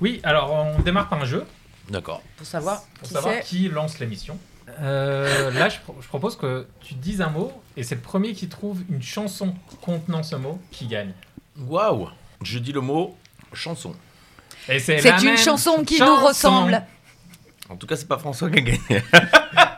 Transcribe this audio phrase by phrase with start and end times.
[0.00, 1.44] Oui, alors on démarre par un jeu
[1.90, 2.22] D'accord.
[2.36, 3.42] Pour savoir pour qui savoir c'est.
[3.42, 4.38] qui lance l'émission.
[4.80, 8.32] Euh, là, je, pro- je propose que tu dises un mot et c'est le premier
[8.32, 11.12] qui trouve une chanson contenant ce mot qui gagne.
[11.58, 12.08] Waouh
[12.42, 13.16] Je dis le mot
[13.52, 13.94] chanson.
[14.68, 16.82] Et c'est la une même chanson qui nous ressemble.
[17.68, 18.80] En tout cas, c'est pas François qui a gagné.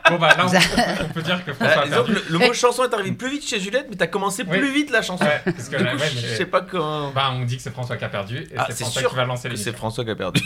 [0.09, 0.57] Bon bah là, on, peut-
[1.03, 2.13] on peut dire que François Ah, a perdu.
[2.13, 4.57] le, le mot chanson est arrivé plus vite chez Juliette, mais t'as commencé Oui.
[4.57, 5.23] plus vite la chanson.
[5.25, 7.11] Ouais, parce que Du là, coup, ouais, je sais pas quand.
[7.11, 9.15] Bah, on dit que c'est François qui a perdu et Ah, c'est François sûr qui
[9.17, 9.75] va lancer que c'est.
[9.75, 10.41] François qui a perdu.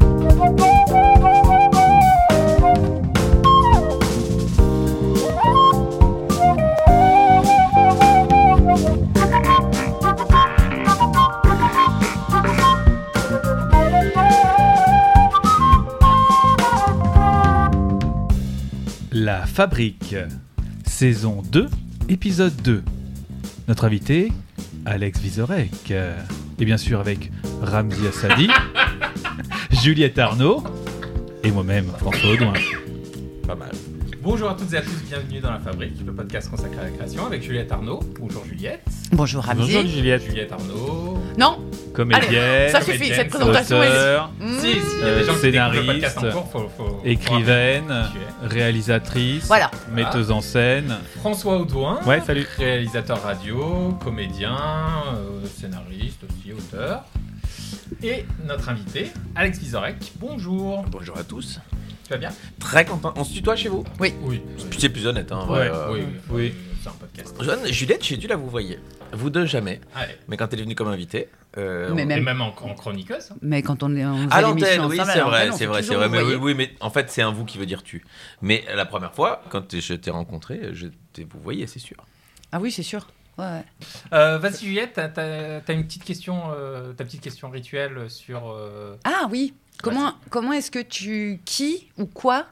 [19.58, 20.14] Fabrique,
[20.86, 21.66] saison 2,
[22.08, 22.84] épisode 2.
[23.66, 24.30] Notre invité,
[24.86, 25.92] Alex Vizorek.
[26.60, 28.46] Et bien sûr avec Ramzi Assadi,
[29.82, 30.62] Juliette Arnaud
[31.42, 32.52] et moi-même, François Audouin.
[33.48, 33.72] Pas mal.
[34.30, 36.90] Bonjour à toutes et à tous, bienvenue dans La Fabrique, le podcast consacré à la
[36.90, 38.00] création avec Juliette Arnaud.
[38.20, 38.82] Bonjour Juliette.
[39.10, 39.60] Bonjour Ramzi.
[39.72, 41.16] Bonjour Juliette, Juliette Arnaud.
[41.38, 41.58] Non,
[41.94, 43.82] comédienne, ça suffit, cette présentation.
[43.82, 44.58] elle- auteure, Mmh.
[44.58, 48.04] Si, si, il y a Euh, des gens qui le en cours, faut, faut- écrivaine,
[48.42, 49.70] réalisatrice, Voilà.
[49.94, 50.96] metteuse en scène.
[51.16, 51.98] François Audouin.
[52.04, 52.46] Ouais, salut.
[52.58, 54.54] Réalisateur radio, comédien,
[55.16, 57.04] euh, scénariste aussi, auteur.
[58.02, 60.12] Et notre invité, Alex Vizorek.
[60.20, 60.84] Bonjour.
[60.90, 61.60] Bonjour à tous.
[62.08, 63.12] Tu vas bien Très content.
[63.16, 64.14] On se tutoie chez vous Oui.
[64.78, 65.46] C'est plus honnête, hein.
[65.48, 66.14] Ouais, euh, oui, oui.
[66.30, 66.54] oui.
[66.82, 67.34] C'est un podcast.
[67.42, 68.78] Jeanne, Juliette, j'ai dû la vous voyez.
[69.12, 69.80] Vous deux, jamais.
[69.94, 70.14] Allez.
[70.26, 71.28] Mais quand elle est venue comme invitée.
[71.58, 73.30] euh, Mais on- Et même, même en, en chroniqueuse.
[73.32, 73.36] hein.
[73.42, 76.08] mais quand on est en À l'antenne, oui, c'est vrai, c'est vrai, c'est vrai.
[76.08, 78.04] Mais oui, oui, mais en fait, c'est un vous qui veut dire tu.
[78.40, 81.96] Mais la première fois, quand je t'ai rencontré, je t'ai vous voyez, c'est sûr.
[82.52, 83.06] Ah oui, c'est sûr.
[83.36, 83.62] Ouais.
[84.12, 88.50] Euh, Vas-y Juliette, t'as- t'as t'as une petite question, euh, ta petite question rituelle sur.
[88.50, 89.52] euh, Ah oui.
[89.82, 91.40] Comment, comment est-ce que tu.
[91.44, 92.46] Qui ou quoi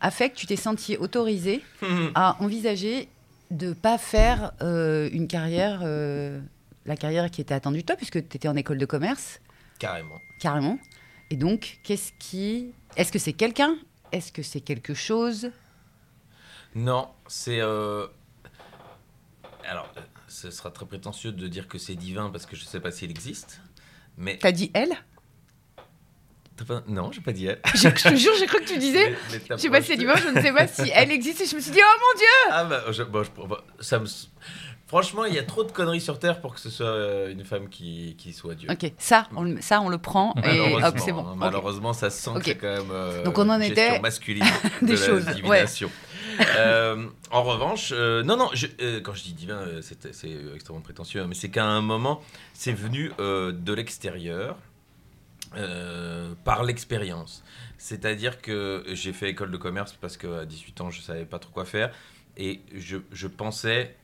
[0.00, 1.62] a fait que tu t'es senti autorisé
[2.14, 3.08] à envisager
[3.50, 6.40] de pas faire euh, une carrière, euh,
[6.86, 9.40] la carrière qui était attendue de toi, puisque tu étais en école de commerce,
[9.78, 10.18] Carrément.
[10.40, 10.78] carrément.
[11.30, 12.72] Et donc, qu'est-ce qui.
[12.96, 13.76] Est-ce que c'est quelqu'un?
[14.10, 15.50] Est-ce que c'est quelque chose?
[16.74, 17.60] Non, c'est.
[17.60, 18.06] euh,
[19.68, 19.92] Alors,
[20.28, 23.10] ce sera très prétentieux de dire que c'est divin parce que je sais pas s'il
[23.10, 23.60] existe.
[24.16, 24.38] Mais.
[24.38, 24.94] T'as dit elle?
[26.66, 27.60] Pas- Non, j'ai pas dit elle.
[27.74, 29.14] Je je te jure, j'ai cru que tu disais.
[29.50, 31.40] Je sais pas si c'est divin, je ne sais pas si elle existe.
[31.40, 34.06] Et je me suis dit, oh mon dieu Ah bah, je, bon, je- ça me.
[34.86, 37.46] Franchement, il y a trop de conneries sur Terre pour que ce soit euh, une
[37.46, 38.68] femme qui, qui soit Dieu.
[38.70, 41.22] Ok, ça, on, le- ça, on le prend et Malheureusement, hop, c'est bon.
[41.30, 41.36] Ok.
[41.38, 42.38] malheureusement, ça se sent Ok.
[42.40, 44.44] que c'est quand même euh, Donc on en gestion était masculine
[44.82, 45.64] des de choses, la ouais.
[46.58, 50.04] Euh, en revanche, euh, non, non, je- quand je dis divin, c'est
[50.54, 52.20] extrêmement prétentieux, hein, mais c'est qu'à un moment,
[52.52, 54.56] c'est venu de l'extérieur.
[55.56, 57.42] Euh, par l'expérience.
[57.78, 61.52] C'est-à-dire que j'ai fait école de commerce parce qu'à 18 ans, je savais pas trop
[61.52, 61.92] quoi faire.
[62.36, 63.94] Et je, je pensais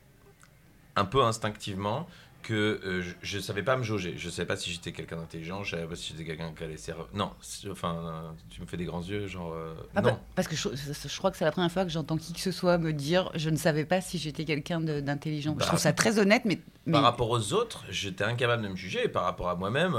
[0.95, 2.07] un peu instinctivement
[2.41, 2.53] que
[2.85, 4.13] euh, je, ne savais pas me jauger.
[4.17, 6.77] Je savais pas si j'étais quelqu'un d'intelligent, je savais pas si j'étais quelqu'un qui allait
[6.77, 7.05] servir.
[7.13, 7.31] Non,
[7.69, 9.53] enfin, euh, tu me fais des grands yeux, genre.
[9.53, 10.11] euh, Ah non.
[10.11, 12.39] bah, parce que je, je crois que c'est la première fois que j'entends qui que
[12.39, 15.51] ce soit me dire je ne savais pas si j'étais quelqu'un d'intelligent.
[15.51, 16.59] Bah, je trouve ça très honnête, mais.
[16.85, 19.03] mais- Par rapport aux autres, j'étais incapable de me juger.
[19.05, 19.95] Et par rapport à moi-même,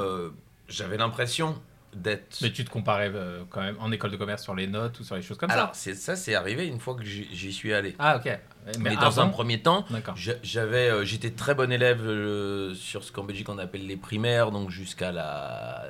[0.70, 1.60] j'avais l'impression
[1.94, 2.38] d'être.
[2.42, 5.04] Mais tu te comparais euh, quand même en école de commerce sur les notes ou
[5.04, 5.72] sur les choses comme Alors, ça.
[5.74, 7.96] c'est ça, c'est arrivé une fois que j'y suis allé.
[7.98, 8.26] Ah, ok.
[8.26, 9.84] Mais, Mais, dans un premier temps,
[10.42, 14.50] j'avais, euh, j'étais très bon élève euh, sur ce qu'en Belgique on appelle les primaires,
[14.52, 15.84] donc jusqu'à la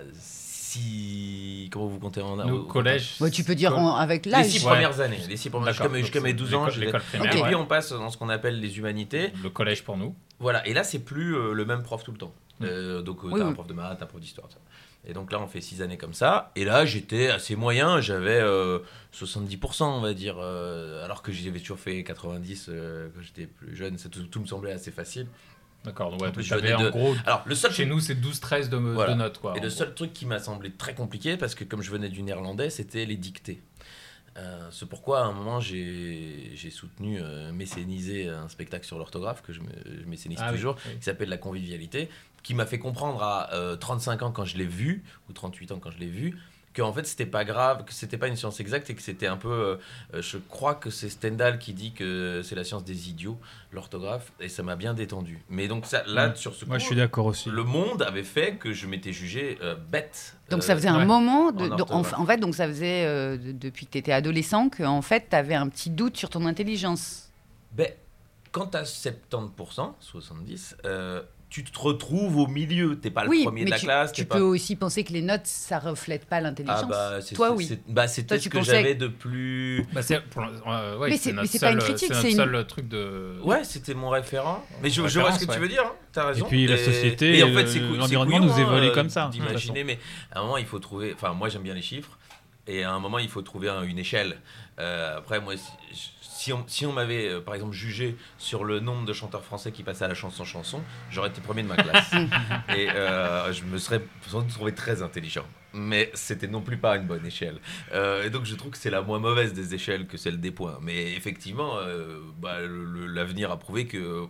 [0.64, 1.68] 6.
[1.72, 3.16] Comment vous comptez en Nous, au- collège.
[3.20, 4.46] Ouais, tu peux dire en- avec Les l'âge.
[4.46, 4.70] six Ouais.
[4.70, 5.18] premières années.
[5.28, 5.94] Les six premières, jusqu'à D'accord.
[5.96, 6.66] mes, jusqu'à Donc, mes c'est 12 ans.
[6.78, 7.54] l'école- primaire, Et puis ouais.
[7.56, 9.32] on passe dans ce qu'on appelle les humanités.
[9.42, 10.14] Le collège pour nous.
[10.38, 12.32] Voilà, et là c'est plus euh, le même prof tout le temps.
[12.60, 12.64] Mm.
[12.64, 13.54] Euh, donc euh, Oui, t'as un oui.
[13.54, 14.48] prof de maths, un prof d'histoire.
[14.50, 14.58] ça.
[15.06, 16.52] Et donc là on fait six années comme ça.
[16.56, 18.80] Et là j'étais assez moyen, j'avais euh,
[19.14, 20.36] 70% on va dire.
[20.38, 23.96] euh, alors que j'avais toujours fait 90 euh, quand j'étais plus jeune.
[23.98, 25.26] Ça, tout, tout me semblait assez facile.
[25.84, 26.10] D'accord.
[26.10, 27.14] donc Ouais, En plus, avais en gros.
[27.24, 29.14] Alors le seul Chez nous, c'est 12-13 de, Voilà.
[29.14, 29.38] de notes.
[29.38, 29.70] Quoi, Et le gros.
[29.70, 33.06] seul truc qui m'a semblé très compliqué, parce que comme je venais du néerlandais, c'était
[33.06, 33.62] les dictées.
[34.36, 39.52] Euh, c'est pourquoi à un moment j'ai soutenu euh, mécéniser un spectacle sur l'orthographe que
[39.52, 39.66] je, me-
[40.02, 40.96] je mécénise Ah oui, toujours, oui.
[40.98, 42.08] qui s'appelle La convivialité,
[42.42, 45.78] qui m'a fait comprendre à euh, 35 ans quand je l'ai vu, ou 38 ans
[45.80, 46.38] quand je l'ai vu,
[46.72, 49.26] que en fait c'était pas grave, que c'était pas une science exacte et que c'était
[49.26, 49.48] un peu.
[49.50, 49.76] euh,
[50.14, 53.36] euh, je crois que c'est Stendhal qui dit que c'est la science des idiots,
[53.72, 55.40] l'orthographe, et ça m'a bien détendu.
[55.48, 56.36] Mais donc ça, là, Mm.
[56.36, 57.50] sur ce Moi, coup, je suis d'accord aussi.
[57.50, 60.36] le monde avait fait que je m'étais jugé euh, bête.
[60.48, 61.06] Donc Euh, ça faisait un ouais.
[61.06, 62.14] moment, de, En de- en, orthographe.
[62.16, 65.26] en fait, donc ça faisait euh, de- depuis que tu étais adolescent que en fait
[65.28, 67.30] tu avais un petit doute sur ton intelligence.
[67.72, 67.88] Ben,
[68.52, 72.98] quand t'as 70%, 70%, euh, tu te retrouves au milieu.
[72.98, 74.12] T'es pas le oui, premier mais de la tu, classe.
[74.12, 74.44] tu peux pas...
[74.44, 76.80] aussi penser que les notes ça reflète pas l'intelligence.
[76.84, 77.66] Ah bah, c'est, Toi oui.
[77.66, 79.84] c'est- bah, c'était ce que pensais- j'avais de plus.
[79.92, 80.00] Bah,
[80.30, 83.34] pour euh, ouais, Mais c'est pas une seul- critique, c'est une- seul truc de.
[83.42, 84.64] Ouais, c'était mon référent.
[84.82, 85.82] Mais je, je vois ce que tu veux dire.
[85.84, 86.46] hein, T'as raison.
[86.46, 89.98] Et puis, la société et en fait, l'environnement nous évolue hein, comme ça, D'imaginer, mais
[90.32, 91.12] à un moment, il faut trouver.
[91.14, 92.16] Enfin, moi, j'aime bien les chiffres.
[92.66, 94.36] Et à un moment, il faut trouver un- une échelle.
[94.78, 95.54] Euh, après, moi,
[96.40, 99.72] si, on, si on m'avait, euh, par exemple, jugé sur le nombre de chanteurs français
[99.72, 102.10] qui passaient à la chanson chanson, j'aurais été premier de ma classe.
[102.74, 105.44] et euh, je me serais sans doute trouvé très intelligent.
[105.74, 107.58] Mais c'était non plus pas une bonne échelle.
[107.92, 110.50] Euh, et donc, je trouve que c'est la moins mauvaise des échelles que celle des
[110.50, 110.78] points.
[110.82, 114.24] Mais effectivement, euh, bah, l'avenir a prouvé que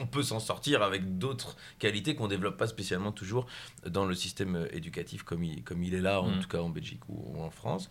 [0.00, 3.46] on peut s'en sortir avec d'autres qualités qu'on développe pas spécialement toujours
[3.84, 6.40] dans le système éducatif comme il, comme il est là, en Mm.
[6.40, 7.88] tout cas en Belgique ou, ou en France.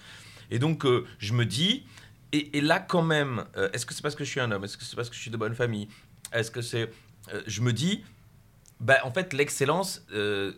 [0.49, 1.83] Et donc, euh, je me dis,
[2.31, 4.63] et, et là quand même, euh, est-ce que c'est parce que je suis un homme?
[4.63, 5.87] Est-ce que c'est parce que je suis de bonne famille?
[6.33, 6.89] Est-ce que c'est...
[7.33, 8.03] euh, je me dis,
[8.79, 10.05] bah, en fait, l'excellence...
[10.11, 10.53] euh,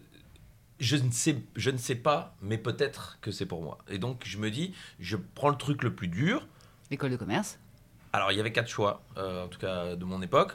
[0.79, 3.79] je ne, sais, je ne sais pas, mais peut-être que c'est pour moi.
[3.89, 6.47] Et donc, je me dis, je prends le truc le plus dur,
[6.89, 7.59] L'école de commerce.
[8.13, 10.53] alors, il y avait quatre choix, en tout cas de mon époque.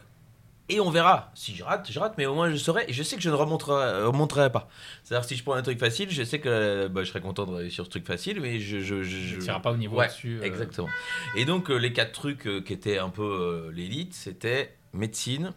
[0.70, 1.30] Et on verra.
[1.34, 2.86] Si je rate, je rate, mais au moins je saurai.
[2.88, 4.68] Et je sais que je ne remonterai, euh, remonterai pas.
[5.02, 7.44] C'est-à-dire, si je prends un truc facile, je sais que euh, bah, je serais content
[7.44, 8.80] de réussir ce truc facile, mais je.
[8.80, 10.38] je, je- n'iras pas au niveau Ouais, au-dessus.
[10.40, 10.88] euh, Exactement.
[11.36, 15.52] Et donc, les quatre trucs qui étaient un peu l'élite, c'était médecine,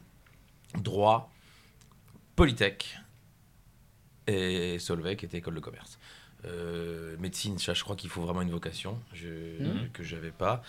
[0.76, 1.32] droit,
[2.36, 2.98] polytech
[4.28, 6.00] et Solvay, qui était école de commerce.
[6.46, 9.28] Euh, médecine, ça, je crois qu'il faut vraiment une vocation je,
[9.64, 9.90] Mhm.
[9.94, 10.62] que j'avais pas.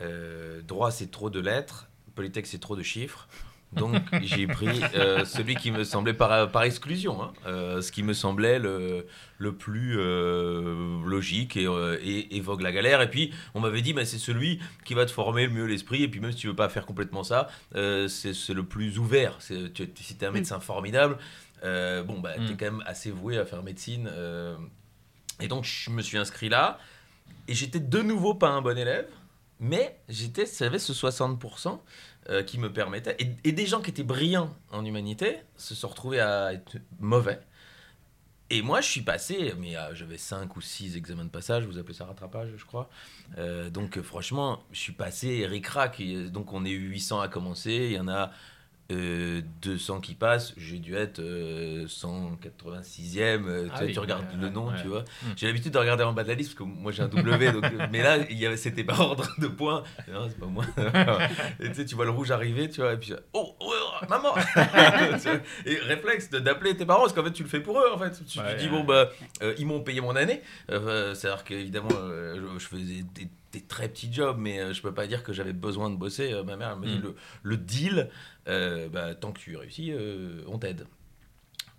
[0.00, 1.88] Euh, droit, c'est trop de lettres.
[2.14, 3.28] Polytech, c'est trop de chiffres.
[3.72, 8.02] Donc j'ai pris euh, celui qui me semblait par, par exclusion, hein, euh, ce qui
[8.02, 9.06] me semblait le,
[9.38, 13.02] le plus euh, logique et, et évoque la galère.
[13.02, 16.02] Et puis on m'avait dit, bah, c'est celui qui va te former le mieux l'esprit.
[16.04, 19.38] Et puis même si tu veux pas faire complètement ça, c'est le plus ouvert.
[19.38, 19.54] Tu,
[19.96, 21.18] si tu es un médecin formidable,
[21.62, 22.56] bon, bah, tu es Mm.
[22.56, 24.08] quand même assez voué à faire médecine.
[25.40, 26.78] et donc je me suis inscrit là.
[27.48, 29.08] Et j'étais de nouveau pas un bon élève.
[29.58, 31.78] Mais j'étais, j'avais ce 60%
[32.28, 33.16] euh, qui me permettait.
[33.44, 37.38] Et, des gens qui étaient brillants en humanité se sont retrouvés à être mauvais.
[38.50, 41.78] Et moi, je suis passé, mais euh, j'avais 5 ou 6 examens de passage, vous
[41.78, 42.88] appelez ça rattrapage, je crois.
[43.38, 46.02] Euh, donc, franchement, je suis passé ric-rac.
[46.32, 48.32] Donc, on est 800 à commencer, il y en a
[48.92, 50.54] euh, 200 qui passent.
[50.56, 53.44] J'ai dû être euh, 186e.
[53.46, 54.80] euh, Ah tu, oui, tu regardes le nom, ouais.
[54.80, 55.00] tu vois.
[55.22, 55.26] Mm.
[55.36, 57.52] J'ai l'habitude de regarder en bas de la liste parce que moi j'ai un W,
[57.52, 58.18] donc, euh, mais là
[58.56, 59.82] c'était par ordre de points.
[60.12, 60.64] Non, c'est pas moi.
[61.60, 64.06] et tu sais, tu vois le rouge arriver, tu vois, et puis oh, oh, oh,
[64.08, 64.34] maman
[65.20, 65.28] Tu
[65.70, 68.24] Et réflexe d'appeler tes parents parce qu'en fait tu le fais pour eux en fait.
[68.26, 69.10] Tu Ouais, te dis bon bah
[69.42, 70.42] euh, ils m'ont payé mon année.
[70.70, 74.82] Euh, C'est-à-dire qu'évidemment euh, je, je faisais des, des très petits jobs, mais euh, je
[74.82, 76.32] peux pas dire que j'avais besoin de bosser.
[76.32, 77.02] Euh, ma mère elle m'a dit Mm.
[77.02, 78.10] le, le deal,
[78.48, 80.86] euh, bah, tant que tu réussis, euh, on t'aide.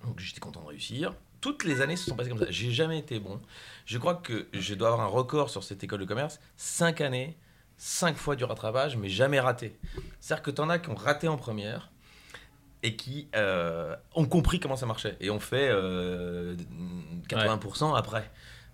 [0.05, 1.13] Donc j'étais content de réussir.
[1.41, 2.49] Toutes les années se sont passées comme ça.
[2.49, 3.39] J'ai jamais été bon.
[3.85, 6.39] Je crois que je dois avoir un record sur cette école de commerce.
[6.55, 7.37] Cinq années,
[7.77, 9.77] cinq fois du rattrapage, mais jamais raté.
[10.19, 11.91] C'est-à-dire que tu en as qui ont raté en première.
[12.83, 16.55] et qui euh, ont compris comment ça marchait et ont fait euh,
[17.27, 18.29] 80% après.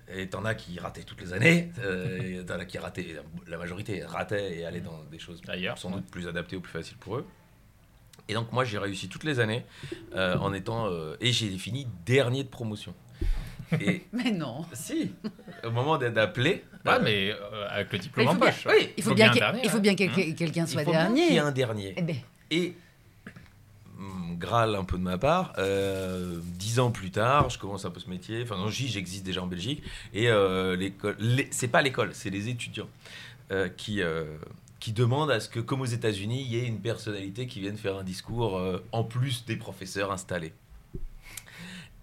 [0.10, 3.16] Et t'en as qui rataient toutes les années, euh, t'en as qui rataient,
[3.48, 5.96] la majorité rataient et allaient dans des choses Ailleurs, sans ouais.
[5.96, 7.26] doute plus adaptées ou plus faciles pour eux.
[8.30, 9.65] Et donc moi j'ai réussi toutes les années
[10.15, 12.94] euh, en étant euh, et j'ai fini dernier de promotion.
[13.82, 14.65] Et Mais non.
[14.74, 15.12] si,
[15.63, 18.50] au moment d'être appelé, Ouais, euh, mais euh, avec le diplôme il en faut bien-
[18.51, 18.68] poche.
[18.68, 21.03] oui, Il faut, bien, dernier, il faut bien que Hein quelqu'un il soit faut bien
[21.06, 21.25] dernier.
[21.25, 21.94] qu'il y ait un dernier.
[21.98, 22.15] Eh ben,
[22.51, 22.75] Et
[23.98, 27.89] hum, Graal un peu de ma part, euh, dix ans plus tard, je commence un
[27.92, 28.44] peu ce métier.
[28.44, 29.82] Enfin, non, j'existe déjà en Belgique.
[30.13, 31.18] Et euh, l'école,
[31.51, 32.89] c'est pas l'école, c'est les étudiants
[33.51, 34.25] euh, qui, euh,
[34.84, 37.78] qui demandent à ce que, comme aux États-Unis, il y ait une personnalité qui vienne
[37.78, 40.52] faire un discours euh, en plus des professeurs installés.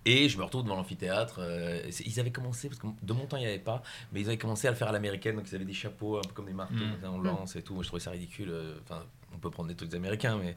[0.07, 1.41] Et je me retrouve devant l'amphithéâtre.
[1.43, 3.83] euh, ils avaient commencé, parce que de mon temps il n'y avait pas,
[4.13, 6.23] mais ils avaient commencé à le faire à l'américaine, donc ils avaient des chapeaux un
[6.23, 7.03] peu comme des marteaux, Mm.
[7.03, 7.75] ça, on lance et tout.
[7.75, 8.49] Moi je trouvais ça ridicule.
[8.51, 10.57] euh, Enfin, on peut prendre des trucs américains, mais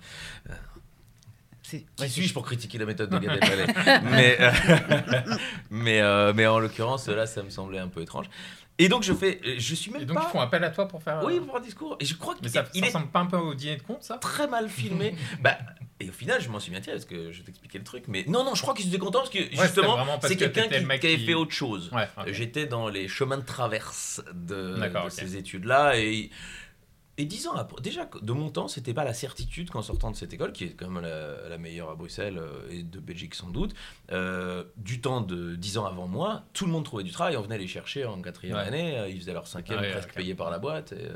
[1.62, 3.74] c'est- qui suis-je pour critiquer la méthode de Gad Elmaleh?
[4.04, 4.52] Mais, euh,
[5.70, 8.28] mais, euh, mais en l'occurrence, là, ça me semblait un peu étrange.
[8.80, 10.26] Et donc, je fais, je suis même Et donc, pas.
[10.28, 11.20] ils font appel à toi pour faire.
[11.20, 11.96] euh, Oui, pour un discours.
[12.00, 13.76] Et je crois Mais qu'il ça, il ça est ressemble pas un peu au dîner
[13.78, 14.18] de compte, ça?
[14.18, 15.16] très mal filmé.
[15.42, 15.58] bah,
[16.00, 18.06] et au final, je m'en suis bien tiré parce que je t'expliquais le truc.
[18.08, 21.08] Mais non, non, je crois qu'ils étaient contents parce que justement, c'est que quelqu'un qui,
[21.08, 21.92] avait fait autre chose.
[21.94, 22.08] Ouais.
[22.34, 24.76] J'étais dans les chemins de traverse de,
[25.10, 25.98] ces études-là.
[25.98, 26.32] Et,
[27.18, 30.16] et dix ans après, déjà, de mon temps, c'était pas la certitude qu'en sortant de
[30.16, 33.36] cette école, qui est quand même la, la meilleure à Bruxelles euh, et de Belgique
[33.36, 33.74] sans doute,
[34.12, 37.38] euh, du temps de dix ans avant moi, tout le monde trouvait du travail.
[37.38, 38.64] On venait les chercher en quatrième Ouais.
[38.64, 38.98] année.
[38.98, 40.16] euh, Ils faisaient leur cinquième, Ah presque ok.
[40.16, 40.94] payé par la boîte.
[40.94, 41.08] et,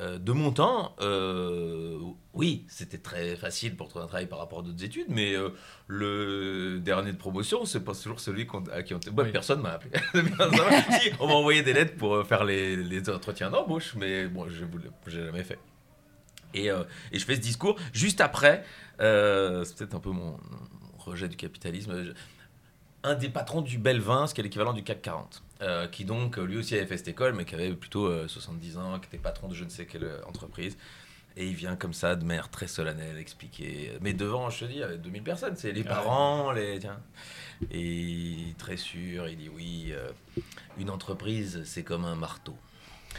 [0.00, 1.98] euh, de mon temps, euh,
[2.32, 5.50] oui, c'était très facile pour trouver un travail par rapport à d'autres études, mais euh,
[5.88, 9.00] le dernier de promotion, c'est pas toujours celui à qui on.
[9.12, 9.32] Moi, Oui.
[9.32, 9.90] personne m'a appelé.
[11.00, 14.64] si, on m'a envoyé des lettres pour faire les, les entretiens d'embauche, mais bon, je
[14.64, 15.58] n'ai jamais fait.
[16.54, 18.64] Et, et je fais ce discours juste après.
[18.98, 19.04] c'est
[19.76, 22.14] peut-être un peu mon, mon rejet du capitalisme.
[23.04, 26.38] un des patrons du Belvin, ce qui est l'équivalent du CAC 40, euh, qui donc
[26.38, 29.06] euh, lui aussi avait fait cette école, mais qui avait plutôt euh, 70 ans, qui
[29.06, 30.76] était patron de je ne sais quelle euh, entreprise.
[31.36, 33.92] Et il vient comme ça, de manière très solennelle, expliquer.
[34.00, 35.88] Mais devant, je te dis, avec 2000 personnes, c'est les Ouais.
[35.88, 36.80] parents, les.
[36.80, 37.00] Tiens.
[37.70, 40.10] Et très sûr, il dit oui, euh,
[40.78, 42.56] une entreprise, c'est comme un marteau.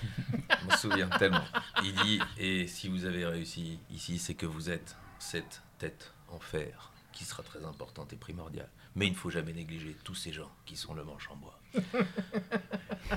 [0.04, 1.44] Je me souviens tellement.
[1.84, 6.40] Il dit, et si vous avez réussi ici, c'est que vous êtes cette tête en
[6.40, 8.70] fer qui sera très importante et primordiale.
[8.96, 11.60] Mais il ne faut jamais négliger tous ces gens qui sont le manche en bois.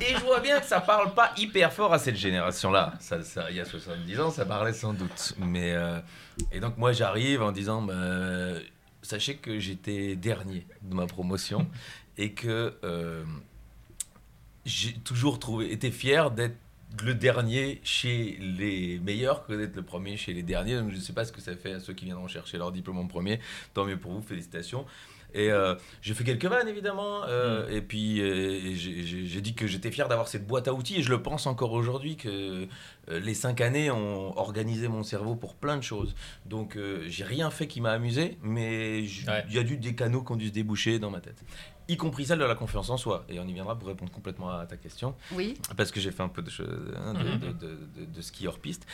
[0.01, 2.95] Et je vois bien que ça parle pas hyper fort à cette génération-là.
[3.01, 3.19] Ça,
[3.51, 5.35] il y a 70 ans, ça parlait sans doute.
[5.39, 5.99] Mais euh,
[6.53, 8.59] et donc moi j'arrive en disant, bah,
[9.03, 11.69] sachez que j'étais dernier de ma promotion
[12.17, 13.25] et que euh,
[14.65, 16.57] j'ai toujours trouvé, été fier d'être
[17.03, 20.77] le dernier chez les meilleurs que d'être le premier chez les derniers.
[20.77, 22.71] Donc je ne sais pas ce que ça fait à ceux qui viendront chercher leur
[22.71, 23.41] diplôme en premier.
[23.73, 24.87] Tant mieux pour vous, félicitations.
[25.35, 27.25] Et euh, j'ai fait quelques vannes évidemment.
[27.27, 30.97] euh, Et puis euh, j'ai- dit que j'étais fier d'avoir cette boîte à outils.
[30.99, 32.67] Et je le pense encore aujourd'hui que
[33.11, 36.15] les cinq années ont organisé mon cerveau pour plein de choses.
[36.47, 39.45] Donc euh, j'ai rien fait qui m'a amusé, mais il Ouais.
[39.51, 41.43] y a dû des canaux qui ont dû se déboucher dans ma tête.
[41.89, 43.27] Y compris celle de la confiance en soi.
[43.29, 45.15] Et on y viendra pour répondre complètement à ta question.
[45.33, 45.55] Oui.
[45.77, 46.51] Parce que j'ai fait un peu de,
[46.97, 47.39] hein, de, Mhm.
[47.41, 48.87] de, de- de- de ski hors piste.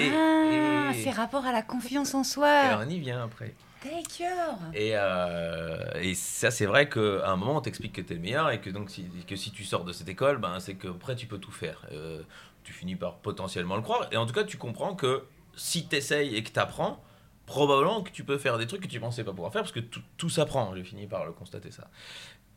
[0.00, 2.80] Et, ah, et- c'est rapport à la confiance en et soi.
[2.84, 3.54] on y vient après.
[3.84, 4.58] D'accord.
[4.72, 8.22] Et, euh, et ça, c'est vrai qu'à un moment, on t'explique que tu es le
[8.22, 11.16] meilleur et que, donc, si, que si tu sors de cette école, ben, c'est qu'après,
[11.16, 11.86] tu peux tout faire.
[11.92, 12.22] Euh,
[12.62, 14.08] tu finis par potentiellement le croire.
[14.10, 15.24] Et en tout cas, tu comprends que
[15.54, 17.04] si tu essayes et que tu apprends,
[17.44, 19.80] probablement que tu peux faire des trucs que tu pensais pas pouvoir faire parce que
[19.80, 20.74] tout, tout s'apprend.
[20.74, 21.90] J'ai fini par le constater ça.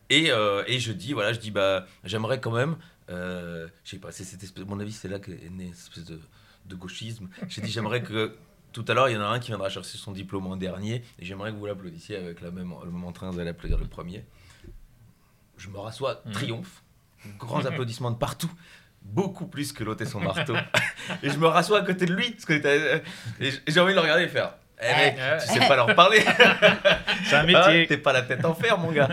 [0.09, 2.77] Et, euh, et je dis, voilà, je dis, bah, j'aimerais quand même,
[3.09, 6.21] je sais pas, c'est mon avis, c'est là qu'est né cette espèce de,
[6.67, 7.27] de gauchisme.
[7.49, 8.37] J'ai dit, j'aimerais que
[8.83, 11.03] tout à l'heure, il y en a un qui viendra chercher son diplôme en dernier,
[11.17, 13.85] et j'aimerais que vous l'applaudissiez avec la même, le même entrain, vous allez applaudir le
[13.87, 14.23] premier.
[15.57, 16.31] Je me rassois, Mhm.
[16.33, 16.83] triomphe,
[17.39, 18.51] grands applaudissements de partout.
[19.01, 20.55] Beaucoup plus que l'autre et son marteau.
[21.23, 22.31] et je me rassois à côté de lui.
[22.31, 22.53] Parce que
[23.39, 26.19] et j'ai envie de le regarder et faire Eh mec, tu sais pas leur parler.
[27.25, 27.87] C'est un Ah, métier.
[27.87, 29.07] T'es pas la tête en fer, mon gars.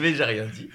[0.00, 0.68] mais j'ai rien dit.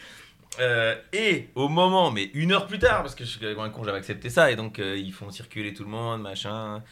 [0.60, 3.84] Euh, et au moment, mais une heure plus tard, parce que je suis un con,
[3.84, 6.84] j'avais accepté ça, et donc euh, ils font circuler tout le monde, machin.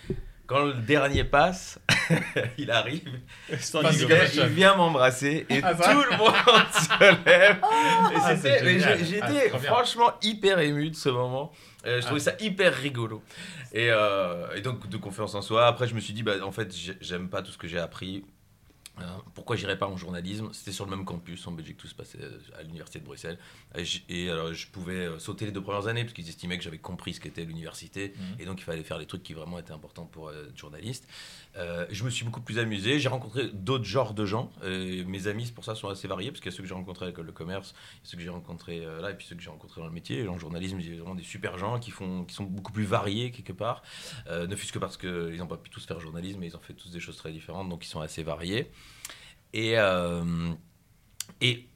[0.48, 1.80] Quand le dernier passe,
[2.60, 3.02] il arrive,
[3.50, 4.44] il vient, ovation.
[4.44, 6.34] il vient m'embrasser, et Ah, tout le monde
[6.72, 7.58] se lève.
[7.58, 9.60] Et Ah, Ah, J'étais bien.
[9.72, 11.52] franchement hyper ému de ce moment.
[11.88, 12.32] Euh, je trouvais Ah.
[12.32, 13.24] ça hyper rigolo.
[13.74, 15.66] Et, euh, et donc, de confiance en soi.
[15.66, 17.80] Après, je me suis dit, bah, en fait, j'ai- j'aime pas tout ce que j'ai
[17.80, 18.24] appris.
[19.34, 20.50] Pourquoi j'irais pas en journalisme?
[20.54, 23.38] C'était sur le même campus en Belgique, tout se passait euh, à l'université de Bruxelles.
[24.10, 26.78] Et, alors, je pouvais euh, sauter les deux premières années parce qu'ils estimaient que j'avais
[26.78, 28.36] compris ce qu'était l'université Mhm.
[28.40, 31.08] et donc il fallait faire les trucs qui vraiment étaient importants pour euh, être journaliste.
[31.58, 33.00] Euh, je me suis beaucoup plus amusé.
[33.00, 34.52] J'ai rencontré d'autres genres de gens.
[34.64, 36.76] Et mes amis, pour ça, sont assez variés parce qu'il y a ceux que j'ai
[36.76, 39.42] rencontrés à l'école de commerce, ceux que j'ai rencontrés euh, là et puis ceux que
[39.42, 40.28] j'ai rencontrés dans le métier.
[40.28, 43.54] En journalisme, a vraiment des super gens qui, font, qui sont beaucoup plus variés quelque
[43.54, 43.84] part.
[44.28, 46.62] Euh, ne fût-ce que parce qu'ils n'ont pas pu tous faire journalisme, mais ils ont
[46.62, 48.72] fait tous des choses très différentes, donc ils sont assez variés.
[49.54, 50.54] Et, euh,
[51.42, 51.68] et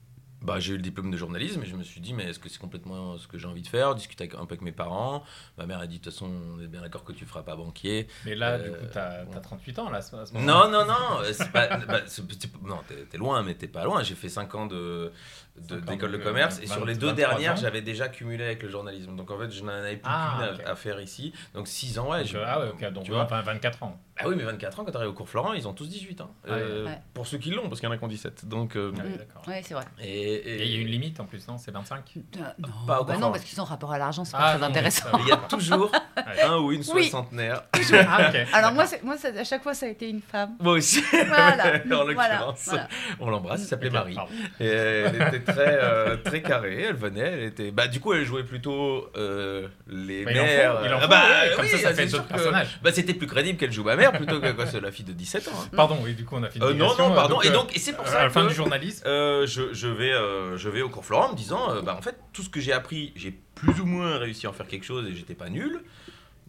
[0.42, 2.48] bah, j'ai eu le diplôme de journalisme et je me suis dit, mais est-ce que
[2.50, 5.24] c'est complètement ce que j'ai envie de faire Discuter un peu avec mes parents?
[5.58, 7.56] Ma mère a dit, de toute façon, on est bien d'accord que tu feras pas
[7.56, 8.08] banquier.
[8.26, 9.32] Mais là, Euh, du coup, t'as bon.
[9.32, 9.98] t'as 38 ans là.
[9.98, 10.40] à ce- moment-là.
[10.42, 13.68] Non, non, non, euh, c'est pas, bah, c'est- c'est- non, t'es t'es loin, mais t'es
[13.68, 14.02] pas loin.
[14.04, 15.12] J'ai fait 5 ans de
[15.58, 18.64] d'école de commerce euh, et sur 20, les deux 23 dernières, j'avais déjà cumulé avec
[18.64, 19.16] le journalisme.
[19.16, 21.34] Donc en fait, je n'en avais plus Ah, qu'une à- faire ici.
[21.54, 22.20] Donc 6 ans, ouais.
[22.20, 23.24] Donc, je- euh, ah ouais, ok, donc tu vois.
[23.24, 24.00] enfin, 24 ans.
[24.22, 26.34] Ah oui, mais 24 ans, quand t'arrives au cours Florent, ils ont tous 18 ans.
[26.46, 26.58] Ah ouais.
[26.62, 27.00] Euh, Ouais.
[27.14, 28.46] Pour ceux qui l'ont, parce qu'il y en a qui ont 17.
[28.48, 29.18] Donc, euh, Ah oui, Mm.
[29.18, 29.48] d'accord.
[29.48, 29.86] Ouais, c'est vrai.
[30.02, 33.06] et, il y a une limite en plus, non C'est 25 Euh, non, Pas au
[33.06, 35.08] bah non, parce qu'ils ont rapport à l'argent, c'est Ah, pas très non, intéressant.
[35.20, 35.92] il y a toujours.
[36.44, 36.86] un ou une Oui.
[36.86, 37.64] soixantenaire.
[37.94, 38.32] Ah.
[38.54, 40.52] Alors moi, c'est- moi ça- à chaque fois, ça a été une femme.
[40.60, 41.82] Moi aussi, Voilà.
[41.92, 42.66] en l'occurrence.
[42.66, 42.88] voilà.
[43.20, 44.16] On l'embrasse, elle s'appelait Marie.
[44.16, 44.32] pardon.
[44.60, 47.72] Et elle était très, euh, très carrée, elle venait, elle était...
[47.72, 50.82] Bah du coup, elle jouait plutôt euh, les Bah, il en faut, mères.
[50.86, 52.80] il en Ah faut, bah, ouais, comme oui, ça, ça fait d'autres que- personnages.
[52.84, 55.14] Bah c'était plus crédible qu'elle joue ma mère plutôt que quoi, c'est la fille de
[55.14, 55.52] 17 ans.
[55.64, 55.70] hein.
[55.76, 57.40] Pardon, oui, du coup, on a fait une Euh, non, non, pardon.
[57.40, 59.04] euh, et euh, donc, et c'est pour à ça la fin que du journalisme.
[59.06, 60.12] je, je vais,
[60.58, 62.74] je vais au cours Florent en me disant, bah en fait, tout ce que j'ai
[62.74, 65.82] appris, j'ai plus ou moins réussi à en faire quelque chose et j'étais pas nul.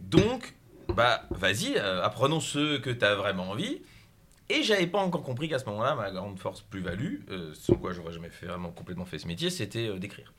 [0.00, 0.54] Donc,
[0.88, 3.82] bah vas-y, euh, apprenons ce que tu as vraiment envie.
[4.52, 7.92] Et j'avais pas encore compris qu'à ce moment-là, ma grande force plus-value, euh, sans quoi
[7.92, 10.32] j'aurais jamais fait, vraiment complètement fait ce métier, c'était euh, d'écrire.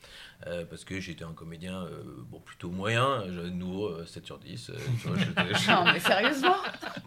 [0.46, 4.26] Euh, parce que j'étais un comédien euh, bon, plutôt moyen, j'avais de nouveau euh, 7
[4.26, 4.68] sur 10.
[4.68, 5.32] euh, tu vois, j'étais-
[5.72, 6.56] Non, mais sérieusement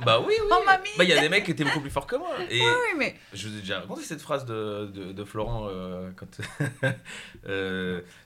[0.03, 0.47] bah oui, oui.
[0.51, 2.31] Oh, mamie Bah, il y a des mecs qui étaient beaucoup plus forts que moi.
[2.50, 5.69] Et Oui, mais je vous ai déjà raconté cette phrase de, de, de Florent.
[6.15, 6.41] quand,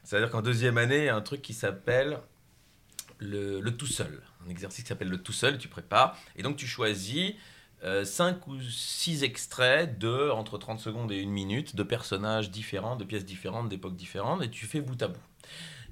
[0.05, 2.19] C'est-à-dire qu'en deuxième année, il y a un truc qui s'appelle
[3.19, 4.21] le, tout seul.
[4.45, 6.17] Un exercice qui s'appelle le tout seul, tu prépares.
[6.35, 7.33] Et donc tu choisis
[7.81, 13.05] 5 ou 6 extraits de entre 30 secondes et une minute de personnages différents, de
[13.05, 15.21] pièces différentes, d'époques différentes, et tu fais bout à bout.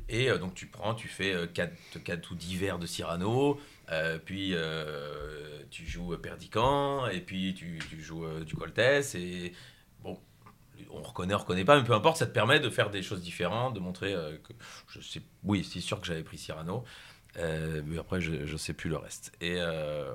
[0.09, 3.59] Et euh, donc tu prends, tu fais 4, ou 10 vers de Cyrano,
[3.91, 9.53] euh, puis euh, tu joues euh, Perdican, et puis tu, joues euh, du Coltès, et
[10.03, 10.19] bon,
[10.91, 13.21] on reconnaît, on reconnaît pas, mais peu importe, ça te permet de faire des choses
[13.21, 14.53] différentes, de montrer euh, que,
[14.89, 16.81] je sais, oui, c'est sûr que j'avais pris Cyrano, euh,
[17.37, 19.31] mais après je, je sais plus le reste.
[19.41, 20.13] Et, euh,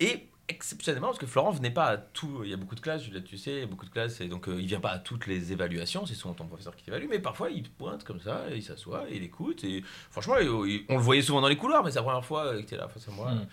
[0.00, 3.02] et exceptionnellement, parce que Florent venait pas à tout, il y a beaucoup de classes,
[3.24, 4.98] tu sais, il y a beaucoup de classes, et donc euh, il vient pas à
[4.98, 8.20] toutes les évaluations, c'est souvent ton professeur qui t'évalue, mais parfois il te pointe comme
[8.20, 11.40] ça, et il s'assoit, et il écoute, et franchement, il- il- on le voyait souvent
[11.40, 13.12] dans les couloirs, mais c'est la première fois euh, que tu es là face à
[13.12, 13.30] moi.
[13.32, 13.46] Hmm.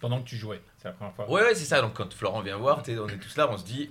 [0.00, 1.30] Pendant que tu jouais, c'est la première fois.
[1.30, 1.80] Ouais, ouais, c'est ça.
[1.80, 3.90] Donc quand Florent vient voir, on est tous là, on se dit,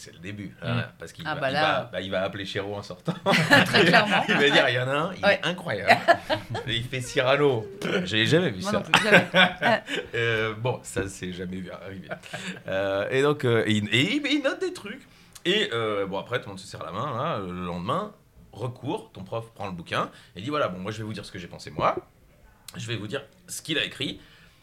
[0.00, 0.54] c'est le début.
[0.62, 0.80] Mm.
[0.98, 1.62] Parce qu'il Ah, va, bah là.
[1.62, 3.14] va- bah, il va appeler Chéreau en sortant.
[3.66, 4.22] très clairement.
[4.28, 5.34] il va dire, il y en a un, il Ouais.
[5.34, 6.00] est incroyable.
[6.66, 7.66] Et il fait Cyrano.
[8.04, 8.78] J'ai jamais vu Moi ça.
[8.78, 9.26] non plus, jamais.
[10.14, 12.08] Euh, bon, ça, c'est jamais vu arriver.
[12.68, 15.02] Euh, et donc, euh, et il, et il- il note des trucs.
[15.44, 17.16] Et euh, bon, après, tout le monde se serre la main.
[17.16, 18.12] là, le lendemain,
[18.52, 21.24] recours, ton prof prend le bouquin et dit voilà, bon, moi, je vais vous dire
[21.24, 21.96] ce que j'ai pensé moi.
[22.76, 24.20] Je vais vous dire ce qu'il a écrit.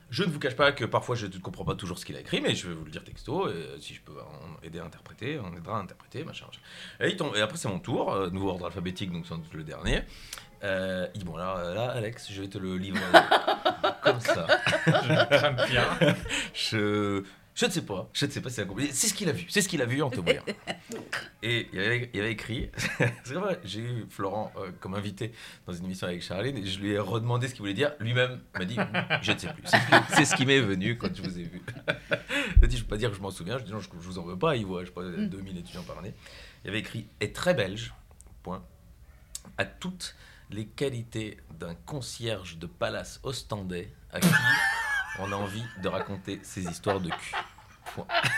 [0.09, 2.19] Je ne vous cache pas que parfois je ne comprends pas toujours ce qu'il a
[2.21, 3.49] écrit, mais je vais vous le dire texto.
[3.49, 6.45] Et si je peux en aider à interpréter, on aidera à interpréter, machin.
[6.45, 6.61] machin.
[7.01, 9.53] Et, il tombe- et après, c'est mon tour, euh, nouveau ordre alphabétique, donc sans doute
[9.53, 10.01] le dernier.
[10.63, 12.99] Euh, il dit Bon, euh, là, Alex, je vais te le livrer
[14.03, 14.47] comme ça.
[14.87, 16.13] Je.
[16.53, 17.23] Je,
[17.59, 19.63] je ne sais pas, je ne sais pas si c'est ce qu'il a vu, c'est
[19.63, 20.43] ce qu'il a vu en te voyant.
[21.41, 22.69] Et il avait, il avait écrit,
[23.63, 25.31] j'ai eu Florent euh, comme invité
[25.65, 27.93] dans une émission avec Charline et je lui ai redemandé ce qu'il voulait dire.
[27.99, 28.75] Lui-même m'a dit,
[29.23, 29.63] je ne sais plus.
[30.09, 31.61] C'est ce qui- m'est venu quand je vous ai vu.
[31.87, 33.57] Il m'a dit, je ne peux pas dire que je m'en souviens.
[33.57, 34.55] Je dis, non, je, je vous en veux pas.
[34.55, 36.13] Il voit, je sais pas, 2000 étudiants par année.
[36.63, 37.91] Il avait écrit, est très belge,
[38.43, 38.63] point,
[39.57, 40.15] à toutes
[40.51, 44.27] les qualités d'un concierge de palace ostendais à qui
[45.19, 47.35] on a envie de raconter ses histoires de cul.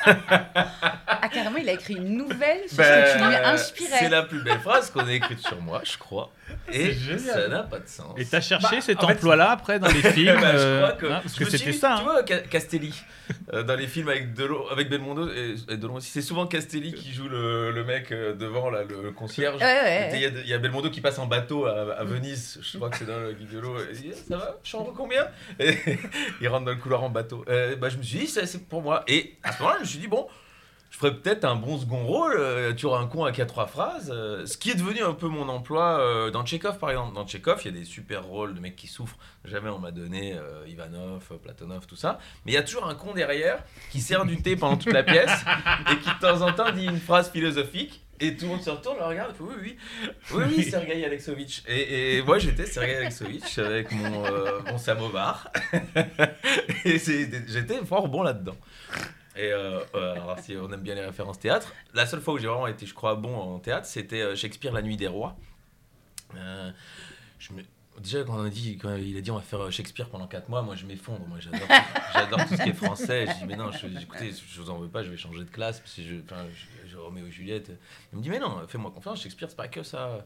[0.06, 3.98] Ah, carrément, il a écrit une nouvelle sur ce que tu lui Ben, inspirais.
[4.00, 6.32] C'est la plus belle phrase qu'on ait écrite sur moi, je crois.
[6.72, 7.20] Et C'est génial.
[7.20, 8.14] ça n'a pas de sens.
[8.18, 11.20] Et t'as cherché Bah, cet emploi-là après dans les films Bah, je crois que, hein,
[11.22, 11.96] Parce que c'était ça.
[11.98, 12.04] Tu hein.
[12.04, 12.94] vois, Ca- Castelli,
[13.54, 16.94] euh, dans les films avec, Delon, avec Belmondo et, et Delon aussi, c'est souvent Castelli
[16.94, 19.62] qui joue le, le mec euh, devant, là, le concierge.
[19.62, 22.78] Ouais, ouais, Il y, y a Belmondo qui passe en bateau à, à Venise, je
[22.78, 23.76] crois que c'est dans le Guide de l'eau.
[23.92, 25.28] Il dit Ça va Chambre combien?
[25.60, 25.78] Et
[26.42, 27.46] il rentre dans le couloir en bateau.
[27.50, 29.04] Euh, bah, je me suis dit, ça, c'est pour moi.
[29.08, 30.28] Et à ce moment-là, je me suis dit Bon,
[30.92, 32.36] je ferais peut-être un bon second rôle.
[32.38, 34.12] euh, tu auras un con à trois phrases.
[34.14, 37.14] euh, ce qui est devenu un peu mon emploi euh, dans Tchekhov, par exemple.
[37.16, 39.18] Dans Tchekhov, il y a des super rôles de mecs qui souffrent.
[39.46, 42.20] Jamais on m'a donné euh, Ivanov, Platonov, tout ça.
[42.46, 45.04] Mais il y a toujours un con derrière qui sert du thé pendant toute la
[45.04, 45.32] pièce
[45.92, 48.02] et qui de temps en temps dit une phrase philosophique.
[48.22, 49.78] Et tout le monde se retourne, le regarde, oui, oui,
[50.34, 51.64] oui, oui, Sergei Alexovitch.
[51.70, 54.26] Et, moi, j'étais Sergei Alexovitch avec mon,
[54.66, 55.50] mon samovar.
[56.84, 58.58] et j'étais fort bon là-dedans.
[59.42, 62.38] Et euh, euh, alors, si on aime bien les références théâtre, la seule fois où
[62.38, 65.38] j'ai vraiment été, je crois, bon en théâtre, c'était euh, Shakespeare, La Nuit des Rois.
[66.36, 66.72] Euh,
[67.40, 67.64] je me-
[68.02, 70.48] Déjà, quand, on a dit, quand il a dit on va faire Shakespeare pendant 4
[70.48, 71.26] mois, moi je m'effondre.
[71.28, 71.74] Moi j'adore tout,
[72.14, 73.28] j'adore tout ce qui est français.
[73.28, 75.50] Je dis, mais non, je, écoutez, je vous en veux pas, je vais changer de
[75.50, 75.80] classe.
[75.80, 77.72] Parce que je, enfin, je, je remets aux Juliette.
[78.14, 80.26] Il me dit, mais non, fais-moi confiance, Shakespeare, c'est pas que ça.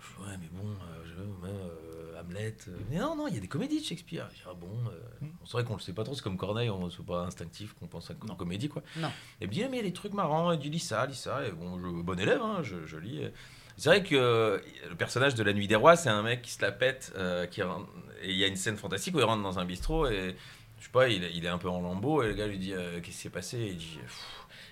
[0.00, 2.56] Je dis, ouais, mais bon, euh, je, euh, Hamlet.
[2.68, 4.26] euh, mais non, non, il y a des comédies de Shakespeare.
[4.30, 6.70] Je dis, ah bon, euh, c'est vrai qu'on le sait pas trop, c'est comme Corneille,
[6.70, 8.82] on c'est pas instinctif qu'on pense à une comédie, quoi.
[8.96, 9.10] Non.
[9.40, 11.46] Et bien, mais il y a des trucs marrants, il dit, lis ça, lis ça.
[11.46, 13.22] Et bon, je, bon élève, hein, je, je lis.
[13.76, 14.58] C'est vrai que euh,
[14.90, 17.12] le personnage de La Nuit des Rois, c'est un mec qui se la pète.
[17.16, 17.88] euh, qui rentre-
[18.22, 20.36] et il y a une scène fantastique où il rentre dans un bistrot et
[20.78, 22.58] je sais pas, il, est- il est un peu en lambeau et le gars lui
[22.58, 23.58] dit euh, Qu'est-ce qui s'est passé?
[23.58, 23.98] Et il dit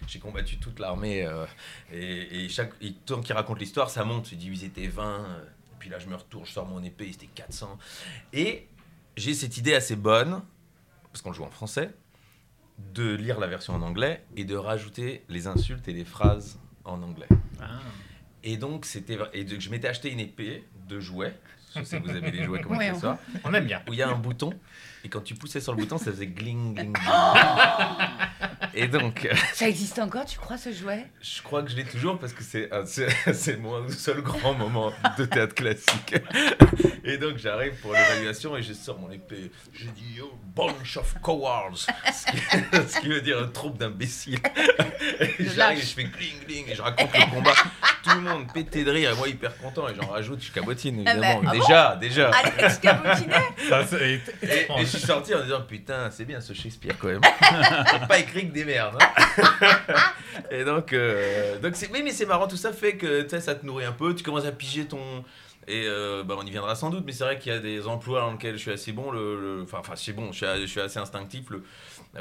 [0.07, 1.25] J'ai combattu toute l'armée.
[1.27, 1.47] euh,
[1.93, 4.33] et, et chaque et tant qu'il raconte l'histoire, ça monte.
[4.33, 5.05] Il dit Ils étaient 20.
[5.05, 7.79] euh, et puis là, je me retourne, je sors mon épée, ils étaient 400.
[8.33, 8.67] Et
[9.17, 10.43] j'ai cette idée assez bonne,
[11.13, 11.91] parce qu'on le joue en français,
[12.95, 17.03] de lire la version en anglais et de rajouter les insultes et les phrases en
[17.03, 17.27] anglais.
[17.61, 17.81] Ah.
[18.45, 21.35] Et donc, c'était, et donc, je m'étais acheté une épée de jouets.
[21.77, 23.19] Je sais que vous avez des jouets comme Ouais, accessoire.
[23.45, 23.83] On aime bien.
[23.89, 24.51] Où il y a un bouton.
[25.09, 27.07] Et quand tu poussais sur le bouton, ça faisait gling, gling, gling.
[28.75, 31.07] et donc, euh, Ça existe encore, tu crois, ce jouet?
[31.23, 34.53] Je crois que je l'ai toujours parce que c'est, un- c'est, c'est mon seul grand
[34.53, 36.15] moment de théâtre classique.
[37.05, 39.51] Et donc, j'arrive pour l'évaluation et je sors mon épée.
[39.73, 41.77] Je dis, oh, bunch of cowards.
[42.13, 42.39] Ce qui,
[42.93, 44.41] ce qui veut dire une troupe d'imbéciles.
[45.21, 45.81] Et j'arrive, lâches.
[45.81, 47.55] je fais gling, gling et je raconte le combat.
[48.03, 49.89] Tout le monde pété de rire et moi hyper content.
[49.89, 51.41] Et j'en rajoute, je cabotine Ah bah, évidemment.
[51.51, 52.31] ah bon déjà, déjà.
[52.31, 52.81] Alex
[54.03, 54.21] Et,
[54.81, 57.21] et je suis sorti en disant putain c'est bien ce Shakespeare quand même.
[57.23, 58.99] J'ai pas écrit que des merdes.
[59.01, 59.95] hein.
[60.51, 63.41] et donc euh, donc c'est mais, mais c'est marrant tout ça fait que tu sais
[63.41, 64.15] ça te nourrit un peu.
[64.15, 65.25] Tu commences à piger ton
[65.67, 67.87] et euh, bah, on y viendra sans doute, mais c'est vrai qu'il y a des
[67.87, 69.11] emplois dans lesquels je suis assez bon.
[69.11, 71.51] Le, enfin, enfin, c'est bon, je suis, je suis assez instinctif.
[71.51, 71.63] Le,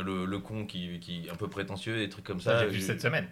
[0.04, 2.60] le, le con qui, qui est un peu prétentieux, des trucs comme ça.
[2.60, 3.30] Ça, j'ai vu cette semaine.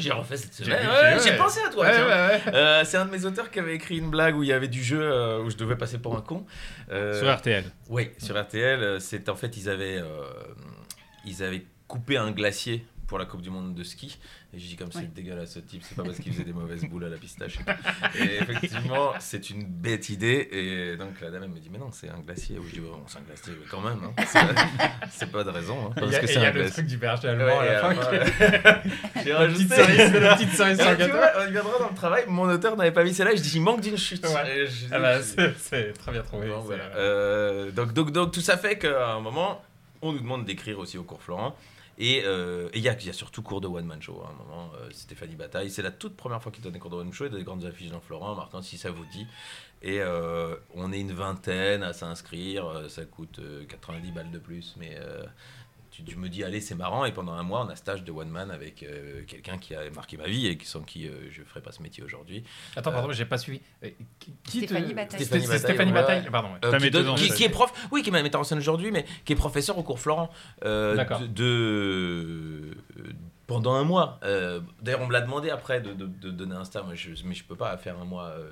[0.00, 0.86] J'ai refait cette semaine.
[0.86, 1.86] Ouais, j'ai- pensé à toi.
[1.86, 4.68] Euh, c'est un de mes auteurs qui avait écrit une blague où il y avait
[4.68, 6.44] du jeu euh, où je devais passer pour un con.
[6.90, 7.64] Euh, Sur RTL.
[7.88, 10.02] oui, sur RTL, c'est en fait ils avaient
[11.24, 14.18] ils avaient coupé un glacier pour la Coupe du Monde de ski.
[14.52, 16.84] Et je dis comme c'est dégueulasse ce type, c'est pas parce qu'il faisait des mauvaises
[16.84, 17.58] boules à la pistache.
[18.18, 20.48] Et, effectivement, c'est une bête idée.
[20.50, 22.58] Et donc la dame elle me dit mais non, c'est un glacier.
[22.58, 24.00] Oui, je dis bon, c'est un glacier mais quand même.
[24.04, 24.12] hein.
[24.26, 24.40] C'est-
[25.12, 25.76] C'est pas de raison.
[25.86, 26.96] hein, Il parce y a, que et c'est il y a un le truc du
[26.96, 27.94] berger allemand Ouais, à la fin.
[27.94, 29.76] qui- J'ai rajouté.
[30.20, 31.16] la petite cerise sur gâteau.
[31.48, 32.24] y viendra dans le travail.
[32.26, 33.34] Mon auteur n'avait pas mis celle-là.
[33.36, 34.24] Je dis il manque d'une chute.
[34.26, 34.58] Ouais.
[34.62, 36.48] Et je dis, Ah bah, je- c'est c'est très bien trouvé.
[36.48, 36.84] Bon, c'est- voilà.
[36.96, 39.62] Euh, donc, donc, donc, tout ça fait qu'à un moment,
[40.02, 41.54] on nous demande d'écrire aussi au cours Florent.
[42.02, 44.22] Et euh, il y, a, surtout cours de One Man Show.
[44.24, 46.90] À un moment, euh, Stéphanie Bataille, c'est la toute première fois qu'il donne des cours
[46.90, 47.26] de One Man Show.
[47.26, 49.26] Il a des grandes affiches dans Florent, marquant si ça vous dit.
[49.82, 52.86] Et euh, on est une vingtaine à s'inscrire.
[52.88, 54.76] Ça coûte euh, 90 balles de plus.
[54.78, 54.98] Mais
[56.04, 57.04] tu, tu me dis, allez, c'est marrant.
[57.04, 59.88] Et pendant un mois, on a stage de One Man avec euh, quelqu'un qui a
[59.90, 62.42] marqué ma vie et qui, sans qui euh, je ne ferais pas ce métier aujourd'hui.
[62.76, 63.60] Attends, pardon, j'ai pas suivi.
[63.84, 65.20] Euh, qui- te- Stéphanie Bataille.
[65.24, 66.48] Stéphanie Stéphanie Stéphanie Bataille, Bataille, pardon.
[66.52, 66.58] ouais.
[66.64, 69.32] Euh, qui, donne- est prof, oui, qui est ma metteur en scène aujourd'hui, mais qui
[69.32, 70.30] est professeur au cours Florent
[70.64, 71.20] euh, D'accord.
[71.20, 72.76] de, de-
[73.50, 74.20] pendant un mois.
[74.22, 77.10] Euh, D'ailleurs, on me l'a demandé après de, de- de donner un star, mais je,
[77.24, 78.26] mais je peux pas faire un mois.
[78.28, 78.48] euh,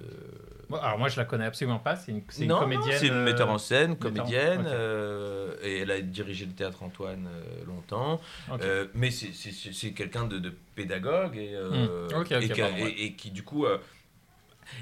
[0.68, 1.94] Bon, alors moi, je la connais absolument pas.
[1.94, 2.98] C'est une, c'est une non, comédienne.
[2.98, 6.82] c'est une euh, metteur en scène, en- comédienne, euh, et elle a dirigé le théâtre
[6.82, 8.20] Antoine euh, longtemps.
[8.60, 11.54] Euh, mais c'est- quelqu'un de, de pédagogue et,
[12.26, 12.90] qui a- pardon, ouais.
[12.90, 13.78] et- et qui du coup euh,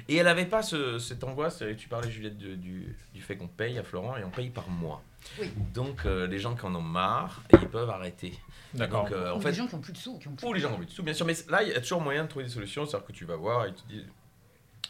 [0.09, 3.77] et elle avait pas ce- cette angoisse tu parlais Juliette du, du fait qu'on paye
[3.77, 5.01] à Florent et on paye par mois
[5.39, 5.51] Oui.
[5.73, 8.37] donc euh, les gens qui en ont marre ils peuvent arrêter
[8.73, 9.03] D'accord.
[9.03, 10.41] donc euh, en Ou fait des gens qui ont plus de sous, qui ont plus
[10.41, 11.81] pour les gens qui ont envie de tout bien sûr mais là il y a
[11.81, 13.73] toujours moyen de trouver des solutions c'est à dire que tu vas voir et ils
[13.75, 14.05] te disent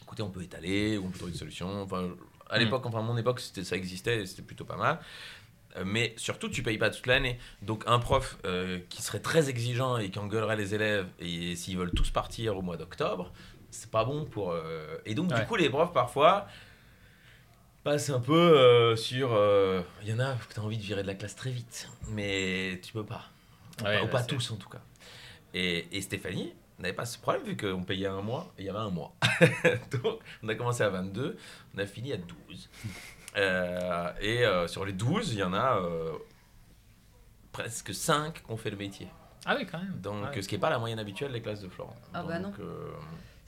[0.02, 2.10] écoutez on peut étaler ou on peut trouver des solutions enfin
[2.50, 2.62] à Hmm.
[2.62, 5.00] l'époque enfin à mon époque c'était ça existait et c'était plutôt pas mal
[5.76, 7.38] Euh, mais surtout, tu payes pas toute l'année.
[7.62, 11.78] Donc, un prof euh, qui serait très exigeant et qui engueulerait les élèves, et s'ils
[11.78, 13.32] veulent tous partir au mois d'octobre,
[13.69, 14.52] c'est pas bon pour.
[14.54, 15.41] euh, Et donc, Ouais.
[15.41, 16.47] du coup, les profs, parfois,
[17.88, 19.34] passent un peu euh, sur.
[19.34, 21.52] euh, Il y en a que tu as envie de virer de la classe très
[21.52, 23.23] vite, mais tu peux pas.
[23.84, 24.82] Ouais, Ou bah, pas tous, en tout cas.
[25.54, 28.69] Et, et Stéphanie n'avait pas ce problème, vu qu'on payait un mois, et il y
[28.69, 29.13] avait un mois.
[30.04, 31.38] donc, on a commencé à 22,
[31.76, 32.69] on a fini à 12.
[33.38, 36.12] Euh, et euh, sur les 12, il y en a euh,
[37.54, 39.08] presque 5 qui ont fait le métier.
[39.45, 39.97] Ah oui, quand même.
[40.02, 40.41] Donc, Ouais.
[40.41, 41.95] ce qui n'est pas la moyenne habituelle des classes de Florent.
[42.13, 42.89] Ah bah Donc, euh,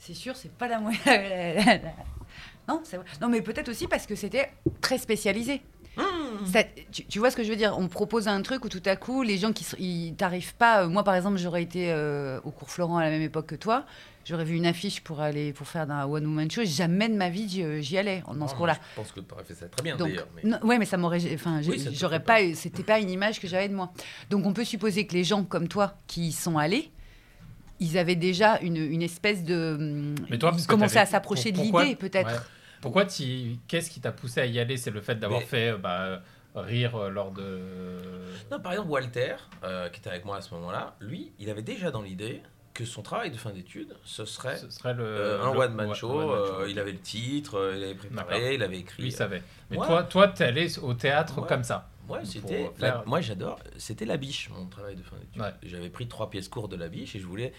[0.00, 1.92] C'est sûr, c'est pas la moyenne.
[2.68, 2.82] non.
[3.20, 5.60] Non, mais peut-être aussi parce que c'était très spécialisé.
[5.96, 6.46] Hmm.
[6.46, 7.76] Ça- tu, tu vois ce que je veux dire?
[7.78, 10.84] On propose un truc où tout à coup, les gens qui t'arrivent pas.
[10.84, 13.56] euh, Moi, par exemple, j'aurais été euh, au cours Florent à la même époque que
[13.56, 13.84] toi.
[14.24, 16.62] J'aurais vu une affiche pour aller pour faire un one woman show.
[16.64, 17.48] Jamais de ma vie
[17.82, 18.78] j'y allais dans ce non, cours-là.
[18.92, 20.28] Je pense que tu aurais fait ça très bien Donc, d'ailleurs.
[20.42, 23.68] mais- ouais, mais ça m'aurait, enfin, Oui, j'aurais pas, c'était pas une image que j'avais
[23.68, 23.92] de moi.
[24.30, 26.90] Donc, on peut supposer que les gens comme toi qui y sont allés,
[27.80, 29.76] ils avaient déjà une, une espèce de,
[30.30, 32.30] Mais toi, ils commençaient à s'approcher de l'idée, peut-être.
[32.30, 32.38] Ouais.
[32.80, 33.56] Pourquoi tu...
[33.68, 34.76] Qu'est-ce qui t'a poussé à y aller?
[34.76, 36.20] C'est le fait d'avoir Mais- fait bah,
[36.54, 37.60] rire euh, lors de.
[38.50, 41.62] Non, par exemple, Walter, euh, qui était avec moi à ce moment-là, lui, il avait
[41.62, 42.40] déjà dans l'idée
[42.72, 45.04] que son travail de fin d'études, ce serait Ce serait le.
[45.04, 46.10] euh, un le- one-man ouais, show.
[46.10, 46.70] one-man show, euh, ok.
[46.70, 49.02] Il avait le titre, il avait préparé, il avait écrit.
[49.02, 49.42] Lui, il savait.
[49.70, 49.86] Mais Ouais.
[49.86, 51.48] toi, toi, t'es allé au théâtre Ouais.
[51.48, 51.88] comme ça?
[52.10, 52.70] Ouais, c'était.
[52.76, 53.60] faire- Moi, j'adore.
[53.78, 55.40] C'était la biche, mon travail de fin d'études.
[55.40, 55.52] Ouais.
[55.62, 57.52] J'avais pris trois pièces courtes de la biche et je voulais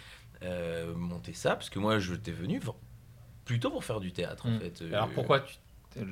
[0.43, 2.59] euh, monter ça parce que moi, je t'ai venu
[3.45, 4.59] plutôt pour faire du théâtre, en Mm.
[4.59, 4.81] fait.
[4.91, 5.55] Alors Euh, pourquoi tu.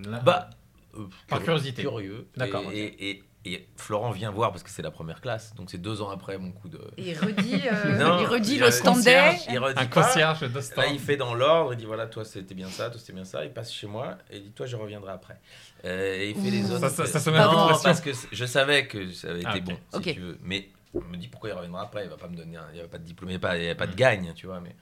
[0.09, 0.49] là- Bah.
[0.95, 1.81] euh, Par curieux- curiosité.
[1.81, 2.27] Curieux.
[2.37, 2.73] D'accord, Et, ok.
[2.99, 6.01] et, et- et Florent vient voir parce que c'est la première classe, donc c'est deux
[6.01, 6.79] ans après mon coup de.
[6.97, 9.33] Et il redit, euh, Non, il redit il le standard.
[9.49, 10.03] Il redit Un pas.
[10.03, 10.81] concierge d'Ostan.
[10.81, 13.23] Là, il fait dans l'ordre, il dit voilà, toi c'était bien ça, toi c'était bien
[13.25, 13.45] ça.
[13.45, 15.39] Il passe chez moi et il dit toi je reviendrai après.
[15.85, 16.73] Euh, et il fait les Ouh.
[16.75, 16.89] autres.
[16.89, 17.83] Ça- ça- ça se met non, de pression.
[17.83, 19.77] parce que je savais que ça avait Ah, été ok.
[19.77, 20.13] bon, si Ok.
[20.15, 20.37] tu veux.
[20.43, 22.75] Mais il me dit pourquoi il reviendra après, il va pas me donner, un- il
[22.75, 23.95] n'y a pas de diplôme, il n'y a pas, il y a pas de Mm.
[23.95, 24.59] gagne, tu vois.
[24.59, 24.75] Mais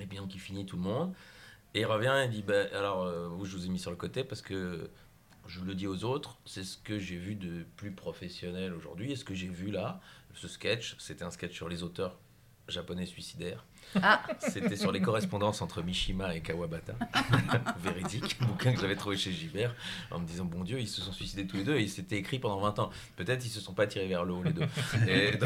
[0.00, 1.14] et puis donc il finit tout le monde
[1.72, 3.90] et il revient et il dit bah, alors euh, vous je vous ai mis sur
[3.90, 4.22] le côté?
[4.22, 4.90] Parce que
[5.46, 9.12] je le dis aux autres, c'est ce que j'ai vu de plus professionnel aujourd'hui.
[9.12, 10.00] Et ce que j'ai vu là,
[10.34, 12.18] ce sketch, c'était un sketch sur les auteurs
[12.68, 13.64] japonais suicidaires.
[14.02, 14.22] Ah.
[14.38, 16.94] C'était sur les correspondances entre Mishima et Kawabata.
[17.78, 18.38] Véridique.
[18.40, 19.74] Bouquin que j'avais trouvé chez Gilbert.
[20.10, 22.38] En me disant, bon Dieu, ils se sont suicidés tous les deux et c'était écrit
[22.38, 22.90] pendant 20 ans.
[23.16, 24.66] Peut-être ils se sont pas tirés vers le haut les deux.
[25.08, 25.38] Et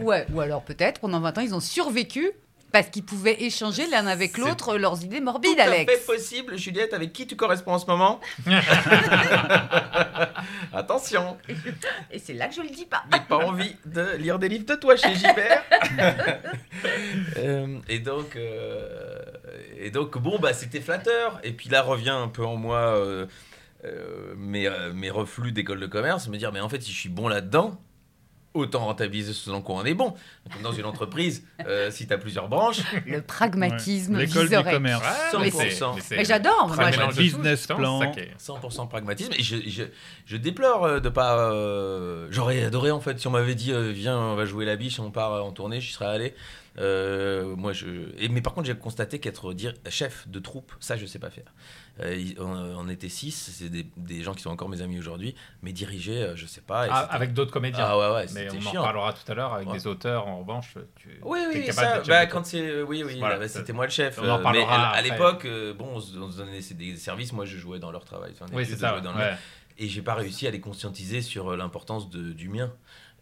[0.00, 2.32] Ouais, ou alors peut-être pendant 20 ans, ils ont survécu
[2.74, 5.92] parce qu'ils pouvaient échanger l'un avec C'est l'autre leurs idées tout morbides, à Alex.
[5.92, 6.58] fait possible.
[6.58, 8.20] Juliette, avec qui tu corresponds en ce moment
[10.72, 11.36] Attention,
[12.10, 13.04] Et c'est là que je le dis pas.
[13.12, 15.62] j'ai pas envie de lire des livres de toi chez Gilbert.
[17.38, 19.22] Euh, et donc, euh,
[19.78, 21.40] et donc, bon, bah, c'était flatteur.
[21.42, 23.26] Et puis là revient un peu en moi euh,
[23.84, 26.98] euh, mes, euh, mes reflux d'école de commerce, me dire, mais en fait, si je
[26.98, 27.80] suis bon là-dedans,
[28.54, 30.14] autant rentabiliser ce dans quoi on est bon.
[30.52, 35.02] Comme dans une entreprise, euh, si tu as plusieurs branches, Le pragmatisme L'école du commerce.
[35.02, 35.94] Ouais, c'est- 100%.
[36.16, 36.68] mais j'adore,
[37.22, 38.00] business plan.
[38.00, 39.32] c'est ça qui est- 100% pragmatisme.
[39.36, 39.82] Et je, je,
[40.26, 41.38] je déplore euh, de pas.
[41.50, 44.76] euh, J'aurais adoré en fait si on m'avait dit euh, viens, on va jouer la
[44.76, 46.34] biche, on part euh, en tournée, je serais allé.
[46.78, 47.86] Euh, moi, je.
[48.18, 51.30] Et, mais par contre, j'ai constaté qu'être dire chef de troupe, ça, je sais pas
[51.30, 51.54] faire.
[52.00, 55.36] Euh, on, on était six, c'est des, des gens qui sont encore mes amis aujourd'hui,
[55.62, 56.86] mais diriger, euh, je sais pas.
[56.90, 57.84] Ah, avec d'autres comédiens.
[57.86, 59.74] Ah ouais, ouais, mais on en parlera tout à l'heure avec Ouais.
[59.78, 60.26] des auteurs.
[60.26, 63.84] En revanche, tu Oui, oui, ça, bah, quand c'est, oui, oui, Voilà, bah, c'était moi
[63.84, 64.18] le chef.
[64.20, 65.46] on en parlera mais à, à l'époque,
[65.78, 67.32] bon, on se, on se donnait des- services.
[67.32, 68.32] Moi, je jouais dans leur travail.
[68.34, 69.00] Enfin, Oui, c'est ça.
[69.00, 69.34] dans ouais.
[69.78, 72.72] et j'ai pas réussi à les conscientiser sur l'importance du mien.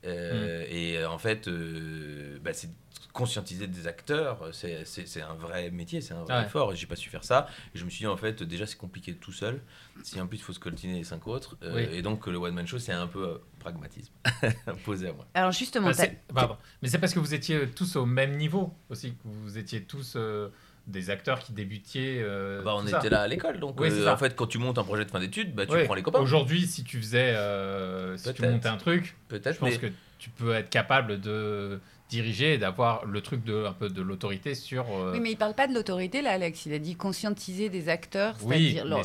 [0.04, 2.70] Euh, Et euh, en fait, euh, bah, c'est
[3.12, 6.46] conscientiser des acteurs, c'est- un vrai métier, c'est un vrai Ouais.
[6.46, 6.72] effort.
[6.72, 7.46] Et j'ai pas su faire ça.
[7.74, 9.60] Et je me suis dit, en fait, déjà, c'est compliqué tout seul.
[10.02, 11.58] Si en plus, il faut se coltiner les cinq autres.
[11.62, 11.88] euh, Oui.
[11.98, 14.12] Et donc, le one-man show, c'est un peu euh, pragmatisme
[14.66, 15.26] imposé à moi.
[15.34, 15.90] Alors justement,
[16.32, 16.58] Bah.
[16.80, 20.14] Mais c'est parce que vous étiez tous au même niveau aussi, que vous étiez tous
[20.16, 20.48] euh,
[20.86, 22.18] des acteurs qui débutiez.
[22.22, 23.08] euh, Bah, on était ça.
[23.08, 23.60] là à l'école.
[23.60, 25.84] Donc, Oui, euh, en fait, quand tu montes un projet de fin d'études, bah, tu
[25.84, 26.20] prends les copains.
[26.20, 29.86] Aujourd'hui, si tu faisais, euh, si tu montais un truc, je Peut-être, pense mais que
[30.18, 34.54] tu peux être capable de diriger et d'avoir le truc de un peu de l'autorité
[34.54, 34.84] sur.
[34.90, 36.66] euh, Oui, mais il parle pas de l'autorité là, Alex.
[36.66, 39.04] Il a dit conscientiser des acteurs, oui, c'est-à-dire leur-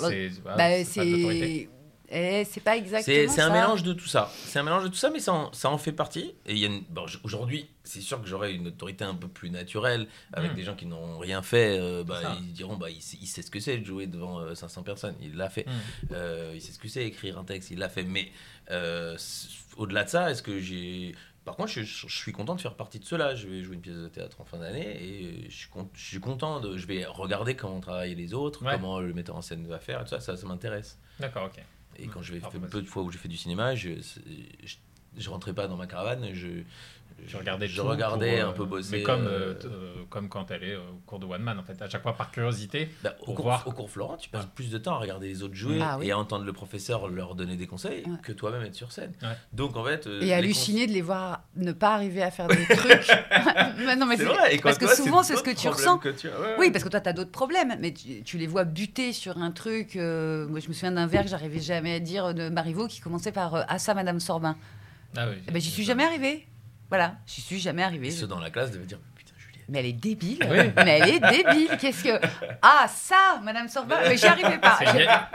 [0.57, 1.69] bah, c'est
[2.09, 4.31] c'est eh, c'est pas exactement C'est c'est un mélange de tout ça.
[4.45, 6.33] C'est un mélange de tout ça, mais ça en, ça en fait partie.
[6.45, 9.27] Et il y a une- bon, aujourd'hui, c'est sûr que j'aurais une autorité un peu
[9.27, 10.55] plus naturelle avec Mm.
[10.55, 11.77] des gens qui n'ont rien fait.
[11.79, 14.39] euh, bah, ils diront, bah, il, sait, il sait ce que c'est de jouer devant
[14.39, 15.15] euh, 500 personnes.
[15.21, 15.65] Il l'a fait.
[15.65, 15.71] Mm.
[16.13, 17.71] Euh, il sait ce que c'est écrire un texte.
[17.71, 18.03] Il l'a fait.
[18.03, 18.31] Mais
[18.71, 19.17] euh,
[19.77, 21.15] au-delà de ça, est-ce que j'ai
[21.45, 23.33] par contre, je, je- je suis content de faire partie de cela.
[23.33, 26.05] Je vais jouer une pièce de théâtre en fin d'année et je suis, con- je
[26.05, 26.59] suis content.
[26.59, 28.73] De, je vais regarder comment travaillent les autres, Ouais.
[28.73, 30.01] comment le metteur en scène va faire.
[30.01, 30.99] Et tout ça, ça, ça m'intéresse.
[31.21, 31.63] D'accord, ok.
[31.97, 32.69] Et quand je vais vas-y.
[32.69, 33.89] peu de fois où j'ai fait du cinéma, je,
[34.63, 34.75] je,
[35.17, 36.63] je rentrais pas dans ma caravane, je,
[37.25, 38.97] Je regardais, je tout regardais pour, un peu bosser.
[38.97, 41.63] Mais comme, euh, euh, euh, comme quand elle est au cours de One Man, en
[41.63, 42.89] fait, à chaque fois par curiosité.
[43.03, 43.67] bah, au, pour cours, voir.
[43.67, 46.07] au cours Florent, tu passes plus de temps à regarder les autres jouer Ah oui.
[46.07, 48.17] et à entendre le professeur leur donner des conseils Ouais.
[48.23, 49.11] que toi-même être sur scène.
[49.21, 49.29] Ouais.
[49.53, 50.07] Donc en fait.
[50.07, 53.11] euh, Et halluciner de les voir ne pas arriver à faire des trucs.
[53.79, 55.97] Mais non, mais C'est vrai, et parce que souvent, c'est ce que tu ressens.
[55.97, 56.39] que tu as.
[56.39, 56.55] Ouais, ouais.
[56.59, 59.37] Oui, parce que toi, tu as d'autres problèmes, mais tu, tu les vois buter sur
[59.37, 59.95] un truc.
[59.95, 63.01] euh, moi, je me souviens d'un vers que j'arrivais jamais à dire de Marivaux qui
[63.01, 64.55] commençait par euh, Ah ça, Madame Sorbin.
[65.15, 65.35] Ah oui.
[65.47, 66.45] Eh ben, j'y suis jamais arrivée.
[66.89, 68.07] Voilà, je suis jamais arrivée.
[68.07, 69.65] Et ceux dans la classe devaient dire Putain, Juliette.
[69.69, 70.39] Mais elle est débile.
[70.49, 70.71] Oui.
[70.85, 71.77] Mais elle est débile.
[71.79, 72.19] Qu'est-ce que.
[72.61, 73.99] Ah, ça, Madame Sorba.
[74.07, 74.79] Mais j'y arrivais pas.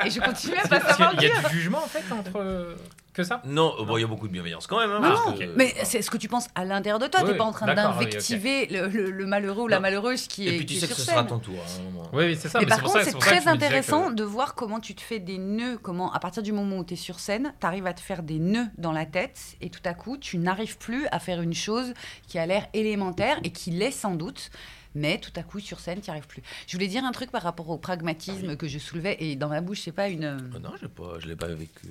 [0.04, 2.74] Et je continuais à pas savoir y a du jugement en fait entre euh,
[3.12, 3.42] que ça?
[3.44, 4.90] Non, euh, bon, il y a beaucoup de bienveillance quand même.
[4.90, 7.20] hein, Non, parce non, que- mais c'est ce que tu penses à l'intérieur de toi.
[7.22, 9.82] Oui, T'es pas en train oui, d'invectiver le, le- le malheureux ou la Non.
[9.82, 11.26] malheureuse qui est, Et puis tu sais que sur ce sera scène.
[11.26, 12.08] ton tour à un moment.
[12.12, 12.58] Oui, oui, c'est ça.
[12.58, 15.38] mais, mais par contre, c'est très intéressant que- de voir comment tu te fais des
[15.38, 18.00] nœuds, comment à partir du moment où tu es sur scène, tu arrives à te
[18.00, 21.40] faire des nœuds dans la tête et tout à coup, tu n'arrives plus à faire
[21.42, 21.92] une chose
[22.28, 24.50] qui a l'air élémentaire et qui l'est sans doute.
[24.94, 26.42] Mais tout à coup, sur scène, tu n'y arrives plus.
[26.66, 29.16] Je voulais dire un truc par rapport au pragmatisme que je soulevais.
[29.20, 30.50] Et dans ma bouche, c'est pas une.
[30.54, 31.86] Oh non, pas, je l'ai pas vécu.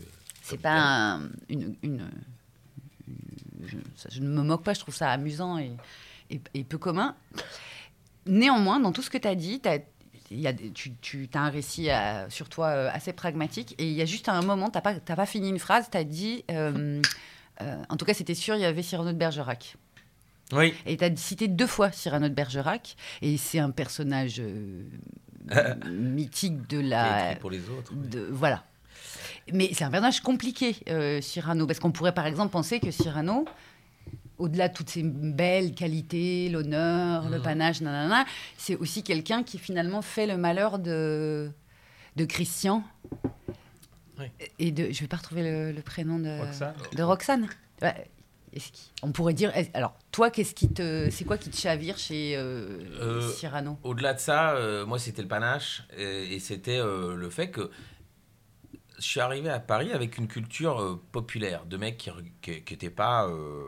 [0.51, 1.75] C'est pas un- une.
[1.83, 2.09] une-
[3.65, 5.71] je, ça, je ne me moque pas, je trouve ça amusant et,
[6.29, 7.15] et- et peu commun.
[8.25, 9.61] Néanmoins, dans tout ce que tu as dit,
[10.31, 13.93] y a, tu, tu as un récit euh, sur toi euh, assez pragmatique et il
[13.93, 16.43] y a juste un moment, tu n'as pas, fini une phrase, tu as dit.
[16.51, 17.01] euh,
[17.61, 19.75] euh, en tout cas, c'était sûr, il y avait Cyrano de Bergerac.
[20.53, 20.73] Oui.
[20.85, 24.83] Et tu as cité deux fois Cyrano de Bergerac, et c'est un personnage euh,
[25.89, 27.35] mythique de la.
[27.35, 27.93] pour les autres.
[27.95, 28.07] oui.
[28.09, 28.63] de- voilà.
[29.53, 33.45] Mais c'est un personnage compliqué, euh, Cyrano, parce qu'on pourrait par exemple penser que Cyrano,
[34.37, 37.43] au-delà de toutes ses belles qualités, l'honneur, le Mhm.
[37.43, 38.25] panache, nanana,
[38.57, 41.49] c'est aussi quelqu'un qui finalement fait le malheur de,
[42.15, 42.83] de Christian.
[44.19, 44.25] Oui.
[44.59, 46.73] Et de, je vais pas retrouver le, le prénom de Roxane.
[46.95, 47.47] de Roxane.
[47.81, 48.07] Ouais,
[49.01, 49.51] on pourrait dire.
[49.73, 53.79] Alors, toi, qu'est-ce qui te, c'est quoi qui te chavire chez euh, Euh, Cyrano?
[53.83, 55.83] Au-delà de ça, euh, moi, c'était le panache.
[55.97, 57.71] Et, et c'était euh, le fait que
[59.01, 63.27] je suis arrivé à Paris avec une culture euh, populaire, de mecs qui n'étaient pas.
[63.27, 63.63] euh,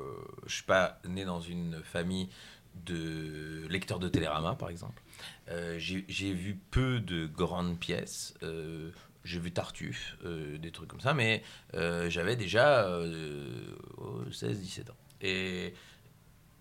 [0.46, 2.30] je suis pas né dans une famille
[2.86, 5.02] de lecteurs de Télérama, par exemple.
[5.50, 8.34] Euh, J'ai vu peu de grandes pièces.
[8.44, 8.92] euh,
[9.26, 10.18] j'ai vu Tartuffe,
[10.60, 11.44] des trucs comme ça, mais
[11.74, 13.74] j'avais déjà euh,
[14.32, 14.98] 16-17 ans.
[15.22, 15.74] Et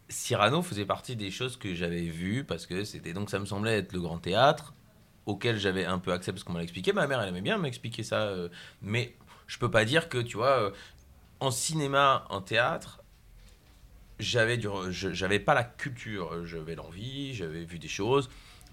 [0.08, 3.78] Cyrano faisait partie des choses que j'avais vues parce que c'était donc ça me semblait
[3.78, 4.74] être le grand théâtre
[5.26, 6.92] auquel j'avais un peu accès parce qu'on m'a expliqué.
[6.92, 8.48] Ma mère, elle aimait bien m'expliquer ça, euh,
[8.82, 9.14] mais
[9.46, 10.70] je peux pas dire que tu vois, euh,
[11.40, 13.00] en cinéma, en théâtre,
[14.18, 18.28] j'avais du, j'avais pas la culture, j'avais l'envie, j'avais vu des choses.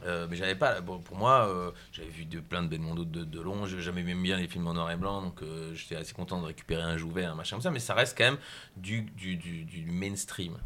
[0.06, 3.26] euh, mais j'avais pas bon, pour moi euh, j'avais vu de, plein de Belmondo de,
[3.26, 6.14] de long j'aimais même bien les films en noir et blanc donc euh, j'étais assez
[6.14, 8.38] content de récupérer un Jouvet un machin comme ça mais ça reste quand même
[8.78, 10.58] du, du, du, du mainstream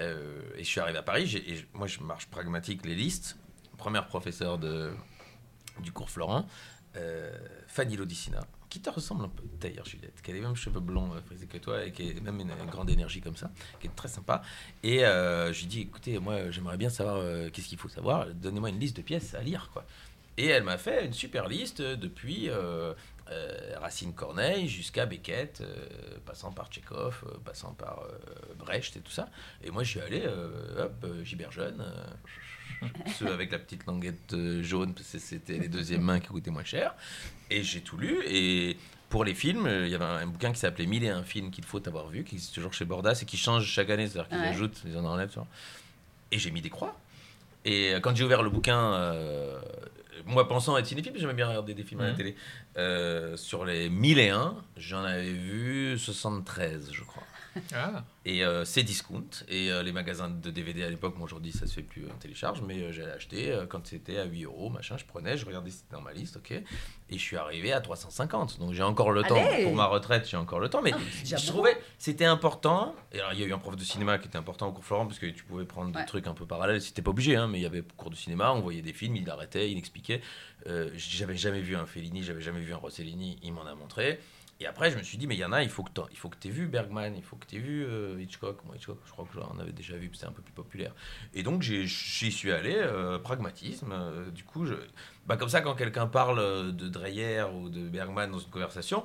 [0.00, 1.42] euh, et je suis arrivé à Paris,
[1.74, 3.36] moi je marche pragmatique, les listes.
[3.76, 4.92] Première professeure de,
[5.80, 6.46] du cours Florent,
[6.96, 7.30] euh,
[7.68, 11.10] Fanny Lodicina, qui te ressemble un peu d'ailleurs, Juliette, qui a les mêmes cheveux blonds
[11.14, 13.96] euh, frisés que toi et qui a même une, grande énergie comme ça, qui est
[13.96, 14.42] très sympa.
[14.82, 18.68] Et euh, je lui dis, écoutez, moi j'aimerais bien savoir qu'est-ce qu'il faut savoir, donnez-moi
[18.68, 19.70] une liste de pièces à lire.
[19.72, 19.86] quoi.
[20.36, 22.50] Et elle m'a fait une super liste depuis
[23.80, 25.62] Racine Corneille jusqu'à Beckett,
[26.26, 28.06] passant par Tchekhov, passant par
[28.58, 29.30] Brecht et tout ça.
[29.62, 30.26] Et moi, je suis allé,
[30.78, 31.84] hop, Gibert Jeune,
[33.18, 36.50] ceux avec la petite languette euh, jaune, parce que c'était les deuxièmes mains qui coûtaient
[36.50, 36.94] moins cher.
[37.50, 38.18] Et j'ai tout lu.
[38.26, 38.76] Et
[39.08, 41.22] pour les films, euh, il y avait un, un bouquin qui s'appelait Mille et un
[41.22, 44.06] films qu'il faut avoir vu, qui existe toujours chez Bordas et qui change chaque année,
[44.08, 44.48] c'est-à-dire qu'ils Ouais.
[44.48, 45.28] ajoutent, ils en enlèvent.
[45.30, 45.48] tu vois.
[46.30, 46.98] Et j'ai mis des croix.
[47.64, 49.60] Et euh, quand j'ai ouvert le bouquin, euh,
[50.26, 52.34] moi pensant être cinéphile, j'aimais bien regarder des films à la télé.
[52.78, 57.22] Euh, sur les 1001, j'en avais vu 73, je crois.
[57.74, 59.24] Ah, Et euh, c'est discount.
[59.48, 62.14] Et euh, les magasins de DVD à l'époque, moi aujourd'hui ça se fait plus en
[62.18, 65.44] télécharge, mais euh, j'allais acheter euh, quand c'était à 8 euros, machin, je prenais, je
[65.44, 66.50] regardais si c'était dans ma liste, ok.
[66.52, 66.64] Et
[67.10, 68.58] je suis arrivé à 350.
[68.58, 69.42] Donc j'ai encore le temps.
[69.64, 70.80] Pour ma retraite, j'ai encore le temps.
[70.82, 72.94] Mais Ah, je trouvais c'était important.
[73.12, 74.84] Et alors il y a eu un prof de cinéma qui était important au cours
[74.84, 76.00] Florent, parce que tu pouvais prendre Ouais.
[76.00, 76.80] des trucs un peu parallèles.
[76.80, 79.16] C'était pas obligé, hein, mais il y avait cours de cinéma, on voyait des films,
[79.16, 80.22] il arrêtait, il expliquait.
[80.68, 84.20] Euh, j'avais jamais vu un Fellini, j'avais jamais vu un Rossellini, il m'en a montré.
[84.62, 86.16] Et après, je me suis dit, mais il y en a, il faut que il
[86.16, 88.64] faut que tu aies vu Bergman, il faut que tu aies vu euh, Hitchcock.
[88.64, 90.94] Moi, Hitchcock, je crois que j'en avais déjà vu, c'était un peu plus populaire.
[91.34, 91.88] Et donc, j'y
[92.30, 93.90] suis allé, euh, pragmatisme.
[93.92, 94.74] euh, du coup, je,
[95.26, 99.04] bah, comme ça, quand quelqu'un parle de Dreyer ou de Bergman dans une conversation,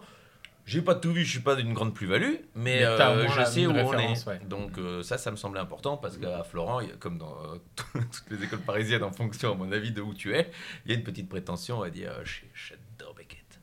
[0.65, 3.71] j'ai pas tout vu, je suis pas d'une grande plus-value, mais, euh, je sais où
[3.71, 4.27] on est.
[4.27, 4.39] ouais.
[4.49, 7.57] Donc euh, ça, ça me semblait important parce qu'à Florent, y a- comme dans euh,
[7.93, 10.51] toutes les écoles parisiennes, en fonction, à mon avis, de où tu es,
[10.85, 12.79] il y a une petite prétention à dire Beckett.
[12.79, 12.86] Euh,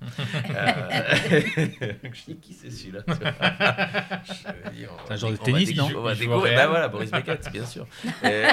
[2.12, 3.14] je dis qui c'est celui-là va
[5.11, 6.57] un genre de tennis, non On va découvrir.
[6.57, 7.87] Bah voilà, Boris Beckett, bien sûr.
[8.25, 8.45] Et-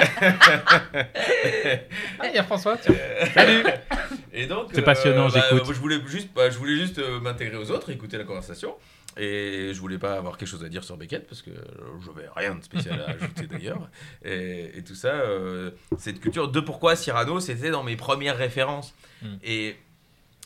[2.18, 2.94] Ah, il y a François, tiens.
[3.34, 3.64] Salut
[4.32, 5.74] Et donc, C'est passionnant, bah, j'écoute.
[5.74, 8.74] Je voulais juste, je voulais juste euh, m'intégrer aux autres, écouter la conversation.
[9.18, 12.28] Et je voulais pas avoir quelque chose à dire sur Beckett parce que je n'avais
[12.34, 13.90] rien de spécial à ajouter d'ailleurs.
[14.24, 18.94] Et, et tout ça, euh, cette culture de pourquoi Cyrano, c'était dans mes premières références.
[19.20, 19.26] Mm.
[19.44, 19.76] Et,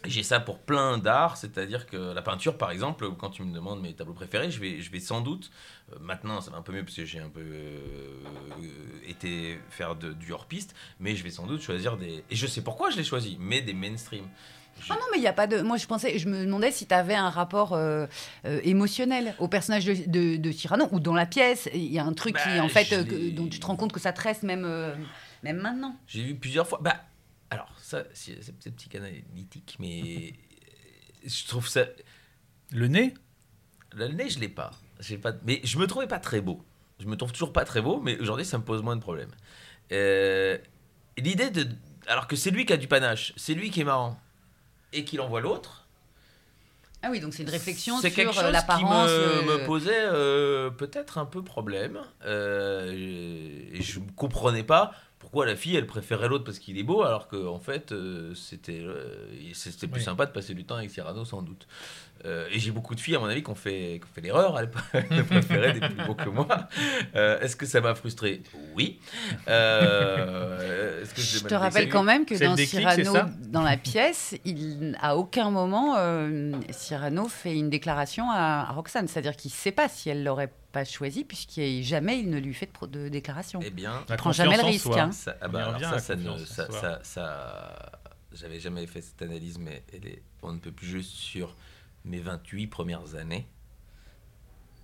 [0.08, 3.80] J'ai ça pour plein d'arts, c'est-à-dire que la peinture, par exemple, quand tu me demandes
[3.80, 5.50] mes tableaux préférés, je vais, je vais sans doute,
[5.92, 9.96] euh, maintenant ça va un peu mieux parce que j'ai un peu euh, été faire
[9.96, 12.24] de- du hors-piste, mais je vais sans doute choisir des...
[12.30, 14.24] Et je sais pourquoi je les choisis, mais des mainstream.
[14.90, 15.62] Ah non, mais il n'y a pas de.
[15.62, 18.06] Moi, je pensais, je me demandais si tu avais un rapport euh,
[18.44, 21.70] euh, émotionnel au personnage de, de, de Cyrano ou dans la pièce.
[21.72, 23.76] Il y a un truc qui, Bah, en fait, euh, l'ai- dont tu te rends
[23.76, 24.66] compte que ça te reste même,
[25.42, 25.96] même maintenant.
[26.06, 26.78] J'ai vu plusieurs fois.
[26.82, 26.96] Bah,
[27.86, 30.32] ça, c'est psychanalytique, mais
[31.24, 31.84] je trouve ça.
[32.72, 33.14] Le nez?
[33.94, 34.72] Le nez, je l'ai pas.
[34.98, 35.32] J'ai pas.
[35.44, 36.64] Mais je me trouvais pas très beau.
[36.98, 39.30] Je me trouve toujours pas très beau, mais aujourd'hui, ça me pose moins de problèmes.
[39.92, 40.58] Euh,
[41.16, 41.68] L'idée de.
[42.08, 44.18] Alors que c'est lui qui a du panache, c'est lui qui est marrant,
[44.92, 45.86] et qu'il envoie l'autre.
[47.02, 49.10] Ah oui, donc c'est une réflexion C'est quelque sur euh, chose qui l'apparence.
[49.10, 52.00] me, euh, me posait euh, peut-être un peu problème.
[52.24, 54.92] Euh, et je ne comprenais pas
[55.26, 58.32] pourquoi la fille, elle préférait l'autre parce qu'il est beau, alors qu'en en fait, euh,
[58.36, 60.04] c'était euh, c'était plus Oui.
[60.04, 61.66] sympa de passer du temps avec Cyrano, sans doute.
[62.26, 64.20] Euh, et j'ai beaucoup de filles, à mon avis, qui ont fait, qui ont fait
[64.20, 66.48] l'erreur de préférer des plus beaux que moi.
[67.14, 68.42] Euh, Est-ce que ça m'a frustré?
[68.74, 68.98] Oui.
[69.48, 73.12] Euh, est-ce que Je te rappelle quand même que dans déclic, Cyrano,
[73.48, 79.08] dans la pièce, il, à aucun moment, euh, Cyrano fait une déclaration à, à Roxane.
[79.08, 82.54] C'est-à-dire qu'il ne sait pas si elle l'aurait pas choisi, puisqu'il jamais il ne lui
[82.54, 83.60] fait de, de déclaration.
[83.64, 85.10] Eh bien, La prend jamais le risque, hein.
[85.12, 86.80] Ça, ah On bah alors ça, ça, ne- confiance en ça, soi.
[86.80, 87.92] ça, ça-
[88.32, 91.56] j'avais jamais fait cette analyse, mais elle est, on ne peut plus juste sur
[92.06, 93.46] mes 28 premières années.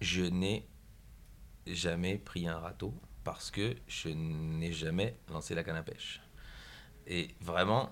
[0.00, 0.66] Je n'ai
[1.66, 2.94] jamais pris un râteau
[3.24, 6.20] parce que je n'ai jamais lancé la canne à pêche.
[7.06, 7.90] Et vraiment,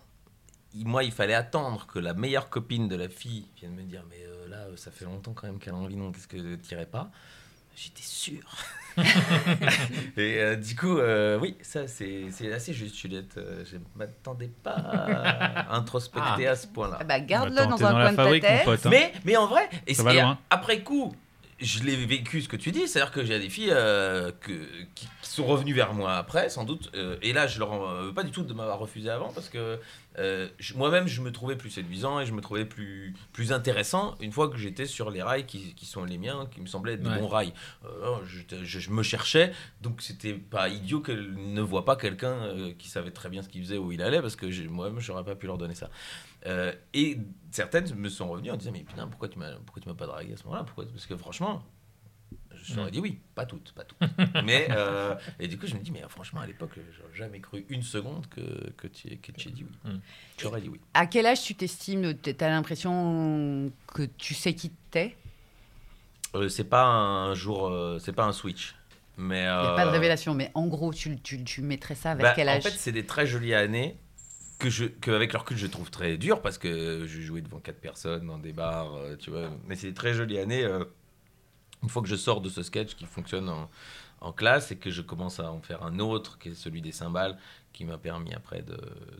[0.74, 4.24] moi, il fallait attendre que la meilleure copine de la fille vienne me dire Mais
[4.24, 6.86] euh, là, ça fait longtemps quand même qu'elle a envie, donc qu'est-ce que tu irais
[6.86, 7.10] pas?
[7.76, 8.42] J'étais sûr.
[10.16, 13.36] Et euh, du coup, euh, oui, ça c'est assez juste, Juliette.
[13.38, 16.98] Euh, je ne m'attendais pas à introspecter à ce point-là.
[17.00, 18.64] Ah bah, garde-le dans un dans coin la de fabrique, ta tête.
[18.64, 18.86] pote.
[18.86, 18.90] hein.
[18.90, 20.38] Mais, mais en vrai, et, Ça va et loin.
[20.50, 21.14] après coup,
[21.60, 24.52] je l'ai vécu ce que tu dis, c'est-à-dire que j'ai des filles euh, que,
[24.94, 28.02] qui, qui sont revenues vers moi après, sans doute, euh, et là je leur en
[28.04, 29.78] veux pas du tout de m'avoir refusé avant parce que
[30.18, 34.32] euh, moi-même je me trouvais plus séduisant et je me trouvais plus, plus intéressant une
[34.32, 37.02] fois que j'étais sur les rails qui, qui sont les miens, qui me semblaient être
[37.02, 37.18] des Ouais.
[37.18, 37.52] bons rails.
[38.26, 39.52] Je, je- je me cherchais,
[39.82, 42.38] donc c'était pas idiot qu'elle ne voit pas quelqu'un
[42.78, 45.34] qui savait très bien ce qu'il faisait, où il allait, parce que moi-même j'aurais pas
[45.34, 45.90] pu leur donner ça.
[46.46, 47.18] Euh, et
[47.50, 50.06] certaines me sont revenues en disant mais putain pourquoi tu m'as pourquoi tu m'as pas
[50.06, 50.64] dragué à ce moment-là?
[50.64, 50.86] Pourquoi?
[50.86, 51.62] Parce que franchement
[52.54, 52.92] je t'aurais Mm.
[52.92, 53.98] dit oui pas toutes pas toutes.
[54.44, 57.66] Mais euh, et du coup je me dis mais franchement à l'époque j'aurais jamais cru
[57.68, 59.90] une seconde que que tu que tu aies dit oui.
[59.92, 59.98] Mm.
[60.38, 60.80] j'aurais dit oui.
[60.94, 62.14] À quel âge tu t'estimes?
[62.22, 65.16] Tu as l'impression que tu sais qui t'es?
[66.34, 68.74] Euh, c'est pas un jour euh, c'est pas un switch.
[69.16, 72.14] Mais Il n'y a pas de révélation, mais en gros, tu, tu, tu mettrais ça
[72.14, 72.62] vers Bah, quel en âge?
[72.62, 73.96] fait, c'est des très jolies années
[74.60, 77.58] que je, que avec leur recul, je trouve très dur parce que je jouais devant
[77.60, 79.50] quatre personnes dans des bars, euh, tu vois.
[79.66, 80.64] Mais c'est des très jolies années.
[80.64, 80.84] euh,
[81.82, 83.70] une fois que je sors de ce sketch qui fonctionne en,
[84.20, 86.92] en classe et que je commence à en faire un autre, qui est celui des
[86.92, 87.38] cymbales,
[87.72, 88.76] qui m'a permis après de,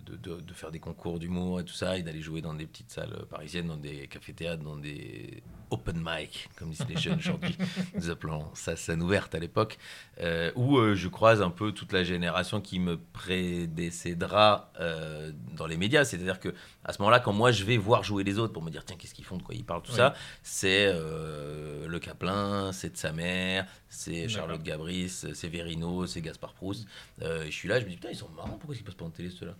[0.07, 2.67] de, de- de faire des concours d'humour et tout ça, et d'aller jouer dans des
[2.67, 7.57] petites salles parisiennes, dans des cafés-théâtres, dans des open mic, comme disent les jeunes aujourd'hui,
[7.95, 9.79] nous appelons ça scène ouverte à l'époque,
[10.21, 15.67] euh, où euh, je croise un peu toute la génération qui me prédécédera euh, dans
[15.67, 16.05] les médias.
[16.05, 18.71] C'est-à-dire que à ce moment-là, quand moi je vais voir jouer les autres pour me
[18.71, 19.97] dire tiens qu'est-ce qu'ils font, de quoi ils parlent, tout Oui.
[19.97, 24.29] ça, c'est Le Caplin, c'est de sa mère, c'est.
[24.29, 26.87] Charlotte Gabris, c'est Verino, c'est Gaspard Proust.
[27.21, 29.31] Je suis là, je me dis putain ils sont pourquoi ils passent pas en télé
[29.31, 29.55] ceux-là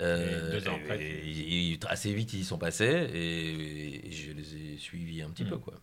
[0.00, 4.12] Euh, deux ans après, et- et- et assez vite ils y sont passés et, et
[4.12, 5.48] je les ai suivis un petit Mm.
[5.50, 5.74] peu quoi.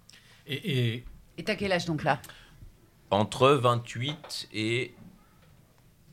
[0.48, 1.06] Et, et
[1.38, 2.22] Et t'as quel âge donc là?
[3.10, 4.94] Entre 28 et.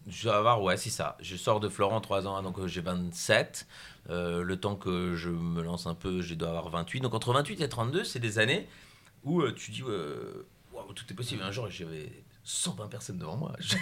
[0.06, 1.18] Je vais avoir, ouais, c'est ça.
[1.20, 3.66] Je sors de Florent 3 ans, donc euh, j'ai 27.
[4.08, 7.00] Euh, le temps que je me lance un peu, je dois avoir 28.
[7.00, 8.66] Donc entre 28 et 32, c'est des années
[9.22, 11.42] où euh, tu dis, euh, Waouh, tout est possible.
[11.42, 12.10] Un jour, j'avais
[12.48, 13.52] 120 personnes devant moi.
[13.60, 13.76] J'ai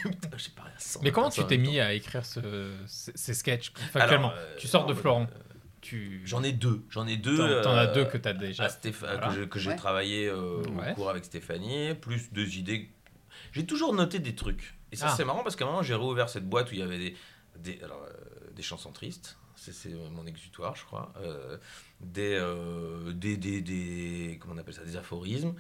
[0.56, 4.30] parlé à 120 mais comment tu t'es mis à écrire ce, ces, ces sketchs factuellement
[4.30, 5.22] Alors, euh, Tu sors de Florent.
[5.30, 5.38] euh,
[5.80, 6.22] Tu...
[6.24, 6.84] J'en ai deux.
[6.90, 7.60] J'en ai deux.
[7.62, 8.66] T'en, as euh, deux que t'as déjà.
[8.66, 9.46] Stéph- Voilà.
[9.46, 9.76] que j'ai Ouais.
[9.76, 10.90] travaillé euh, Ouais.
[10.92, 12.90] au cours avec Stéphanie, plus deux idées.
[13.52, 14.74] J'ai toujours noté des trucs.
[14.92, 15.14] Et ça, Ah.
[15.16, 17.16] c'est marrant parce qu'à un moment, j'ai réouvert cette boîte où il y avait des,
[17.58, 19.36] des, alors, euh, des chansons tristes.
[19.54, 21.12] C'est, c'est mon exutoire, je crois.
[21.22, 21.56] Euh,
[22.00, 24.84] des, euh, des, des, des- Comment on appelle ça?
[24.84, 25.54] Des aphorismes.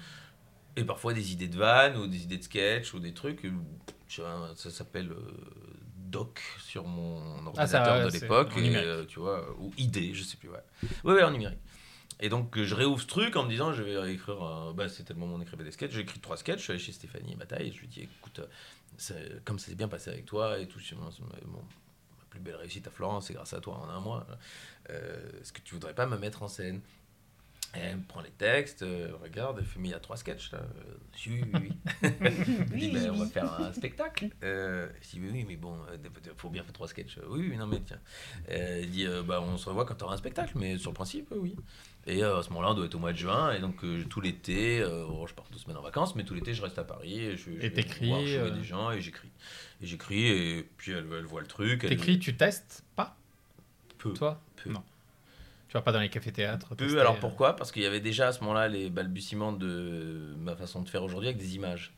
[0.76, 3.44] Et parfois des idées de vannes ou des idées de sketch ou des trucs.
[3.44, 3.50] euh,
[4.56, 5.20] Ça s'appelle euh,
[5.96, 8.52] Doc sur mon Ah, ça, ordinateur ouais, de l'époque.
[8.58, 10.48] euh, tu vois, ou idée, je sais plus.
[10.50, 10.62] Ouais,
[11.04, 11.58] ouais, ouais en numérique.
[12.20, 14.42] Et donc, euh, je réouvre ce truc en me disant, je vais écrire.
[14.42, 15.92] un- Bah, c'était le moment où on écrivait des sketchs.
[15.92, 16.58] J'ai écrit trois sketchs.
[16.58, 18.40] Je suis allé chez Stéphanie Bataille et je lui dis, écoute,
[19.10, 21.10] euh, comme ça s'est bien passé avec toi et tout, ça m'a-
[22.30, 24.26] plus belle réussite à Florence, c'est grâce à toi en un mois.
[24.90, 26.80] Euh, Est-ce que tu voudrais pas me mettre en scène?
[27.78, 30.52] Elle me prend les textes, euh, regarde, elle fait Mais il y a trois sketchs
[30.52, 30.58] là.
[30.60, 30.94] Euh,
[31.26, 31.72] oui, oui, oui.
[32.02, 34.28] Elle dit Ben, On va faire un spectacle.
[34.42, 37.18] Euh, je dis Oui, oui, mais bon, il faut bien faire trois sketchs.
[37.28, 37.98] Oui, oui, non, mais tiens.
[38.50, 40.90] Euh, Elle dit euh, bah, On se revoit quand tu auras un spectacle, mais sur
[40.90, 41.56] le principe, euh, oui.
[42.06, 44.04] Et euh, à ce moment-là, on doit être au mois de juin, et donc euh,
[44.08, 46.78] tout l'été, euh, bon, je pars deux semaines en vacances, mais tout l'été, je reste
[46.78, 49.28] à Paris, et je, je voir, je euh, des gens, et j'écris.
[49.82, 51.82] Et j'écris, et puis elle, elle voit le truc.
[51.82, 53.16] elle- T'écris, tu testes pas,
[53.98, 54.12] peu.
[54.12, 54.40] toi?
[54.62, 54.70] Peu.
[54.70, 54.84] Non.
[55.68, 57.56] Tu vas pas dans les cafés-théâtres Peu, tester, alors euh, pourquoi?
[57.56, 61.02] Parce qu'il y avait déjà à ce moment-là les balbutiements de ma façon de faire
[61.02, 61.92] aujourd'hui avec des images.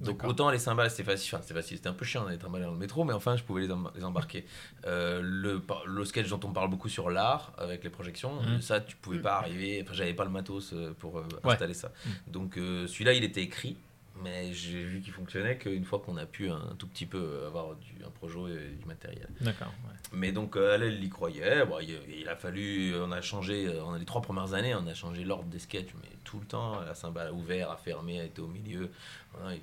[0.00, 2.64] Donc autant les cymbales c'était facile, enfin c'était facile, c'était un peu chiant d'aller trimballer
[2.64, 4.44] dans le métro, mais enfin je pouvais les, em- les embarquer.
[4.86, 8.60] Euh, le, sketch dont on parle beaucoup sur l'art avec les projections, Mhm.
[8.60, 11.52] ça tu pouvais pas arriver, enfin j'avais pas le matos euh, pour euh, Ouais.
[11.52, 11.92] installer ça.
[12.26, 13.76] Donc euh, celui-là il était écrit,
[14.22, 17.74] mais j'ai vu qu'il fonctionnait qu'une fois qu'on a pu un, tout petit peu avoir
[17.74, 19.28] du, un projet et du matériel.
[19.40, 19.72] D'accord.
[19.86, 19.94] ouais.
[20.12, 21.64] Mais donc euh, elle, elle y croyait.
[21.66, 24.74] Bon, il, il a fallu, on a changé, euh, on a les trois premières années,
[24.74, 27.76] on a changé l'ordre des sketchs, mais tout le temps, la cymbale a ouvert, a
[27.76, 28.90] fermé, a été au milieu,
[29.32, 29.56] voilà,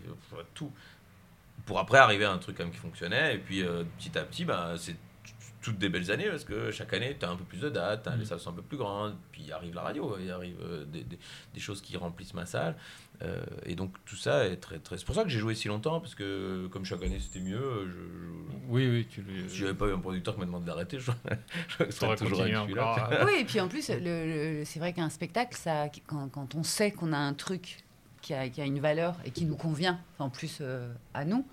[0.53, 0.71] tout.
[1.65, 4.45] Pour après arriver à un truc comme qui fonctionnait, et puis euh, petit à petit,
[4.45, 4.95] bah, c'est
[5.61, 8.07] toutes des belles années parce que chaque année tu as un peu plus de dates,
[8.07, 10.85] hein, les salles sont un peu plus grandes, puis arrive la radio, il arrive euh,
[10.85, 11.19] des, des-
[11.53, 12.75] des choses qui remplissent ma salle,
[13.23, 14.97] euh, et donc tout ça est très très.
[14.97, 17.59] C'est pour ça que j'ai joué si longtemps parce que comme chaque année c'était mieux,
[17.87, 20.99] je- je, Oui, oui, tu si j'avais pas eu un producteur qui m'a demandé d'arrêter,
[20.99, 21.11] je,
[21.79, 23.09] je serais toujours avec celui-là.
[23.11, 23.99] euh, Oui, et puis en plus, le-
[24.59, 27.83] le- c'est vrai qu'un spectacle, ça, quand, quand on sait qu'on a un truc
[28.21, 31.45] qui a, qui a une valeur et qui nous convient, en plus euh, à nous,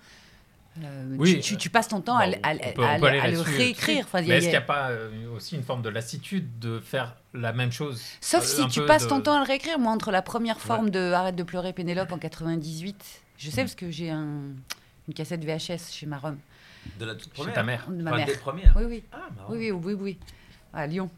[0.83, 4.05] euh, Oui, tu, tu- tu passes ton temps à, peut- à le là-dessus, réécrire.
[4.05, 6.79] Enfin, Mais est-ce il qu'il n'y a- pas euh, aussi une forme de lassitude de
[6.79, 9.77] faire la même chose Sauf Euh, si tu passes de- ton temps à le réécrire.
[9.79, 13.51] Moi, entre la première forme de Arrête de pleurer Pénélope en 98, je Mm.
[13.51, 14.53] sais parce que j'ai un-
[15.07, 16.37] une cassette VHS chez ma Rome,
[16.99, 17.53] De la toute Chez première.
[17.55, 17.85] ta mère.
[17.89, 18.27] de ma Enfin, mère.
[18.27, 18.73] des premières.
[18.77, 19.03] Oui, oui.
[19.11, 19.17] Ah.
[19.49, 20.17] Oui, oui, oui, oui.
[20.73, 21.09] À Lyon.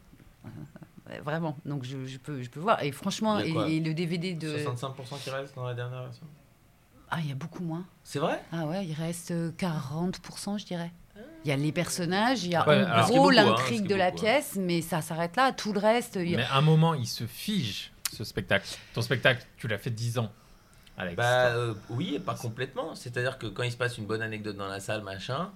[0.44, 0.48] Euh,
[1.24, 1.56] Vraiment.
[1.66, 2.82] Donc, je, je peux, je peux voir.
[2.82, 4.56] Et franchement, et le DVD de.
[4.58, 6.26] 65% qui reste dans la dernière version?
[7.14, 7.84] Ah, il y a beaucoup moins.
[8.04, 8.42] C'est vrai?
[8.52, 10.90] Ah ouais, il reste euh, 40%, je dirais.
[11.44, 14.10] Il y a les personnages, il y a Ouais, en gros hein, l'intrigue de la
[14.10, 14.30] beaucoup, hein.
[14.30, 15.52] pièce, mais ça s'arrête là.
[15.52, 18.66] Tout le reste, il y a- Mais à un moment, il se fige, ce spectacle.
[18.94, 20.32] Ton spectacle, tu l'as fait 10 ans,
[20.96, 21.16] Alex.
[21.16, 22.94] Bah euh, oui, et pas complètement.
[22.94, 25.50] C'est-à-dire que quand il se passe une bonne anecdote dans la salle, machin.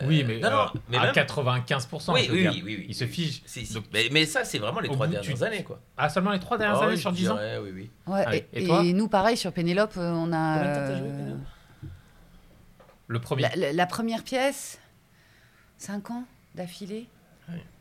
[0.00, 2.12] Euh, oui, mais, non, non, euh, mais à même- 95%.
[2.14, 2.50] Oui, je veux oui, dire.
[2.52, 2.86] oui, oui, oui.
[2.88, 3.42] Il se fige.
[3.44, 3.74] Si, si.
[3.74, 5.80] Donc- mais, mais ça, c'est vraiment les trois bout, dernières tu- années, quoi.
[5.96, 7.90] Ah, seulement les 3 dernières Ah années oui, sur je 10 ans oui, oui.
[8.06, 10.56] Ouais, Allez, et, et toi et nous, pareil, sur Pénélope, euh, on a.
[10.58, 11.38] Combien de temps t'as joué, Pénélope?
[13.08, 13.42] Le premier.
[13.42, 14.78] la, la- la première pièce,
[15.78, 16.24] 5 ans
[16.54, 17.08] d'affilée,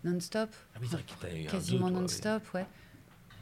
[0.04, 1.94] non-stop, Ah oui, c'est vrai que t'as eu un quasiment oui.
[1.94, 2.66] non-stop, ouais.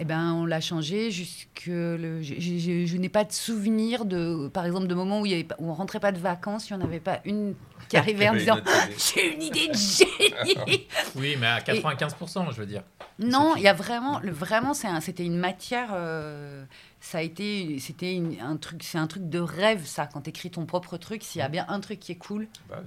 [0.01, 2.21] Eh ben, on l'a changé jusque le.
[2.21, 5.35] j'ai- j'ai- je n'ai pas de souvenir de, par exemple, de moments où, il y
[5.35, 7.53] avait pas- où on rentrait pas de vacances, il n'y en avait pas une
[7.89, 8.57] qui arrivait en avait disant.
[9.15, 10.87] J'ai une idée de génie
[11.17, 12.83] Oui, mais à 95%, je veux dire.
[13.19, 15.89] Non, il y a vraiment, le, vraiment, c'est un- c'était une matière.
[15.93, 16.63] euh,
[17.01, 20.07] ça a été, c'était une- un truc, c'est un truc de rêve ça.
[20.07, 22.81] Quand t'écris ton propre truc, s'il y a bien un truc qui est cool Bah,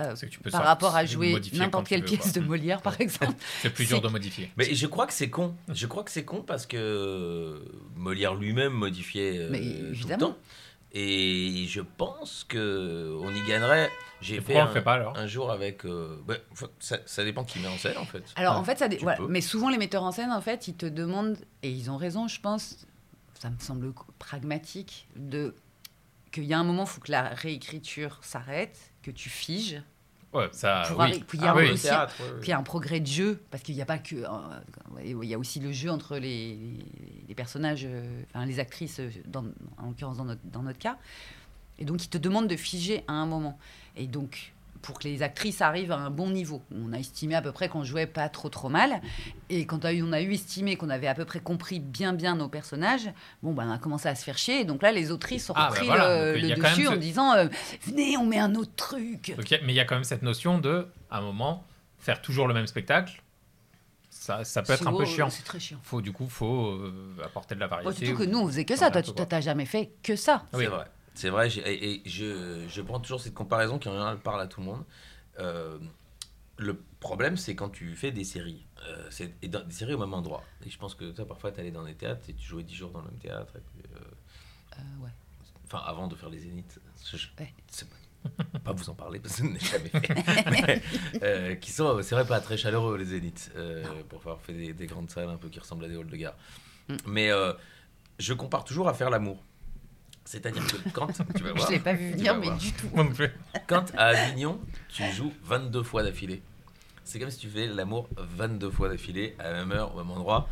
[0.00, 2.32] euh, C'est que tu peux par rapport à jouer n'importe quelle pièce quoi.
[2.32, 3.34] de Molière, par exemple.
[3.62, 4.50] C'est plus dur de modifier.
[4.56, 5.54] Mais je crois que c'est con.
[5.72, 7.62] Je crois que c'est con parce que
[7.96, 9.60] Molière lui-même modifiait euh, Mais
[10.00, 10.36] tout le temps.
[10.92, 13.90] Et je pense que on y gagnerait.
[14.22, 15.16] J'ai fait Pourquoi on un, le fait pas, alors?
[15.18, 15.84] un jour avec.
[15.84, 18.24] euh, bah, faut- ça, ça dépend qui met en scène en fait.
[18.36, 19.18] Alors en fait, ça, voilà.
[19.28, 22.26] mais souvent les metteurs en scène, en fait, ils te demandent et ils ont raison,
[22.26, 22.86] je pense.
[23.38, 25.54] Ça me semble pragmatique de
[26.32, 29.82] qu'il y a un moment, il faut que la réécriture s'arrête, que tu figes.
[30.32, 30.82] Ouais, ça.
[30.88, 31.06] Pour oui.
[31.12, 31.72] arri- pour y Ah arriver oui.
[31.74, 31.84] aussi.
[31.84, 32.32] théâtre, ouais, ouais.
[32.40, 34.16] Puis il y a un progrès de jeu, parce qu'il n'y a pas que.
[34.16, 34.28] euh,
[35.02, 36.58] il y a aussi le jeu entre les,
[37.26, 39.44] les personnages, euh, enfin les actrices, euh, dans,
[39.78, 40.98] en l'occurrence dans notre, dans notre cas.
[41.78, 43.58] Et donc, ils te demandent de figer à un moment.
[43.96, 44.52] Et donc,
[44.82, 47.68] pour que les actrices arrivent à un bon niveau, on a estimé à peu près
[47.68, 49.00] qu'on jouait pas trop trop mal.
[49.50, 52.48] Et quand on a eu estimé qu'on avait à peu près compris bien bien nos
[52.48, 53.10] personnages,
[53.42, 54.60] bon, ben, on a commencé à se faire chier.
[54.60, 56.32] Et donc là, les autrices ont Ah, bah repris voilà.
[56.32, 57.48] le, il dessus ce- en disant euh,
[57.86, 59.28] Venez, on met un autre truc.
[59.28, 61.64] Il mais il y a quand même cette notion de, à un moment,
[61.98, 63.22] faire toujours le même spectacle.
[64.10, 65.30] Ça, ça peut être un peu chiant.
[65.30, 65.78] C'est très chiant.
[65.82, 67.90] Faut du coup, faut euh, apporter de la variété.
[67.90, 68.90] Bon, surtout que ou- nous, on faisait que ça.
[68.90, 70.44] Toi, tu t'as jamais fait que ça.
[70.52, 70.64] Oui.
[70.64, 70.84] C'est vrai.
[71.18, 74.46] C'est vrai, et, et je, je prends toujours cette comparaison qui en général parle à
[74.46, 74.84] tout le monde.
[75.40, 75.76] Euh,
[76.58, 78.64] le problème, c'est quand tu fais des séries.
[78.86, 80.44] Euh, c'est et dans- des séries au même endroit.
[80.64, 82.74] Et je pense que toi, parfois, tu allais dans des théâtres et tu jouais 10
[82.76, 83.52] jours dans le même théâtre.
[83.56, 85.10] et puis, euh, ouais.
[85.66, 86.78] Enfin, avant de faire les zéniths.
[87.40, 87.52] Ouais.
[87.68, 90.50] c'est pas, pas vous en parler parce que je n'ai jamais fait.
[90.52, 90.82] Mais,
[91.24, 93.50] euh, qui sont, c'est vrai, pas très chaleureux, les zéniths.
[93.56, 96.06] euh, pour avoir fait des, des grandes salles un peu qui ressemblent à des halls
[96.10, 96.36] de gare.
[96.88, 96.96] Mm.
[97.06, 97.52] Mais euh,
[98.20, 99.42] je compare toujours à faire l'amour.
[100.28, 102.58] C'est-à-dire que quand tu vas voir, Je l'ai pas vu venir, mais voir.
[102.58, 102.86] du tout.
[102.92, 103.30] Moi non plus.
[103.66, 104.60] Quand à Avignon,
[104.90, 106.42] tu joues 22 fois d'affilée,
[107.02, 110.10] c'est comme si tu fais l'amour 22 fois d'affilée à la même heure, au même
[110.10, 110.46] endroit.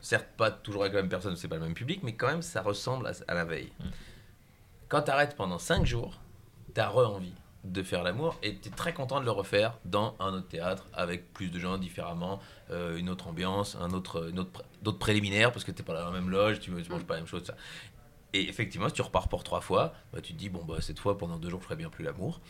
[0.00, 2.40] Certes, pas toujours avec la même personne, c'est pas le même public, mais quand même,
[2.40, 3.70] ça ressemble à, à la veille.
[4.88, 6.18] Quand tu arrêtes pendant 5 jours,
[6.74, 7.34] tu as re-envie
[7.64, 10.86] de faire l'amour et tu es très content de le refaire dans un autre théâtre
[10.94, 12.40] avec plus de gens différemment,
[12.70, 16.06] euh, une autre ambiance, un autre, une autre d'autres préliminaires parce que tu pas dans
[16.06, 17.44] la même loge, tu, tu manges pas la même chose.
[17.44, 17.54] Ça.
[18.34, 20.98] Et effectivement, si tu repars pour trois fois, bah, tu te dis, bon, bah, cette
[20.98, 22.40] fois, pendant deux jours, je ferai bien plus l'amour.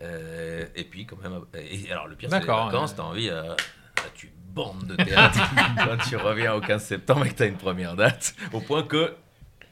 [0.00, 2.96] Euh, et puis, quand même, et alors le pire, c'est les vacances, ouais.
[2.96, 5.38] t'as envie, euh, là, tu bandes de théâtre
[5.76, 9.14] quand tu reviens au 15 septembre et que t'as une première date, au point que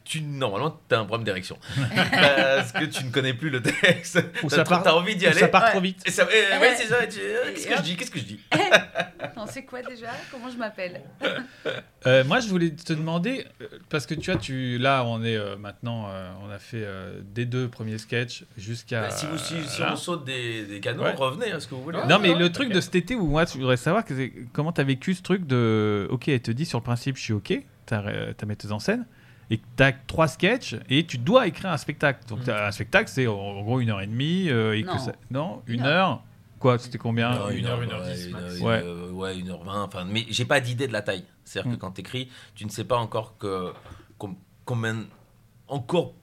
[0.05, 1.59] tu, normalement, t'as un problème d'érection.
[2.12, 4.22] Parce que tu ne connais plus le texte.
[4.42, 5.40] Ou ça part- t'as envie d'y ou aller.
[5.40, 5.70] ça part Ouais.
[5.70, 6.00] trop vite.
[6.07, 7.07] Et ça, et- ouais, c'est ça.
[7.07, 8.40] tu- euh, Qu'est-ce que je dis Qu'est-ce que je dis?
[9.36, 10.11] Non, c'est quoi déjà?
[10.30, 11.00] Comment je m'appelle?
[12.05, 13.46] Euh, moi, je voulais te demander,
[13.88, 17.20] parce que tu vois, tu, là, on est euh, maintenant, euh, on a fait euh,
[17.22, 19.03] des deux premiers sketchs jusqu'à.
[19.03, 21.12] Bah, Si, vous, si, si on saute des, des canons, Ouais.
[21.14, 22.00] revenez à ce que vous voulez.
[22.09, 24.03] Non, mais le truc de cet été où moi, je voudrais savoir
[24.53, 26.09] comment tu as vécu ce truc de.
[26.11, 27.53] Ok, elle te dit sur le principe, je suis ok,
[27.86, 28.03] ta,
[28.36, 29.07] ta metteuse en scène,
[29.51, 32.20] et que tu as trois sketchs, et tu dois écrire un spectacle.
[32.28, 32.51] Donc, Mm.
[32.51, 34.49] un spectacle, c'est en, gros une heure et demie.
[34.49, 34.93] euh, et Non.
[34.95, 36.22] Que ça- non, une Une heure
[36.59, 38.82] Quoi, c'était combien Non, une heure, une heure dix une heure- Ouais.
[39.11, 39.82] ouais, une heure vingt.
[39.82, 41.24] Enfin, mais j'ai pas d'idée de la taille.
[41.45, 41.74] C'est-à-dire Mm.
[41.74, 43.72] que quand t'écris, tu ne sais pas encore que
[44.16, 45.05] com- combien,
[45.66, 46.14] encore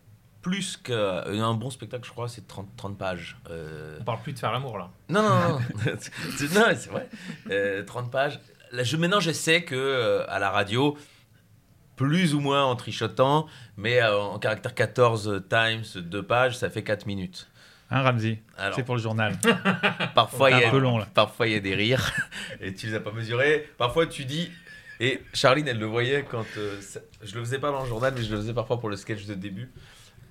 [0.42, 3.38] plus qu'un bon spectacle, je crois, c'est 30, 30 pages.
[3.50, 4.90] Euh, On parle plus de faire l'amour là.
[5.10, 5.60] Non, non, non.
[6.00, 7.10] C'est- non, c'est vrai.
[7.52, 8.40] Euh, 30 pages.
[8.72, 10.98] Là, je, maintenant, je sais que euh, à la radio,
[12.00, 13.46] plus ou moins en trichotant,
[13.76, 17.50] mais euh, en caractère 14 times, 2 pages, ça fait 4 minutes.
[17.92, 18.42] Hein, Ramsey
[18.74, 19.38] C'est pour le journal.
[20.16, 21.08] parfois, il y un a, peu long, là.
[21.14, 22.10] parfois, il y a des rires,
[22.62, 23.70] et tu les as pas mesurés.
[23.78, 24.50] Parfois, tu dis.
[25.02, 26.46] Et Charline, elle le voyait quand.
[26.58, 28.90] euh, ça- je le faisais pas dans le journal, mais je le faisais parfois pour
[28.90, 29.70] le sketch de début.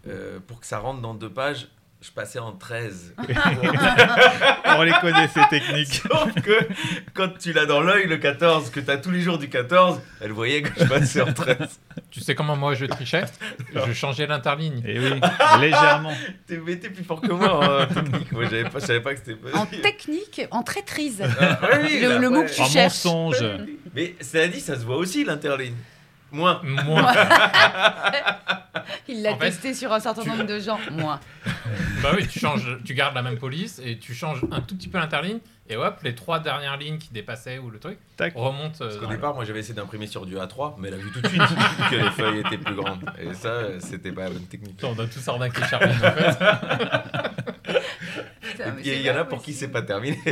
[0.07, 1.69] Euh, pour que ça rentre dans deux pages,
[2.01, 3.15] je passais en 13.
[4.67, 5.95] on les connaît, ces techniques.
[6.11, 6.69] Sauf que
[7.13, 10.01] quand tu l'as dans l'œil, le 14, que tu as tous les jours du 14,
[10.21, 11.57] elle voyait que je passais en 13.
[12.11, 13.25] Tu sais comment moi je trichais?
[13.75, 14.83] Je changeais l'interligne.
[14.87, 15.21] Et oui,
[15.61, 16.13] légèrement.
[16.47, 18.33] T'es mais t'es plus fort que moi en technique.
[18.33, 19.83] Moi, j'avais pas, je savais pas que c'était En possible.
[19.83, 21.23] technique, en traîtrise.
[21.41, 22.47] Ah, oui, Le- là, le mot ouais.
[22.47, 23.05] que tu En cherches.
[23.05, 23.45] mensonge.
[23.95, 25.75] Mais cela dit, ça se voit aussi l'interligne.
[26.31, 26.61] Moins.
[26.65, 27.03] Moi,
[29.09, 30.79] Il l'a En fait, testé sur un certain nombre de gens.
[30.93, 31.19] Moi.
[32.03, 34.89] bah oui, tu changes, tu gardes la même police et tu changes un tout petit
[34.89, 35.39] peu l'interligne
[35.71, 38.33] et hop, les trois dernières lignes qui dépassaient ou le truc Tac.
[38.35, 38.77] remontent.
[38.81, 40.97] euh, Parce qu'au le- départ, moi, j'avais essayé d'imprimer sur du A3, mais elle a
[40.97, 41.43] vu tout de suite
[41.91, 43.05] que les feuilles étaient plus grandes.
[43.21, 44.81] Et ça, c'était pas la bonne technique.
[44.83, 46.39] On a tous arnaqué Charline en fait.
[48.59, 50.19] Putain, mais Il y, en a pour qui c'est pas terminé.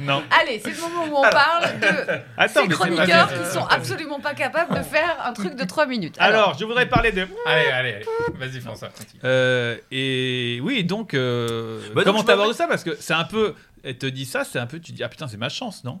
[0.00, 0.22] Non.
[0.30, 1.86] Allez, c'est le moment où on parle de
[2.36, 6.16] Attends, ces chroniqueurs qui sont absolument pas capables de faire un truc de 3 minutes.
[6.18, 7.26] Alors, je voudrais parler de.
[7.46, 8.06] Allez, allez, allez.
[8.34, 8.88] Vas-y François.
[9.24, 12.66] Euh, et oui, donc, euh, Bah donc, comment t'abordes ça?
[12.66, 13.54] Parce que c'est un peu.
[13.82, 14.80] Elle te dit ça, c'est un peu.
[14.80, 16.00] Tu dis, ah putain, c'est ma chance, non?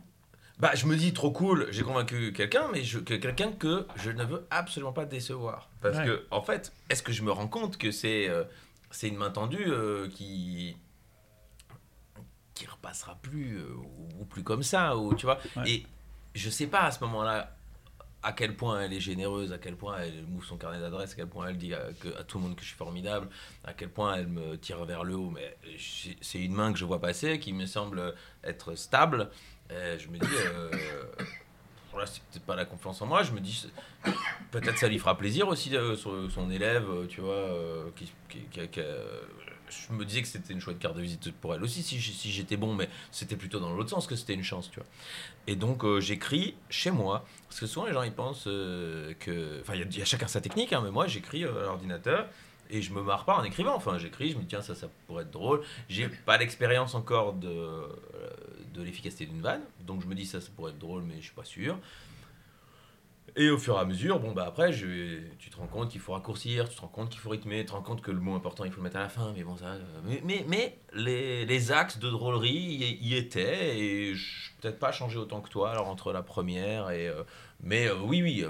[0.60, 4.10] Bah, je me dis trop cool, j'ai convaincu quelqu'un, mais je, que quelqu'un que je
[4.10, 5.68] ne veux absolument pas décevoir.
[5.82, 6.04] Parce Ouais.
[6.06, 8.44] que, en fait, est-ce que je me rends compte que c'est euh,
[8.94, 10.76] c'est une main tendue euh, qui
[12.54, 13.74] qui repassera plus euh,
[14.20, 15.68] ou, plus comme ça, ou tu vois Ouais.
[15.70, 15.86] Et
[16.34, 17.56] je sais pas à ce moment-là
[18.22, 21.16] à quel point elle est généreuse, à quel point elle mouve son carnet d'adresse, à
[21.16, 23.28] quel point elle dit à, que- à tout le monde que je suis formidable,
[23.64, 25.30] à quel point elle me tire vers le haut.
[25.30, 25.58] Mais
[26.22, 29.30] c'est une main que je vois passer, qui me semble être stable.
[29.68, 30.70] Je me dis, euh,
[31.94, 33.22] voilà, c'est peut-être pas la confiance en moi.
[33.22, 33.66] Je me dis,
[34.50, 37.32] peut-être ça lui fera plaisir aussi, euh, son, élève, euh, tu vois.
[37.34, 38.12] euh, qui,
[38.78, 39.20] euh,
[39.70, 42.30] je me disais que c'était une chouette carte de visite pour elle aussi, si, si
[42.30, 44.88] j'étais bon, mais c'était plutôt dans l'autre sens que c'était une chance, tu vois.
[45.46, 49.60] Et donc j'écris chez moi, parce que souvent les gens ils pensent que.
[49.62, 52.26] Enfin, il y a- chacun sa technique, hein, mais moi j'écris à l'ordinateur.
[52.70, 53.74] Et je me marre pas en écrivant.
[53.76, 55.62] Enfin, j'écris, je me dis, tiens, ça, ça pourrait être drôle.
[55.90, 57.82] J'ai pas l'expérience encore de,
[58.74, 59.62] de l'efficacité d'une vanne.
[59.86, 61.78] Donc, je me dis, ça, ça pourrait être drôle, mais je suis pas sûr.
[63.36, 66.00] Et au fur et à mesure, bon, bah après, je, tu te rends compte qu'il
[66.00, 68.20] faut raccourcir, tu te rends compte qu'il faut rythmer, tu te rends compte que le
[68.20, 69.32] mot important, il faut le mettre à la fin.
[69.34, 69.72] Mais bon, ça.
[69.72, 69.80] euh,
[70.22, 73.76] Mais, mais, les, les axes de drôlerie y, étaient.
[73.78, 77.08] Et je peut-être pas changé autant que toi, alors entre la première et.
[77.08, 77.24] euh,
[77.60, 78.44] mais euh, oui, oui.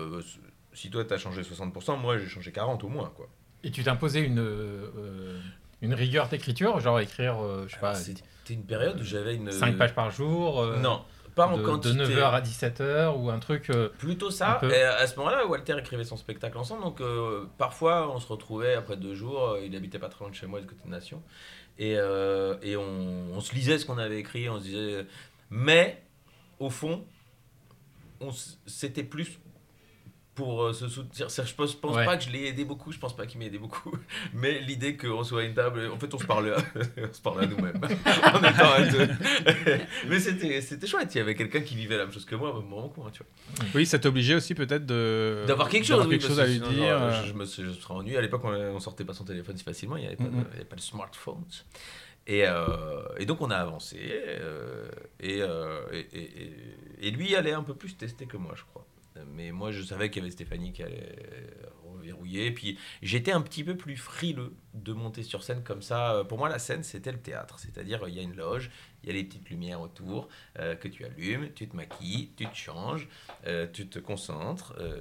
[0.74, 3.28] si toi, t'as changé 60%, moi, j'ai changé 40 au moins, quoi.
[3.62, 4.44] Et tu imposé une,
[5.84, 9.34] une rigueur d'écriture, genre écrire, euh, je sais pas, Alors, C'était une période où j'avais
[9.36, 9.50] une.
[9.52, 11.02] 5 pages par jour euh, Non,
[11.34, 11.94] pas en de, quantité.
[11.96, 13.70] de 9h à 17h ou un truc.
[13.70, 14.58] euh, Plutôt Un ça.
[14.60, 14.70] peu.
[14.72, 16.82] Et à ce moment-là, Walter écrivait son spectacle ensemble.
[16.82, 19.50] Donc euh, parfois, on se retrouvait après deux jours.
[19.50, 21.22] euh, Il habitait pas très loin de chez moi, du côté de Nation.
[21.78, 24.48] Et, euh, et on, on se lisait ce qu'on avait écrit.
[24.48, 25.06] On se disait.
[25.50, 26.02] Mais
[26.60, 27.04] au fond,
[28.20, 29.38] on s- c'était plus
[30.34, 31.28] pour euh, se soutenir.
[31.28, 32.04] Je pense, pense Ouais.
[32.04, 33.92] pas que je l'ai aidé beaucoup, je pense pas qu'il m'ait aidé beaucoup.
[34.34, 36.56] Mais l'idée qu'on soit à une table, en fait, on se parlait à,
[37.08, 37.80] on se parlait à nous-mêmes
[38.32, 39.08] en étant à deux.
[40.08, 42.52] Mais c'était c'était chouette, il y avait quelqu'un qui vivait la même chose que moi,
[42.52, 43.66] même mon coin, tu vois.
[43.74, 46.68] Oui, ça t'obligeait aussi peut-être de D'avoir quelque chose, oui, quelque chose à lui sinon,
[46.70, 46.98] dire.
[46.98, 47.22] non, euh.
[47.22, 48.16] Je, je me je me serais ennuyé.
[48.18, 50.30] À l'époque, on, on sortait pas son téléphone si facilement, il n'y avait, pas de-
[50.30, 51.44] il y avait pas de smartphones.
[52.26, 53.96] Et, euh, et donc, on a avancé.
[55.20, 55.38] et, et,
[55.92, 56.52] et- et-
[57.02, 58.86] et lui allait un peu plus tester que moi, je crois.
[59.26, 61.16] Mais moi, je savais qu'il y avait Stéphanie qui allait
[61.84, 62.50] reverrouiller.
[62.50, 66.24] Puis j'étais un petit peu plus frileux de monter sur scène comme ça.
[66.28, 67.58] Pour moi, la scène, c'était le théâtre.
[67.58, 68.70] C'est-à-dire, il y a une loge,
[69.02, 72.46] il y a les petites lumières autour euh, que tu allumes, tu te maquilles, tu
[72.46, 73.08] te changes,
[73.46, 74.74] euh, tu te concentres.
[74.78, 75.00] euh,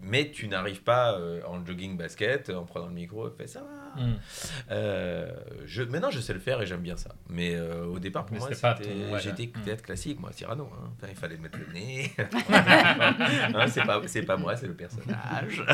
[0.00, 4.02] mais tu n'arrives pas euh, en jogging basket, en prenant le micro, fais ça va.
[4.02, 4.16] Mm.
[4.70, 5.30] Euh,
[5.66, 7.14] je, maintenant, je sais le faire et j'aime bien ça.
[7.28, 9.60] Mais euh, au départ, pour Mais moi, c'était pas c'était- ton- ouais, j'étais là.
[9.64, 10.70] théâtre classique, moi, Cyrano.
[10.72, 10.90] hein.
[10.96, 12.12] Enfin, il fallait mettre le nez.
[13.58, 15.64] Hein, c'est pas, c'est pas moi, c'est le personnage.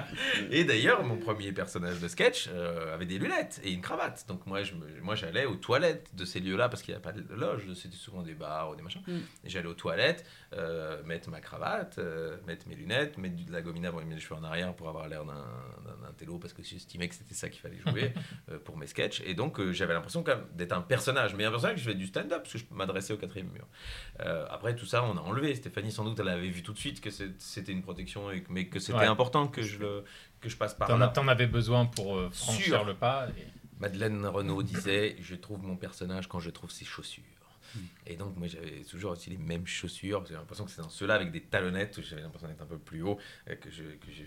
[0.50, 4.24] et d'ailleurs, mon premier personnage de sketch euh, avait des lunettes et une cravate.
[4.28, 7.12] Donc moi, je moi, j'allais aux toilettes de ces lieux-là parce qu'il n'y a pas
[7.12, 7.62] de loge.
[7.74, 9.02] C'était souvent des bars ou des machins.
[9.06, 9.18] Mm.
[9.44, 10.24] Et J'allais aux toilettes,
[10.54, 14.12] euh, mettre ma cravate, euh, mettre mes lunettes, mettre du- de la gomina pour mettre
[14.14, 17.48] les cheveux en arrière pour avoir l'air d'un télo parce que j'estimais que c'était ça
[17.48, 18.12] qu'il fallait jouer
[18.50, 19.22] euh, pour mes sketchs.
[19.24, 21.86] Et donc euh, j'avais l'impression quand même d'être un personnage, mais un personnage que je
[21.86, 23.66] faisais du stand-up parce que je m'adressais au quatrième mur.
[24.20, 25.54] Euh, après tout ça, on a enlevé.
[25.54, 28.52] Stéphanie, sans doute, elle avait vu tout de suite que c'était une protection, et que-
[28.52, 29.06] mais que c'était Ouais.
[29.06, 30.04] important que je, le,
[30.40, 31.08] que je passe par là.
[31.08, 33.28] t'en avais besoin pour franchir le pas.
[33.38, 33.46] et-
[33.78, 37.24] Madeleine Renaud disait Je trouve mon personnage quand je trouve ses chaussures.
[38.06, 40.24] Et donc, moi, j'avais toujours aussi les mêmes chaussures.
[40.26, 42.78] J'ai l'impression que c'est dans ceux-là, avec des talonnettes, où j'avais l'impression d'être un peu
[42.78, 43.18] plus haut,
[43.48, 44.24] euh, que je- que je-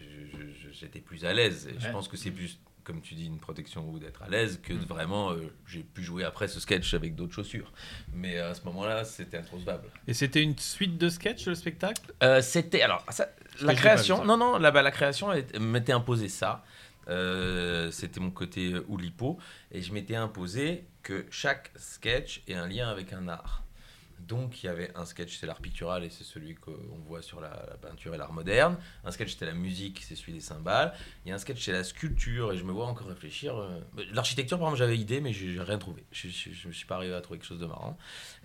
[0.62, 1.68] je- j'étais plus à l'aise.
[1.68, 4.60] Et je pense que c'est plus, comme tu dis, une protection ou d'être à l'aise,
[4.62, 7.72] que de vraiment, euh, j'ai pu jouer après ce sketch avec d'autres chaussures.
[8.14, 9.90] Mais à ce moment-là, c'était introncevable.
[10.08, 12.14] Et c'était une suite de sketchs, le spectacle?
[12.24, 13.26] Euh, c'était alors ça,
[13.60, 14.24] que la création.
[14.26, 15.30] non non, la, la création
[15.60, 16.64] m'était imposé ça.
[17.10, 19.38] Euh, c'était mon côté euh, oulipo
[19.72, 23.64] et je m'étais imposé que chaque sketch ait un lien avec un art.
[24.20, 26.72] Donc il y avait un sketch, c'est l'art pictural et c'est celui qu'on
[27.06, 27.50] voit sur la,
[27.82, 28.78] peinture et l'art moderne.
[29.04, 30.94] Un sketch, c'était la musique, c'est celui des cymbales.
[31.26, 33.58] Il y a un sketch, c'est la sculpture et je me vois encore réfléchir.
[33.58, 33.82] euh,
[34.14, 36.06] L'architecture, par exemple, j'avais idée, mais j'ai rien trouvé.
[36.14, 36.28] Je
[36.68, 37.98] ne suis pas arrivé à trouver quelque chose de marrant.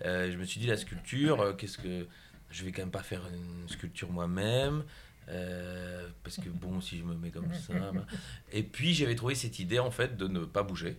[0.03, 2.07] Euh, je me suis dit, la sculpture, euh, qu'est-ce que.
[2.51, 4.83] Je vais quand même pas faire une sculpture moi-même.
[5.29, 7.73] euh, parce que bon, si je me mets comme ça.
[7.93, 8.05] bah.
[8.51, 10.97] Et puis j'avais trouvé cette idée en fait de ne pas bouger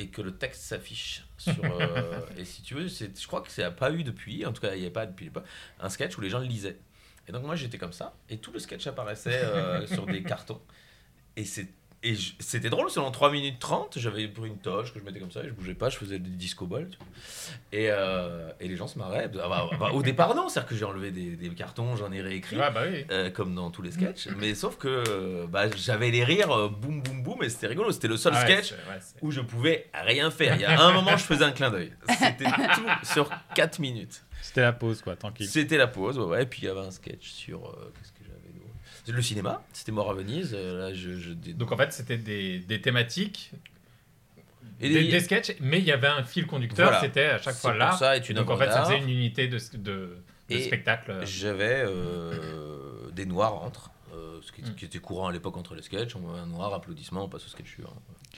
[0.00, 1.62] et que le texte s'affiche sur.
[1.64, 4.52] euh, et si tu veux, c'est- je crois que ça n'a pas eu depuis, en
[4.52, 5.30] tout cas il n'y avait pas depuis
[5.78, 6.78] un sketch où les gens le lisaient.
[7.28, 10.60] Et donc moi j'étais comme ça et tout le sketch apparaissait euh, sur des cartons.
[11.36, 11.68] Et c'est
[12.02, 15.30] et c'était drôle, selon 3 minutes 30, j'avais pris une toche que je mettais comme
[15.30, 16.88] ça et je bougeais pas, je faisais des disco balls.
[17.72, 19.30] Et, euh, et les gens se marraient.
[19.42, 22.20] Ah bah, bah, au départ, non, c'est-à-dire que j'ai enlevé des, des cartons, j'en ai
[22.22, 22.56] réécrit.
[22.58, 23.04] Ouais, bah oui.
[23.10, 27.02] euh, comme dans tous les sketchs, mais sauf que bah, j'avais les rires euh, boum
[27.02, 27.92] boum boum et c'était rigolo.
[27.92, 30.54] C'était le seul Ah ouais, sketch ouais, où je pouvais rien faire.
[30.54, 31.92] Il y a un moment, je faisais un clin d'œil.
[32.08, 32.44] C'était
[32.74, 34.22] tout sur 4 minutes.
[34.42, 35.46] C'était la pause, quoi, tranquille.
[35.46, 36.42] C'était la pause, ouais, ouais.
[36.44, 37.58] Et puis il y avait un sketch sur.
[37.66, 38.70] euh, Qu'est-ce que j'avais d'autre
[39.12, 40.52] Le cinéma, c'était Mort à Venise.
[40.54, 43.52] euh, là, je, je- Donc en fait, c'était des, des thématiques,
[44.80, 47.00] Et des, des- sketchs, mais il y avait un fil conducteur, Voilà.
[47.00, 47.92] c'était à chaque fois là.
[47.92, 50.16] ça, Donc en fait, ça faisait une unité de, de, de
[50.48, 51.14] Et spectacle.
[51.24, 53.90] J'avais euh, des noirs entre.
[54.20, 56.72] Euh, ce qui, qui était courant à l'époque entre les sketchs, on met un noir,
[56.74, 57.94] applaudissement, on passe au sketch suivant.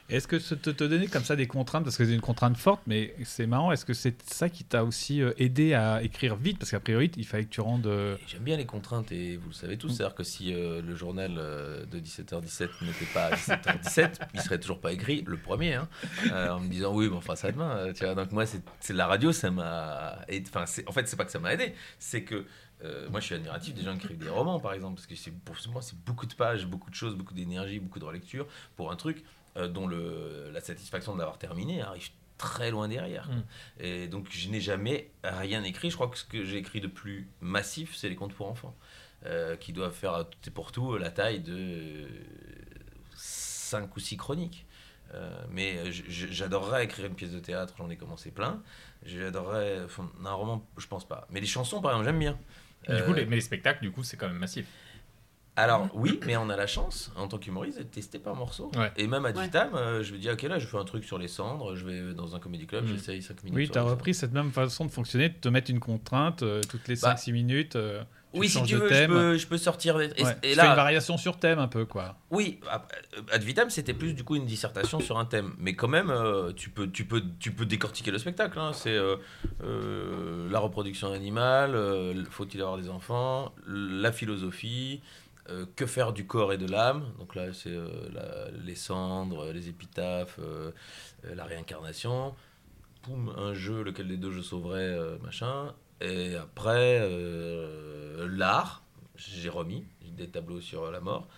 [0.08, 2.80] Est-ce que te, te donner comme ça des contraintes Parce que c'est une contrainte forte,
[2.86, 3.72] mais c'est marrant.
[3.72, 6.58] Est-ce que c'est ça qui t'a aussi euh, aidé à écrire vite?
[6.58, 7.86] Parce qu'a priori, il fallait que tu rendes.
[7.86, 10.94] euh, J'aime bien les contraintes et vous le savez tous, c'est-à-dire que si euh, le
[10.96, 15.74] journal euh, de 17h17 n'était pas à 17h17, il serait toujours pas écrit, le premier,
[15.74, 15.88] hein,
[16.32, 17.92] euh, en me disant oui, mais enfin ça demain.
[17.94, 20.18] Tu vois, donc moi, c'est la radio, ça m'a.
[20.48, 22.44] Enfin, en fait, c'est pas que ça m'a aidé, c'est que
[22.84, 25.14] euh, moi, je suis admiratif des gens qui écrivent des romans, par exemple, parce que
[25.14, 28.46] c'est- pour moi, c'est beaucoup de pages, beaucoup de choses, beaucoup d'énergie, beaucoup de relecture
[28.76, 29.24] pour un truc
[29.56, 32.08] euh, dont le, la satisfaction de l'avoir terminé arrive
[32.38, 33.28] très loin derrière.
[33.28, 33.42] Mm.
[33.84, 35.90] Et donc, je n'ai jamais rien écrit.
[35.90, 38.74] Je crois que ce que j'ai écrit de plus massif, c'est les contes pour enfants,
[39.26, 42.08] euh, qui doivent faire tout et pour tout la taille de
[43.14, 44.66] 5 ou 6 chroniques.
[45.14, 48.62] Euh, mais j'adorerais écrire une pièce de théâtre, j'en ai commencé plein.
[49.04, 49.80] J'adorerais.
[50.24, 51.26] un roman, je pense pas.
[51.30, 52.38] Mais les chansons, par exemple, j'aime bien.
[52.88, 54.66] Du coup, Euh, les, mais les spectacles, du coup, c'est quand même massif.
[55.54, 58.70] alors oui, mais on a la chance en tant qu'humoriste d'être testé par morceau.
[58.74, 58.90] Ouais.
[58.96, 59.42] Et même à Ouais.
[59.44, 61.84] Vitam, euh, je me dis ok là je fais un truc sur les cendres, je
[61.86, 62.88] vais dans un comédie club, Mm.
[62.88, 63.56] j'essaye 5 minutes.
[63.56, 66.62] Oui, tu as repris cette même façon de fonctionner, de te mettre une contrainte euh,
[66.68, 67.76] toutes les Bah, 5-6 minutes.
[67.76, 70.00] euh, tu Oui, si tu veux, je peux, je peux sortir.
[70.00, 72.16] Et, Ouais, et fais une là, variation sur thème un peu, quoi.
[72.30, 72.78] oui, euh,
[73.30, 75.52] ad vitam, c'était plus du coup une dissertation sur un thème.
[75.58, 78.58] Mais quand même, euh, tu, peux, tu, peux, tu peux décortiquer le spectacle.
[78.58, 78.72] hein.
[78.72, 79.16] C'est euh,
[79.62, 81.76] euh, la reproduction animale,
[82.30, 85.00] faut-il avoir des enfants, la philosophie,
[85.76, 87.76] que faire du corps et de l'âme Donc là, c'est
[88.64, 90.38] les cendres, les épitaphes,
[91.24, 92.34] la réincarnation.
[93.02, 95.74] Poum, un jeu, lequel des deux je sauverais, machin.
[96.02, 98.82] Et après, euh, l'art,
[99.16, 99.84] j'ai remis
[100.16, 101.28] des tableaux sur la mort.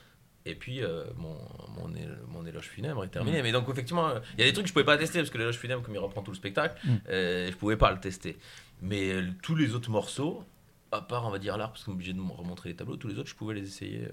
[0.47, 1.37] Et puis, euh, mon,
[1.77, 1.91] mon,
[2.29, 3.43] mon éloge funèbre est terminé.
[3.43, 5.31] Mais donc, effectivement, euh, il y a des trucs que je pouvais pas tester parce
[5.31, 8.37] que l'éloge funèbre, comme il reprend tout le spectacle, euh, je pouvais pas le tester.
[8.83, 10.45] Mais euh, tous les autres morceaux,
[10.93, 13.09] à part, on va dire, l'art, parce qu'on est obligé de remontrer les tableaux, tous
[13.09, 14.07] les autres, je pouvais les essayer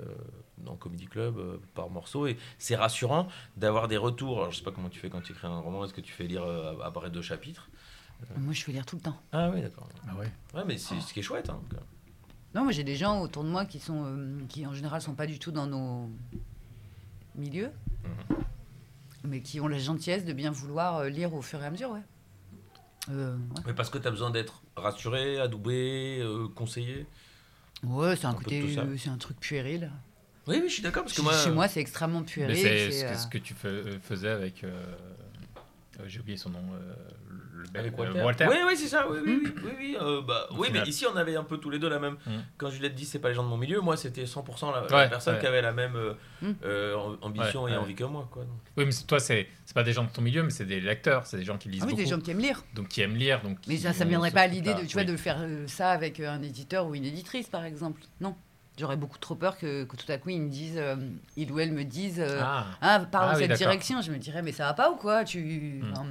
[0.58, 2.28] dans Comedy Club par morceau.
[2.28, 3.28] Et c'est rassurant
[3.58, 4.39] d'avoir des retours.
[4.39, 5.84] Alors, je sais pas comment tu fais quand tu écris un roman.
[5.86, 6.43] Est-ce que tu fais lire
[6.84, 7.70] après deux chapitres?
[8.38, 9.19] Moi, je fais lire tout le temps.
[9.32, 9.88] Ah oui, d'accord.
[10.07, 10.32] Ah ouais.
[10.53, 11.49] Ouais, mais c'est ce qui est chouette.
[11.49, 11.84] hein, donc, euh.
[12.53, 15.13] Non, moi j'ai des gens autour de moi qui sont, euh, qui en général sont
[15.15, 16.09] pas du tout dans nos
[17.36, 17.72] milieux,
[18.03, 18.38] Mhm.
[19.24, 21.91] mais qui ont la gentillesse de bien vouloir euh, lire au fur et à mesure,
[21.91, 22.01] ouais.
[23.09, 23.61] Euh, ouais.
[23.67, 27.07] Mais parce que tu as besoin d'être rassuré, adoubé, euh, conseillé?
[27.84, 29.89] Ouais, c'est un, côté, euh, c'est un truc puéril.
[30.47, 31.03] Oui, oui, je suis d'accord.
[31.03, 32.55] Parce que Chez- moi, Chez moi, c'est extrêmement puéril.
[32.57, 34.63] c'est ce, que- euh, ce que tu fais- faisais avec.
[34.63, 34.93] euh,
[35.99, 36.59] euh, J'ai oublié son nom.
[37.62, 38.47] Le bel- Avec Walter.
[38.49, 39.07] Oui, oui, c'est ça.
[39.09, 39.51] Oui, oui, oui.
[39.64, 41.89] oui, oui, euh, bah, Au oui mais ici, on avait un peu tous les deux
[41.89, 42.18] la même.
[42.26, 42.32] Mm.
[42.57, 44.95] Quand Juliette dit c'est pas les gens de mon milieu, moi, c'était 100% la, la
[44.97, 45.39] Ouais, personne ouais.
[45.39, 46.51] qui avait la même euh, Mm.
[46.66, 47.80] euh, am- ambition Ouais, et ouais.
[47.80, 48.28] envie que moi.
[48.32, 48.43] Quoi.
[48.43, 48.53] donc.
[48.78, 51.26] Oui, mais toi, c'est c'est pas des gens de ton milieu, mais c'est des lecteurs,
[51.26, 52.03] c'est des gens qui lisent Ah oui, beaucoup.
[52.03, 52.64] des gens qui aiment lire.
[52.74, 53.41] Donc qui aiment lire.
[53.41, 55.07] Donc Mais qui ça, me viendrait pas à l'idée de, tu vois, Oui.
[55.07, 58.01] de faire euh, ça avec un éditeur ou une éditrice, par exemple.
[58.20, 58.36] Non.
[58.82, 60.95] J'aurais beaucoup trop peur que, que tout à coup, ils me disent, euh,
[61.38, 62.65] ils ou elles me disent, euh, Ah.
[62.82, 64.01] ah, pars Ah dans oui, cette direction.
[64.01, 65.23] Je me dirais, mais ça va pas ou quoi?
[65.23, 65.82] Tu.
[65.84, 65.91] Hmm.
[65.91, 66.05] enfin,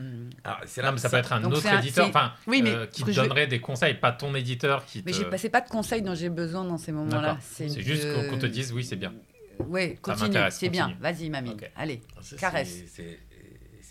[0.44, 2.86] Ah, c'est là, mais ça peut être un autre un- éditeur, enfin, Oui, mais euh,
[2.86, 5.06] qui te je- donnerait des conseils, pas ton éditeur qui te.
[5.06, 7.38] Mais j'ai pas- c'est pas de conseils dont j'ai besoin dans ces moments-là.
[7.40, 9.12] C'est juste de- qu'on qu'on te dise oui, c'est bien.
[9.58, 9.64] Ça
[10.00, 10.96] continue, c'est bien.
[11.00, 11.56] Vas-y, mamie.
[11.76, 12.84] Allez, Ça, caresse.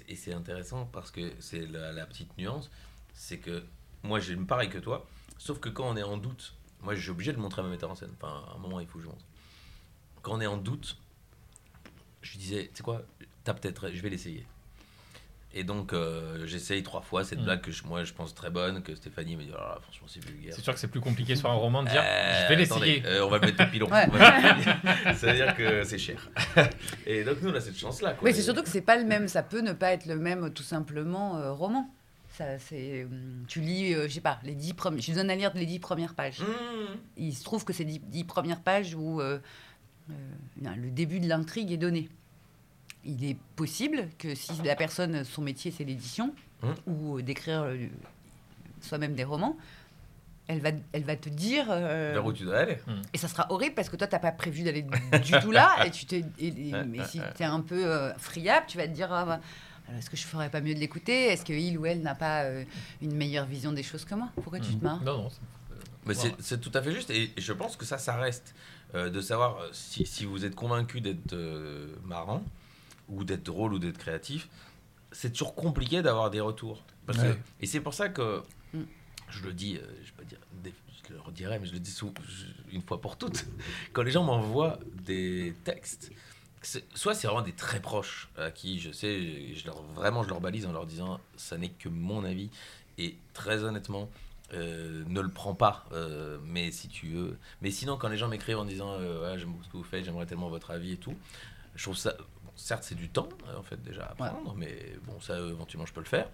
[0.07, 2.71] Et c'est intéressant parce que c'est la, la petite nuance,
[3.13, 3.63] c'est que
[4.03, 5.05] moi j'aime pareil que toi,
[5.37, 7.69] sauf que quand on est en doute, moi je suis obligé de montrer à ma
[7.69, 8.11] metteur en scène.
[8.21, 9.25] Enfin, à un moment il faut que je montre.
[10.21, 10.97] Quand on est en doute,
[12.21, 13.01] je lui disais, tu sais quoi,
[13.43, 14.45] t'as peut-être, je vais l'essayer.
[15.51, 17.43] Et donc euh, j'essaye trois fois cette Mm.
[17.45, 20.23] blague que je- moi je pense très bonne, que Stéphanie me dit, Ah, franchement c'est
[20.23, 20.53] vulgaire.
[20.55, 23.03] C'est sûr que c'est plus compliqué sur un roman de dire Euh, je vais l'essayer.
[23.07, 23.87] euh, on va le mettre au pilon.
[23.89, 26.29] Le C'est-à-dire que c'est cher.
[27.07, 28.15] Et donc nous on a cette chance-là.
[28.21, 29.27] Oui, c'est surtout que c'est pas le même.
[29.27, 31.91] Ça peut ne pas être le même, tout simplement, euh, roman.
[32.39, 35.01] Ça, c'est, hum, tu lis, euh, je sais pas, les dix premières.
[35.01, 36.39] Je donne à lire les dix premières pages.
[36.39, 36.95] Mmh.
[37.17, 39.39] Il se trouve que c'est dix, dix premières pages où euh,
[40.09, 40.13] euh,
[40.61, 42.07] non, le début de l'intrigue est donné.
[43.03, 46.33] Il est possible que si la personne, son métier c'est l'édition
[46.63, 46.75] Hum.
[46.87, 47.87] ou euh, d'écrire euh,
[48.81, 49.55] soi-même des romans,
[50.47, 51.67] elle va, elle va te dire.
[51.69, 52.77] euh, Vers où tu dois aller
[53.13, 54.81] et ça sera horrible parce que toi, t'as pas prévu d'aller
[55.23, 55.85] du tout là.
[55.85, 58.87] Et tu te, et- et- mais si tu es un peu euh, friable, tu vas
[58.87, 59.39] te dire ah, bah,
[59.97, 61.25] est-ce que je ferais pas mieux de l'écouter?
[61.27, 62.63] Est-ce que il ou elle n'a pas euh,
[63.01, 64.29] une meilleure vision des choses que moi?
[64.35, 65.01] Pourquoi tu te marres?
[65.03, 65.29] Non, non.
[65.29, 65.39] c'est-
[66.05, 66.29] Mais Voilà.
[66.37, 67.09] c'est- c'est tout à fait juste.
[67.11, 68.55] Et je pense que ça, ça reste
[68.95, 72.43] euh, de savoir euh, si, si vous êtes convaincu d'être euh, marrant,
[73.07, 74.49] ou d'être drôle, ou d'être créatif.
[75.11, 76.83] C'est toujours compliqué d'avoir des retours.
[77.05, 77.37] Parce que- Ouais.
[77.61, 78.41] et c'est pour ça que
[78.73, 78.79] Mm.
[79.29, 80.73] je le dis, euh, je vais pas dire, des-
[81.07, 83.45] je le redirai, mais je le dis je- une fois pour toutes.
[83.93, 86.11] Quand les gens m'envoient des textes,
[86.61, 90.41] soit c'est vraiment des très proches à qui je sais, je leur, vraiment je leur
[90.41, 92.49] balise en leur disant ça n'est que mon avis.
[92.97, 94.09] Et très honnêtement,
[94.53, 97.37] euh, ne le prends pas, euh, mais si tu veux.
[97.61, 99.83] Mais sinon, quand les gens m'écrivent en disant euh, Ouais, j'aime beaucoup ce que vous
[99.83, 101.15] faites, j'aimerais tellement votre avis et tout,
[101.75, 102.11] je trouve ça.
[102.43, 105.93] bon, certes, c'est du temps, en fait, déjà à prendre, mais bon, ça, éventuellement, je
[105.93, 106.27] peux le faire.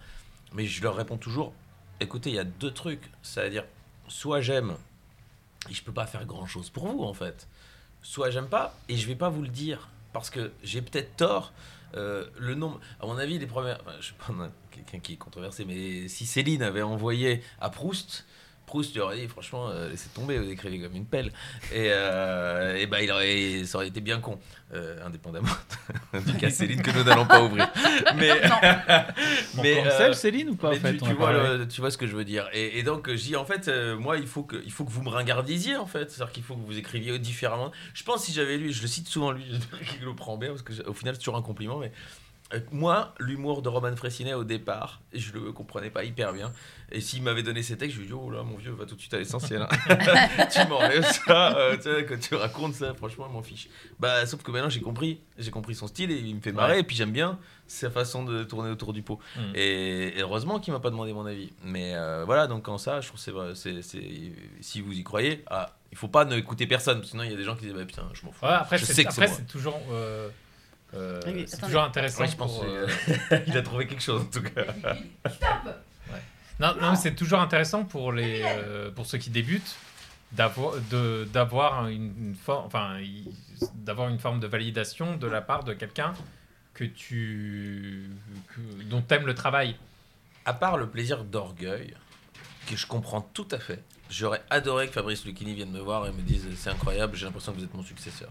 [0.52, 1.52] Mais je leur réponds toujours
[2.00, 3.10] écoutez, il y a deux trucs.
[3.22, 3.64] C'est-à-dire,
[4.08, 4.76] soit j'aime,
[5.68, 7.48] et je peux pas faire grand-chose pour vous, en fait.
[8.02, 9.88] Soit j'aime pas, et je vais pas vous le dire,
[10.20, 11.52] parce que j'ai peut-être tort.
[11.94, 13.78] Euh, le nombre, à mon avis, les premières.
[13.80, 18.26] enfin, je sais pas, quelqu'un qui est controversé, mais si Céline avait envoyé à Proust,
[18.66, 21.28] Proust lui aurait dit franchement, euh, laissez tomber, vous écrivez comme une pelle.
[21.72, 24.38] Et, euh, et ben, il aurait, ça aurait été bien con,
[24.74, 25.48] euh, indépendamment
[26.26, 27.68] du cas Céline que nous n'allons pas ouvrir.
[28.16, 28.30] Mais,
[29.56, 31.58] On mais, cancel euh, Céline ou pas en fait tu, on vois parlé.
[31.58, 32.48] le- tu vois ce que je veux dire.
[32.52, 35.02] Et, et donc, j'y en fait, euh, moi, il faut, que, il faut que vous
[35.02, 36.10] me ringardisiez, en fait.
[36.10, 37.70] C'est-à-dire qu'il faut que vous écriviez différemment.
[37.94, 39.44] Je pense si j'avais lu, je le cite souvent lui,
[39.90, 41.92] qu'il le prend bien, parce qu'au final, c'est toujours un compliment, mais.
[42.54, 46.52] Euh, moi, l'humour de Roman Fressinet au départ, je le comprenais pas hyper bien.
[46.92, 48.94] Et s'il m'avait donné ces textes, je lui dis Oh là, mon vieux, va tout
[48.94, 49.62] de suite à l'essentiel.
[49.62, 49.68] hein.
[50.52, 53.68] tu m'enlèves ça, euh, tu sais, quand tu racontes ça, franchement, je m'en fiche.
[53.98, 55.18] Bah, sauf que maintenant, j'ai compris.
[55.38, 56.74] J'ai compris son style et il me fait marrer.
[56.74, 56.80] Ouais.
[56.80, 59.18] Et puis, j'aime bien sa façon de tourner autour du pot.
[59.36, 59.40] Mm.
[59.56, 61.52] Et, et heureusement qu'il m'a pas demandé mon avis.
[61.64, 63.82] Mais euh, voilà, donc en ça, je trouve que c'est
[64.60, 67.36] si vous y croyez, ah, il faut pas ne écouter personne, sinon il y a
[67.36, 68.44] des gens qui disent bah, putain, je m'en fous.
[68.46, 69.36] Ouais, après, je c'est sais que après, c'est moi.
[69.40, 69.80] c'est toujours.
[69.90, 70.28] euh,
[70.96, 72.68] euh, Oui, c'est toujours intéressant Ouais, je pense pour, que
[73.34, 74.64] euh, il a trouvé quelque chose en tout cas.
[76.58, 79.76] Non, non, mais c'est toujours intéressant pour, les, euh, pour ceux qui débutent
[80.32, 82.98] d'avoir de- d'avoir une, une forme enfin
[83.74, 86.14] d'avoir une forme de validation de la part de quelqu'un
[86.74, 88.08] que tu
[88.48, 89.76] que- dont t'aimes le travail.
[90.46, 91.94] À part le plaisir d'orgueil,
[92.68, 96.12] que je comprends tout à fait, j'aurais adoré que Fabrice Lucchini vienne me voir et
[96.12, 98.28] me dise c'est incroyable, j'ai l'impression que vous êtes mon successeur.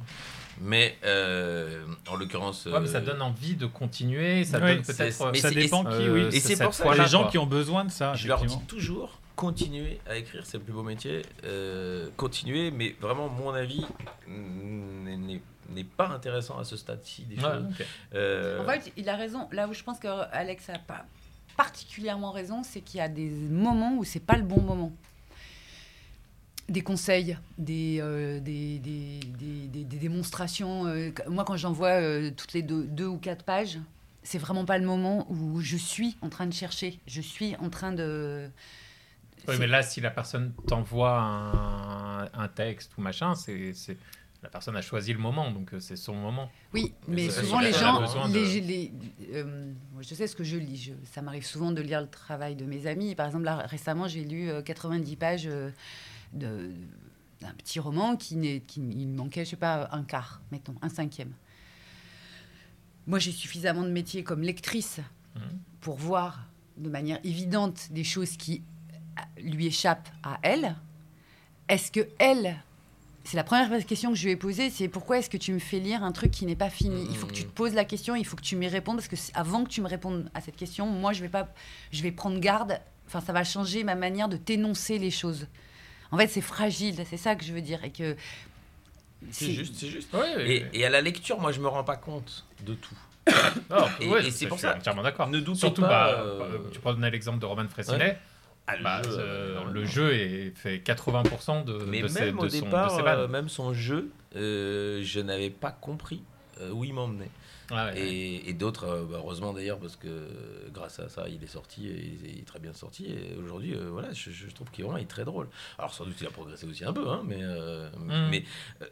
[0.62, 2.66] Mais euh, en l'occurrence.
[2.66, 5.50] Ouais, mais ça euh, donne envie de continuer ça Oui, donne c'est- peut-être mais ça
[5.50, 6.36] c'est- dépend euh, qui, oui.
[6.36, 7.32] et c'est pour ça les gens quoi.
[7.32, 10.72] qui ont besoin de ça, Je leur dis toujours continuez à écrire, c'est le plus
[10.72, 11.22] beau métier.
[11.44, 13.86] Euh, continuez, mais vraiment, mon avis
[14.30, 17.64] n'est- n'est n'est pas intéressant à ce stade-ci des Ouais, choses.
[18.14, 19.48] Euh, En fait, il a raison.
[19.52, 21.06] Là où je pense que Alex a pas
[21.58, 24.92] particulièrement raison, c'est qu'il y a des moments où c'est pas le bon moment.
[26.68, 30.88] Des conseils, des, euh, des, des, des- des- démonstrations.
[30.88, 33.78] euh, moi, quand j'envoie euh, toutes les deux, deux ou quatre pages,
[34.24, 37.00] c'est vraiment pas le moment où je suis en train de chercher.
[37.06, 38.50] Je suis en train de.
[39.48, 43.98] Oui, mais là, si la personne t'envoie un, un texte ou machin, c'est c'est-
[44.42, 46.52] la personne a choisi le moment, donc euh, c'est son moment.
[46.74, 48.92] Oui, Mais souvent les gens, de- les- les-
[49.34, 50.78] euh, je sais ce que je lis.
[50.78, 53.14] Je- ça m'arrive souvent de lire le travail de mes amis.
[53.16, 55.48] Par exemple, là, récemment, j'ai lu euh, 90 pages
[56.36, 61.32] d'un petit roman qui, qui il manquait, je sais pas, un quart, mettons, un cinquième.
[63.08, 65.00] Moi, j'ai suffisamment de métier comme lectrice
[65.36, 65.42] Mhm.
[65.82, 66.46] pour voir
[66.78, 68.62] de manière évidente des choses qui
[69.38, 70.76] lui échappent à elle.
[71.68, 72.56] Est-ce que elle
[73.28, 75.58] c'est la première question que je lui ai posée, c'est pourquoi est-ce que tu me
[75.58, 77.08] fais lire un truc qui n'est pas fini?
[77.10, 79.08] Il faut que tu te poses la question, il faut que tu m'y répondes parce
[79.08, 81.50] que avant que tu me répondes à cette question, moi je vais pas,
[81.92, 82.80] je vais prendre garde.
[83.08, 85.48] Enfin, ça va changer ma manière de t'énoncer les choses.
[86.16, 88.16] En fait, c'est fragile, c'est ça que je veux dire, et que
[89.32, 90.16] c'est juste, c'est juste.
[90.40, 92.96] Et, et à la lecture, moi, je me rends pas compte de tout.
[94.00, 95.28] et- et c'est pour je suis ça, entièrement d'accord.
[95.30, 98.18] ne doutez Surtout, pas, bah, euh, bah, tu prenais l'exemple de Roman Frécinet.
[98.66, 102.10] Ah, le bah, jeu, euh, euh, le jeu est fait 80% de, Mais de, même
[102.10, 103.20] ses, au de son, départ, de ses vannes.
[103.20, 106.22] euh, même son jeu, euh, je n'avais pas compris
[106.62, 107.30] euh, où il m'emmenait.
[107.72, 108.00] Ouais.
[108.00, 110.30] Et, et d'autres, euh, bah, heureusement d'ailleurs, parce que
[110.72, 113.06] grâce à ça, il est sorti et il est, très bien sorti.
[113.08, 115.48] Et aujourd'hui, euh, voilà, je, je trouve qu'il est très drôle.
[115.80, 118.30] Alors sans doute, il a progressé aussi un peu, hein, mais, euh, Mm.
[118.30, 118.44] mais
[118.82, 118.86] euh,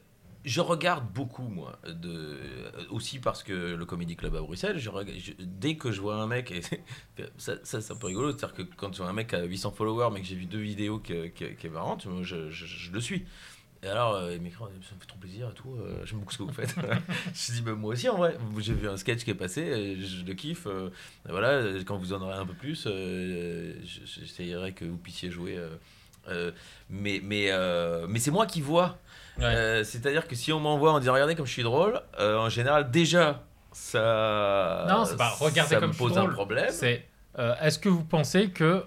[0.45, 2.37] je regarde beaucoup, moi, de,
[2.89, 6.15] aussi parce que le Comedy Club à Bruxelles, je reg- je- dès que je vois
[6.15, 6.51] un mec,
[7.17, 9.43] et ça, ça, c'est un peu rigolo, c'est-à-dire que quand je vois un mec à
[9.43, 12.91] 800 followers, mais que j'ai vu deux vidéos qui, qui, qui est marrante, je- je
[12.91, 13.25] le suis.
[13.83, 16.31] Et alors, euh, il m'écrit, ça me fait trop plaisir et tout, euh, j'aime beaucoup
[16.31, 16.73] ce que vous faites.
[17.33, 20.01] je dis, bah, moi aussi, en vrai, j'ai vu un sketch qui est passé, et
[20.01, 20.67] je le kiffe.
[20.67, 20.89] euh,
[21.27, 25.29] et voilà, quand vous en aurez un peu plus, euh, je- j'essayerai que vous puissiez
[25.29, 25.57] jouer.
[25.57, 25.75] euh,
[26.29, 26.51] euh,
[26.89, 28.97] mais mais, euh, mais c'est moi qui vois.
[29.37, 29.43] Ouais.
[29.43, 32.47] Euh, C'est-à-dire que si on m'envoie en disant regardez comme je suis drôle, euh, en
[32.47, 34.85] général déjà ça.
[34.87, 36.69] Non, c'est pas regardez ça comme me je suis pose un problème.
[36.71, 37.05] C'est
[37.39, 38.85] euh, est-ce que vous pensez que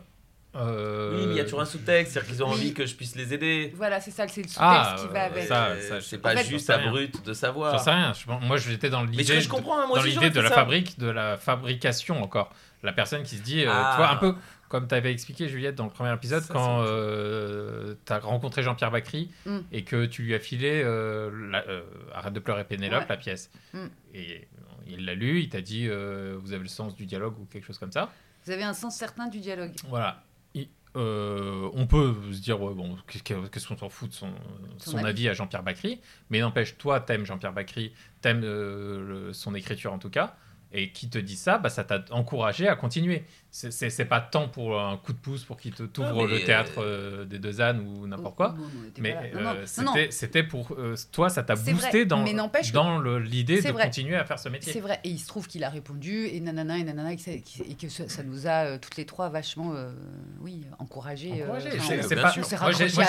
[0.56, 2.54] euh, Oui, mais il y a toujours un sous-texte, c'est-à-dire qu'ils ont Oui.
[2.54, 3.72] envie que je puisse les aider.
[3.76, 5.44] voilà, c'est ça, c'est le sous-texte Ah, qui va avec.
[5.44, 7.72] ça, Euh, ça, je- c'est en pas fait, juste brut de savoir.
[7.72, 8.12] J'en sais rien.
[8.12, 10.54] Je moi, j'étais dans l'idée je de- comprends, hein, dans l'idée de la ça.
[10.54, 12.52] fabrique, de la fabrication encore.
[12.82, 13.90] La personne qui se dit, euh, Ah.
[13.92, 14.34] tu vois, un peu
[14.68, 18.62] comme tu avais expliqué, Juliette, dans le premier épisode, Ça, quand c'est tu as rencontré
[18.62, 19.58] Jean-Pierre Bacry Mm.
[19.72, 21.82] et que tu lui as filé euh, la- euh,
[22.14, 23.06] Arrête de pleurer Pénélope, Ouais.
[23.08, 23.50] la pièce.
[23.72, 23.86] Mm.
[24.14, 24.48] Et
[24.88, 27.64] il l'a lu, il t'a dit, euh, vous avez le sens du dialogue ou quelque
[27.64, 28.10] chose comme ça.
[28.44, 29.72] Vous avez un sens certain du dialogue.
[29.88, 30.22] Voilà.
[30.96, 34.28] Euh, on peut se dire, ouais, bon, qu'est-ce que- qu'est-ce qu'on s'en fout de son,
[34.96, 35.06] avis.
[35.06, 37.92] avis à Jean-Pierre Bacry, mais n'empêche, toi, t'aimes Jean-Pierre Bacry,
[38.22, 40.36] t'aimes euh, son écriture en tout cas,
[40.72, 43.24] et qui te dit ça, bah, ça t'a encouragé à continuer.
[43.50, 47.24] C'est- pas tant pour un coup de pouce pour qu'il t'ouvre Ah, le théâtre euh,
[47.24, 48.54] des deux ânes ou n'importe quoi.
[48.56, 49.64] Non, non, Mais euh,
[50.10, 52.22] c'était pour euh, toi, ça t'a boosté vrai, dans,
[53.18, 53.84] l'idée de vrai.
[53.84, 54.72] continuer à faire ce métier.
[54.72, 57.22] C'est vrai, et il se trouve qu'il a répondu, et nanana, et nanana, et que
[57.22, 59.90] ça, et que ça, ça nous a euh, toutes les trois vachement, euh,
[60.40, 61.42] oui, encouragés.
[61.42, 63.04] euh, Encouragé, moi,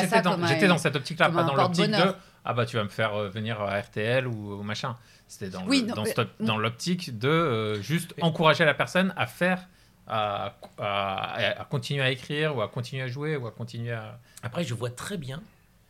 [0.47, 2.13] j'étais dans, cette optique-là, pas dans l'optique de
[2.49, 4.95] ah bah tu vas me faire euh, venir à RTL ou machin.
[5.27, 8.73] C'était dans, Oui, le- non, dans, mais- cette- dans l'optique de euh, juste encourager la
[8.73, 9.67] personne à faire,
[10.07, 14.19] à, à- à continuer à écrire ou à continuer à jouer ou à continuer à.
[14.43, 15.43] Après, je vois très bien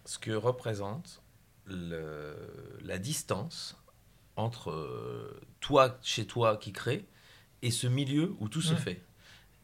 [0.06, 1.22] ce que représente
[1.66, 2.36] le-
[2.84, 3.78] la distance
[4.36, 7.06] entre euh, toi, chez toi, qui crée,
[7.62, 9.04] et ce milieu où tout se fait.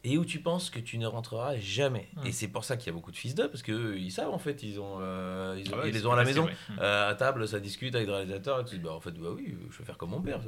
[0.06, 2.08] Et où tu penses que tu ne rentreras jamais.
[2.16, 2.26] Mm.
[2.26, 4.30] Et c'est pour ça qu'il y a beaucoup de fils d'eux, parce qu'eux, ils savent,
[4.30, 6.44] en fait, ils, ont, euh, ils, ont- Ah ouais, ils les ont à la maison.
[6.44, 6.52] ouais.
[6.68, 6.78] Mm.
[6.80, 9.30] Euh, à table, ça discute avec le réalisateur, et tu dis, bah, en fait, bah
[9.34, 10.40] oui, je vais faire comme mon père.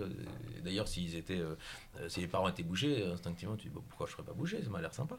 [0.63, 1.55] D'ailleurs, s'ils étaient, euh,
[2.09, 4.63] si les parents étaient bouchés, instinctivement, tu dis, bah, pourquoi je ne serais pas bouché
[4.63, 5.17] Ça m'a l'air sympa.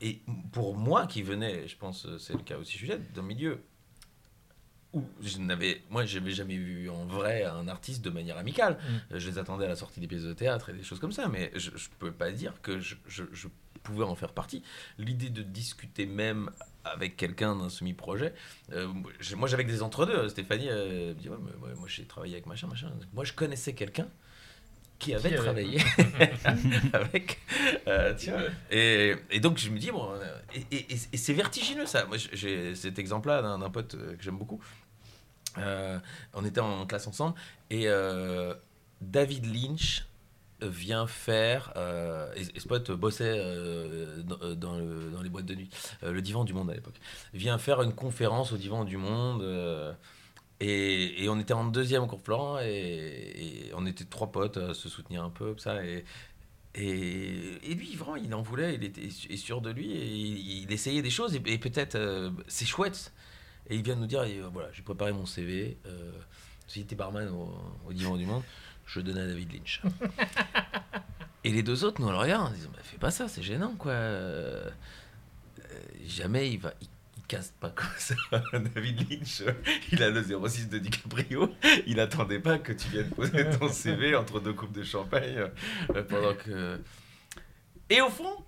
[0.00, 0.20] Et
[0.52, 3.62] pour moi qui venais, je pense, c'est le cas aussi, Juliette, d'un milieu
[4.94, 8.74] où je n'avais, moi, j'avais jamais vu en vrai un artiste de manière amicale.
[8.74, 9.14] Mm.
[9.14, 11.12] Euh, Je les attendais à la sortie des pièces de théâtre et des choses comme
[11.12, 13.48] ça, mais je ne peux pas dire que je, je- je
[13.82, 14.62] pouvais en faire partie.
[14.98, 16.50] L'idée de discuter même
[16.84, 18.32] avec quelqu'un d'un semi-projet,
[18.72, 18.88] euh,
[19.36, 20.28] moi j'avais des entre-deux.
[20.30, 22.90] Stéphanie euh, me dit ouais, mais moi, moi, j'ai travaillé avec machin, machin.
[23.12, 24.08] Moi je connaissais quelqu'un
[24.98, 25.78] qui avait travaillé
[26.92, 27.38] avec.
[27.86, 28.40] euh, vois.
[28.70, 30.38] et, et donc je me dis, bon, euh,
[30.72, 32.04] et, et- c'est vertigineux ça.
[32.06, 34.60] Moi j'ai- cet exemple-là d'un d'un pote euh, que j'aime beaucoup.
[35.58, 35.98] Euh,
[36.34, 37.34] on était en classe ensemble
[37.70, 38.54] et euh,
[39.00, 40.04] David Lynch
[40.60, 43.38] vient faire, euh, et, pote bossait
[44.24, 45.70] dans, dans le- dans les boîtes de nuit,
[46.02, 46.96] le Divan du Monde à l'époque,
[47.32, 49.42] vient faire une conférence au Divan du Monde.
[50.60, 54.74] Et, et on était en deuxième cours Florent et, et on était trois potes à
[54.74, 55.84] se soutenir un peu, ça.
[55.84, 56.04] Et,
[56.74, 60.62] et, et lui, vraiment, il en voulait, il était est sûr de lui et il,
[60.62, 63.12] il essayait des choses et, peut-être euh, c'est chouette.
[63.70, 66.12] Et il vient de nous dire euh, voilà, j'ai préparé mon CV, euh,
[66.66, 67.54] si j'étais barman au,
[67.86, 68.42] au Divan du Monde,
[68.86, 69.82] je donnais à David Lynch.
[71.44, 73.42] et les deux autres nous on le regardent en disant bah, fais pas ça, c'est
[73.42, 73.92] gênant quoi.
[73.92, 74.70] Euh,
[76.06, 76.72] jamais il va.
[76.80, 76.88] Il
[77.28, 78.14] casse pas comme ça.
[78.74, 79.42] David Lynch,
[79.92, 81.54] il a le 06 de DiCaprio.
[81.86, 85.50] Il attendait pas que tu viennes poser ton CV entre deux coupes de champagne
[85.94, 86.80] euh, pendant que.
[87.90, 88.44] Et au fond,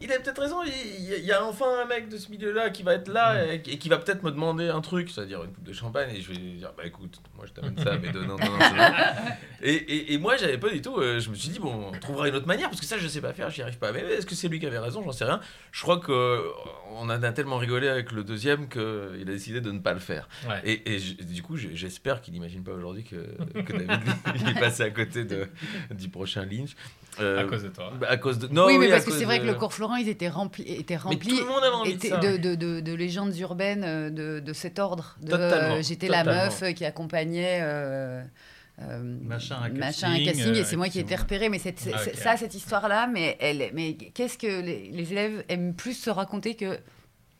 [0.00, 0.56] il a peut-être raison.
[0.64, 0.72] Il
[1.20, 3.78] il y, a- enfin un mec de ce milieu-là qui va être là et, et
[3.78, 6.10] qui va peut-être me demander un truc, c'est-à-dire une coupe de champagne.
[6.14, 8.44] Et je vais lui dire Bah écoute, moi je t'amène ça, mais de, non, non,
[8.46, 8.58] non.
[9.62, 10.96] Et, et, et moi, j'avais pas du tout.
[10.96, 13.06] euh, je me suis dit, bon, on trouvera une autre manière, parce que ça, je
[13.06, 13.92] sais pas faire, j'y arrive pas.
[13.92, 15.02] Mais est-ce que c'est lui qui avait raison?
[15.04, 15.38] J'en sais rien.
[15.70, 19.78] Je crois que euh, a tellement rigolé avec le deuxième qu'il a décidé de ne
[19.80, 20.30] pas le faire.
[20.48, 20.62] Ouais.
[20.64, 23.16] Et, et du coup, j'espère qu'il n'imagine pas aujourd'hui que,
[23.60, 24.00] que David
[24.36, 25.46] il est passé à côté de,
[25.90, 26.70] du prochain Lynch.
[27.20, 27.92] Euh, À cause de toi.
[28.00, 28.46] bah, à cause de.
[28.48, 30.28] Non, oui, mais à parce que c'est vrai de- que le cours Florent, ils étaient
[30.28, 32.16] remplis, étaient remplis tout le monde avait envie de étaient ça.
[32.18, 35.16] de, de, de- de légendes urbaines euh, de, de cet ordre.
[35.32, 37.60] Euh, J'étais la meuf qui accompagnait.
[37.62, 38.22] euh,
[38.82, 41.48] euh, Machin, un machin, casting, casting, et c'est moi qui ai été repérée.
[41.50, 45.44] Mais c'est c'est- Ah, ça, cette histoire-là, mais, elle, mais qu'est-ce que les, les élèves
[45.50, 46.78] aiment plus se raconter que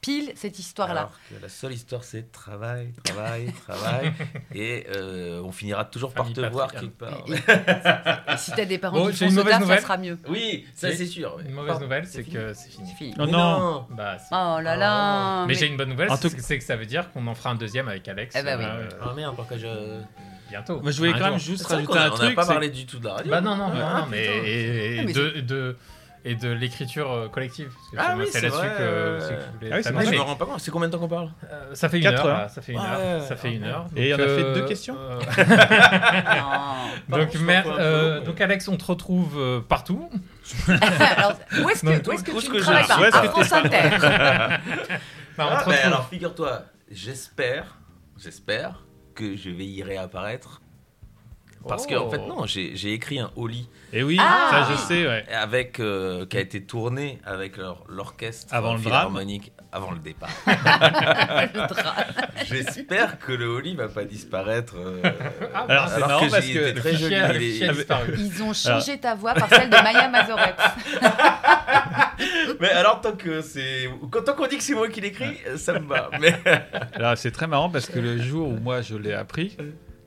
[0.01, 1.11] pile cette histoire-là
[1.42, 4.12] la seule histoire, c'est travail, travail, travail.
[4.55, 7.22] et euh, on finira toujours par Famille te voir quelque part.
[7.28, 10.18] Et, et si t'as des parents Bon, qui font ce taf, ça sera mieux.
[10.28, 11.38] Oui, ça c'est sûr.
[11.40, 12.90] Une mauvaise Pardon, nouvelle, c'est que c'est fini.
[12.98, 13.14] Fini.
[13.18, 13.86] Oh non.
[13.90, 14.16] Bah.
[14.32, 17.26] Oh là là mais j'ai une bonne nouvelle, En c'est que ça veut dire qu'on
[17.26, 18.64] en fera un deuxième avec Alex Eh bah oui.
[18.66, 20.01] euh, Ah merde, pour que je.
[20.48, 20.80] bientôt.
[20.80, 22.28] Moi, je voulais quand même juste rajouter a- un on truc.
[22.30, 23.30] n'a pas parlé du tout de la radio.
[23.30, 24.46] Bah non, non, non, Ah, non, mais, putain.
[24.46, 25.76] et, et Ah, mais de, de-
[26.25, 27.73] et de l'écriture euh, collective.
[27.75, 30.11] Parce que Ah oui, c'est là-dessus que, euh, c'est que je voulais Ah oui, je
[30.16, 30.61] me rends pas compte.
[30.61, 31.31] C'est combien de temps qu'on parle?
[31.51, 32.27] Euh, ça fait une heure.
[32.27, 33.23] là, Ça fait une Ouais, heure.
[33.23, 33.87] Ça fait ah, une heure.
[33.97, 34.97] Et Donc, on a fait euh, deux questions?
[34.99, 35.29] euh, Non.
[37.18, 40.11] donc, je mer- euh, donc Alex, on te retrouve euh, partout.
[40.68, 43.01] Alors, où est-ce que, Donc, où est-ce que tu que travailles je- pas?
[43.01, 43.91] Où est-ce À que France Inter.
[45.85, 47.79] Alors figure-toi, j'espère,
[48.18, 50.61] j'espère que je vais y réapparaître.
[51.68, 52.06] Parce que Oh.
[52.06, 54.78] en fait non, j'ai écrit un Oli Et oui, Ah, ça je oui.
[54.88, 55.24] sais, ouais.
[55.32, 58.92] avec euh, qui a été tourné avec leur- l'orchestre Avant le drame.
[58.92, 60.30] philharmonique avant le départ.
[62.48, 64.74] J'espère que le Oli va pas disparaître.
[64.76, 65.00] euh,
[65.54, 67.14] Ah, Alors, c'est marrant que parce que très joli.
[67.14, 68.18] il est-.
[68.18, 70.54] Ils ont changé ta voix par celle de Maya Mazoret.
[72.61, 73.88] Mais alors tant que c'est
[74.24, 76.11] tant qu'on dit que c'est moi qui l'écris, ça me va.
[76.20, 76.34] Mais
[76.94, 79.56] Alors c'est très marrant parce que le jour où moi je l'ai appris,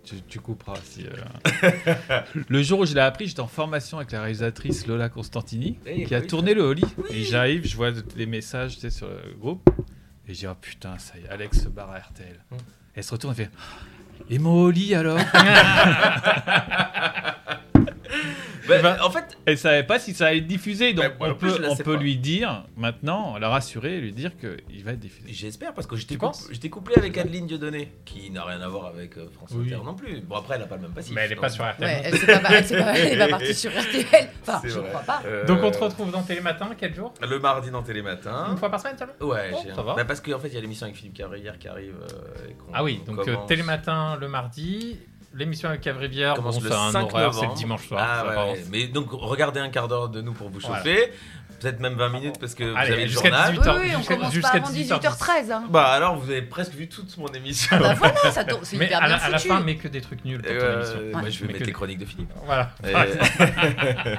[0.06, 1.06] tu, tu couperas si.
[1.06, 5.78] euh, le jour où je l'ai appris, j'étais en formation avec la réalisatrice Lola Constantini
[5.86, 6.84] Eh, qui a oui, tourné le Holly.
[7.10, 9.70] Et j'arrive, je vois les messages tu sais, sur le groupe
[10.28, 12.40] et je dis oh putain ça y est, Alex se barre à RTL.
[12.52, 12.58] Hum.
[12.96, 13.50] Elle se retourne et fait
[14.30, 15.20] et mon Holly alors?
[18.68, 21.34] bah, ben, en fait, Elle savait pas si ça allait être diffusé donc Bah, on
[21.36, 25.28] plus, peut, on lui dire maintenant, la rassurer, lui dire qu'il va être diffusé.
[25.32, 29.28] j'espère parce que j'étais couplé avec Adeline Dieudonné qui n'a rien à voir avec euh,
[29.34, 29.74] France Oui.
[29.74, 30.22] Inter non plus.
[30.22, 31.14] Bon après elle a pas le même passif.
[31.14, 31.88] Mais elle est pas sur RTL.
[31.90, 32.18] Ouais, elle
[32.66, 34.30] s'est pas, partie sur RTL.
[34.42, 34.90] Enfin, je vrai.
[34.90, 35.22] crois pas.
[35.26, 38.48] Euh, Donc on te retrouve dans Télématin, quel jour le mardi dans Télématin.
[38.52, 39.96] Une fois par semaine seulement Ouais, Oh, j'ai ça va.
[39.96, 41.96] Bah, parce qu'en fait il y a l'émission avec Philippe Cavrière qui arrive.
[42.02, 44.98] euh, et qu'on- Ah oui, on donc euh, Télématin le mardi,
[45.34, 47.54] l'émission avec Cavrivière, bon, commence le c'est un 5 horaire, c'est le novembre.
[47.60, 48.02] dimanche soir.
[48.08, 48.64] Ah ouais, ouais.
[48.72, 50.78] Mais donc regardez un quart d'heure de nous pour vous Voilà.
[50.78, 51.12] chauffer.
[51.60, 53.54] Peut-être même 20 minutes parce que vous Allez, avez le jusqu'à journal.
[53.54, 55.52] 18 Oui, oui, on jusqu'à- commence pas jusqu'à avant 18h13.
[55.52, 55.64] Hein.
[55.70, 57.78] Bah alors vous avez presque vu toute mon émission.
[57.80, 59.48] Bah voilà, ça tourne- c'est Mais hyper à bien la, à la foutu.
[59.50, 61.00] fin, mais que des trucs nuls pour Et, ton euh, émission.
[61.20, 62.32] moi je vais Mais mettre que les chroniques de Philippe.
[62.46, 62.72] Voilà.
[62.86, 62.94] Et-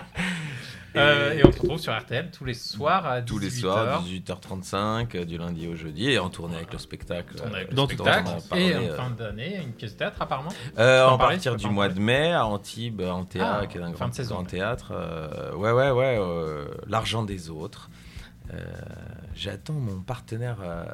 [0.96, 3.24] Euh, et on se retrouve sur RTL tous les soirs à 18h.
[3.26, 7.36] Tous les soirs, 18h35, euh, du lundi au jeudi, et en tournée avec le spectacle.
[7.42, 9.92] On a euh, avec le le spectacle parlé, et en euh, fin d'année, une pièce
[9.94, 10.50] de théâtre apparemment.
[10.78, 13.66] euh, en en parler, partir du en mois de mai à Antibes, en théâtre, Ah,
[13.66, 14.34] qui est un fin grand, de saison.
[14.36, 14.92] grand théâtre.
[14.94, 16.16] euh, ouais, ouais, ouais.
[16.20, 17.90] euh, L'argent des autres.
[18.52, 18.60] Euh,
[19.34, 20.84] J'attends mon partenaire euh,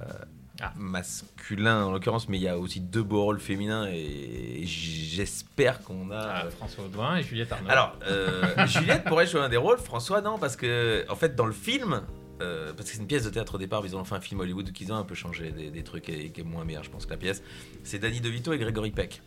[0.63, 0.73] Ah.
[0.77, 6.11] masculin en l'occurrence, mais il y a aussi deux beaux rôles féminins et j'espère qu'on
[6.11, 6.45] a.
[6.45, 7.71] Ah, François Audouin et Juliette Arnaud.
[7.71, 11.47] Alors, euh, Juliette pourrait jouer un des rôles, François non, parce que en fait dans
[11.47, 12.03] le film,
[12.43, 14.21] euh, parce que c'est une pièce de théâtre au départ, mais ils ont fait un
[14.21, 16.85] film Hollywood qu'ils ont un peu changé des, des trucs et, qui est moins meilleur,
[16.85, 17.43] je pense que la pièce.
[17.83, 19.23] C'est Danny DeVito et Grégory Peck.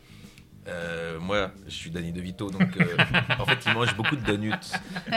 [0.67, 2.85] Euh, moi, je suis Danny DeVito, donc euh,
[3.39, 4.51] en fait, il mange beaucoup de donuts.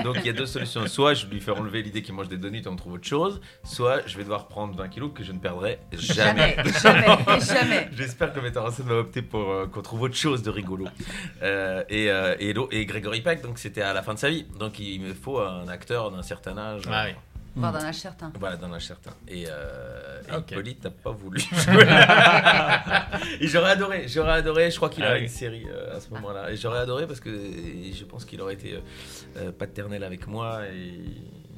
[0.02, 0.86] Donc il y a deux solutions.
[0.86, 3.40] Soit je lui fais enlever l'idée qu'il mange des donuts et on trouve autre chose,
[3.64, 6.56] soit je vais devoir prendre 20 kilos que je ne perdrai jamais.
[6.56, 7.88] Jamais, jamais, jamais.
[7.92, 10.50] J'espère que le metteur en scène va opter pour euh, qu'on trouve autre chose de
[10.50, 10.86] rigolo.
[11.42, 14.46] Euh, et, euh, et, et Grégory Peck, donc c'était à la fin de sa vie.
[14.58, 16.82] Donc il me faut un acteur d'un certain âge.
[16.88, 17.14] Ah euh, oui.
[17.56, 18.30] Voir d'un âge certain.
[18.38, 19.10] Voilà, d'un âge certain.
[19.28, 20.36] Et, euh, et.
[20.52, 21.86] Hippolyte n'a pas voulu jouer.
[23.40, 24.70] et j'aurais adoré, j'aurais adoré.
[24.70, 25.22] Je crois qu'il Ah a oui.
[25.22, 26.50] une série euh, à ce moment-là.
[26.52, 28.80] Et j'aurais adoré parce que je pense qu'il aurait été euh,
[29.38, 31.00] euh, paternel avec moi et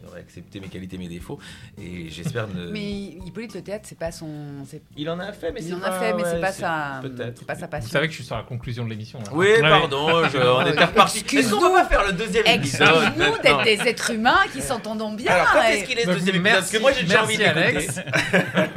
[0.08, 1.38] il aurait accepté mes qualités, mes défauts.
[1.80, 2.66] Et j'espère ne.
[2.70, 2.90] Mais
[3.26, 4.28] Hippolyte, le théâtre, c'est pas son.
[4.66, 5.88] c'est- Il en a fait, mais Il c'est en pas.
[5.88, 6.98] a fait, mais c'est pas sa.
[7.02, 7.38] Peut-être.
[7.38, 7.90] C'est pas sa Vous passion.
[7.90, 9.18] savez que je suis sur la conclusion de l'émission.
[9.20, 9.26] là.
[9.32, 9.60] Oui, Ouais.
[9.60, 11.18] pardon, je- on était reparti.
[11.36, 15.12] Est-ce qu'on va pas faire le deuxième épisode Excuse-nous d'être des êtres humains qui s'entendons
[15.12, 15.32] bien.
[15.32, 16.52] Alors, quand et- est-ce qu'il est ce Donc, deuxième épisode?
[16.60, 17.44] Parce merci, que moi j'ai déjà envie.
[17.44, 18.00] Alex,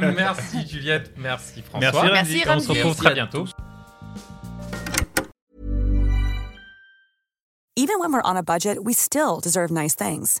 [0.00, 2.10] merci Juliette, merci François.
[2.12, 3.44] Merci, On se retrouve très bientôt.
[7.76, 10.40] Even when we're on a budget, we still deserve nice things.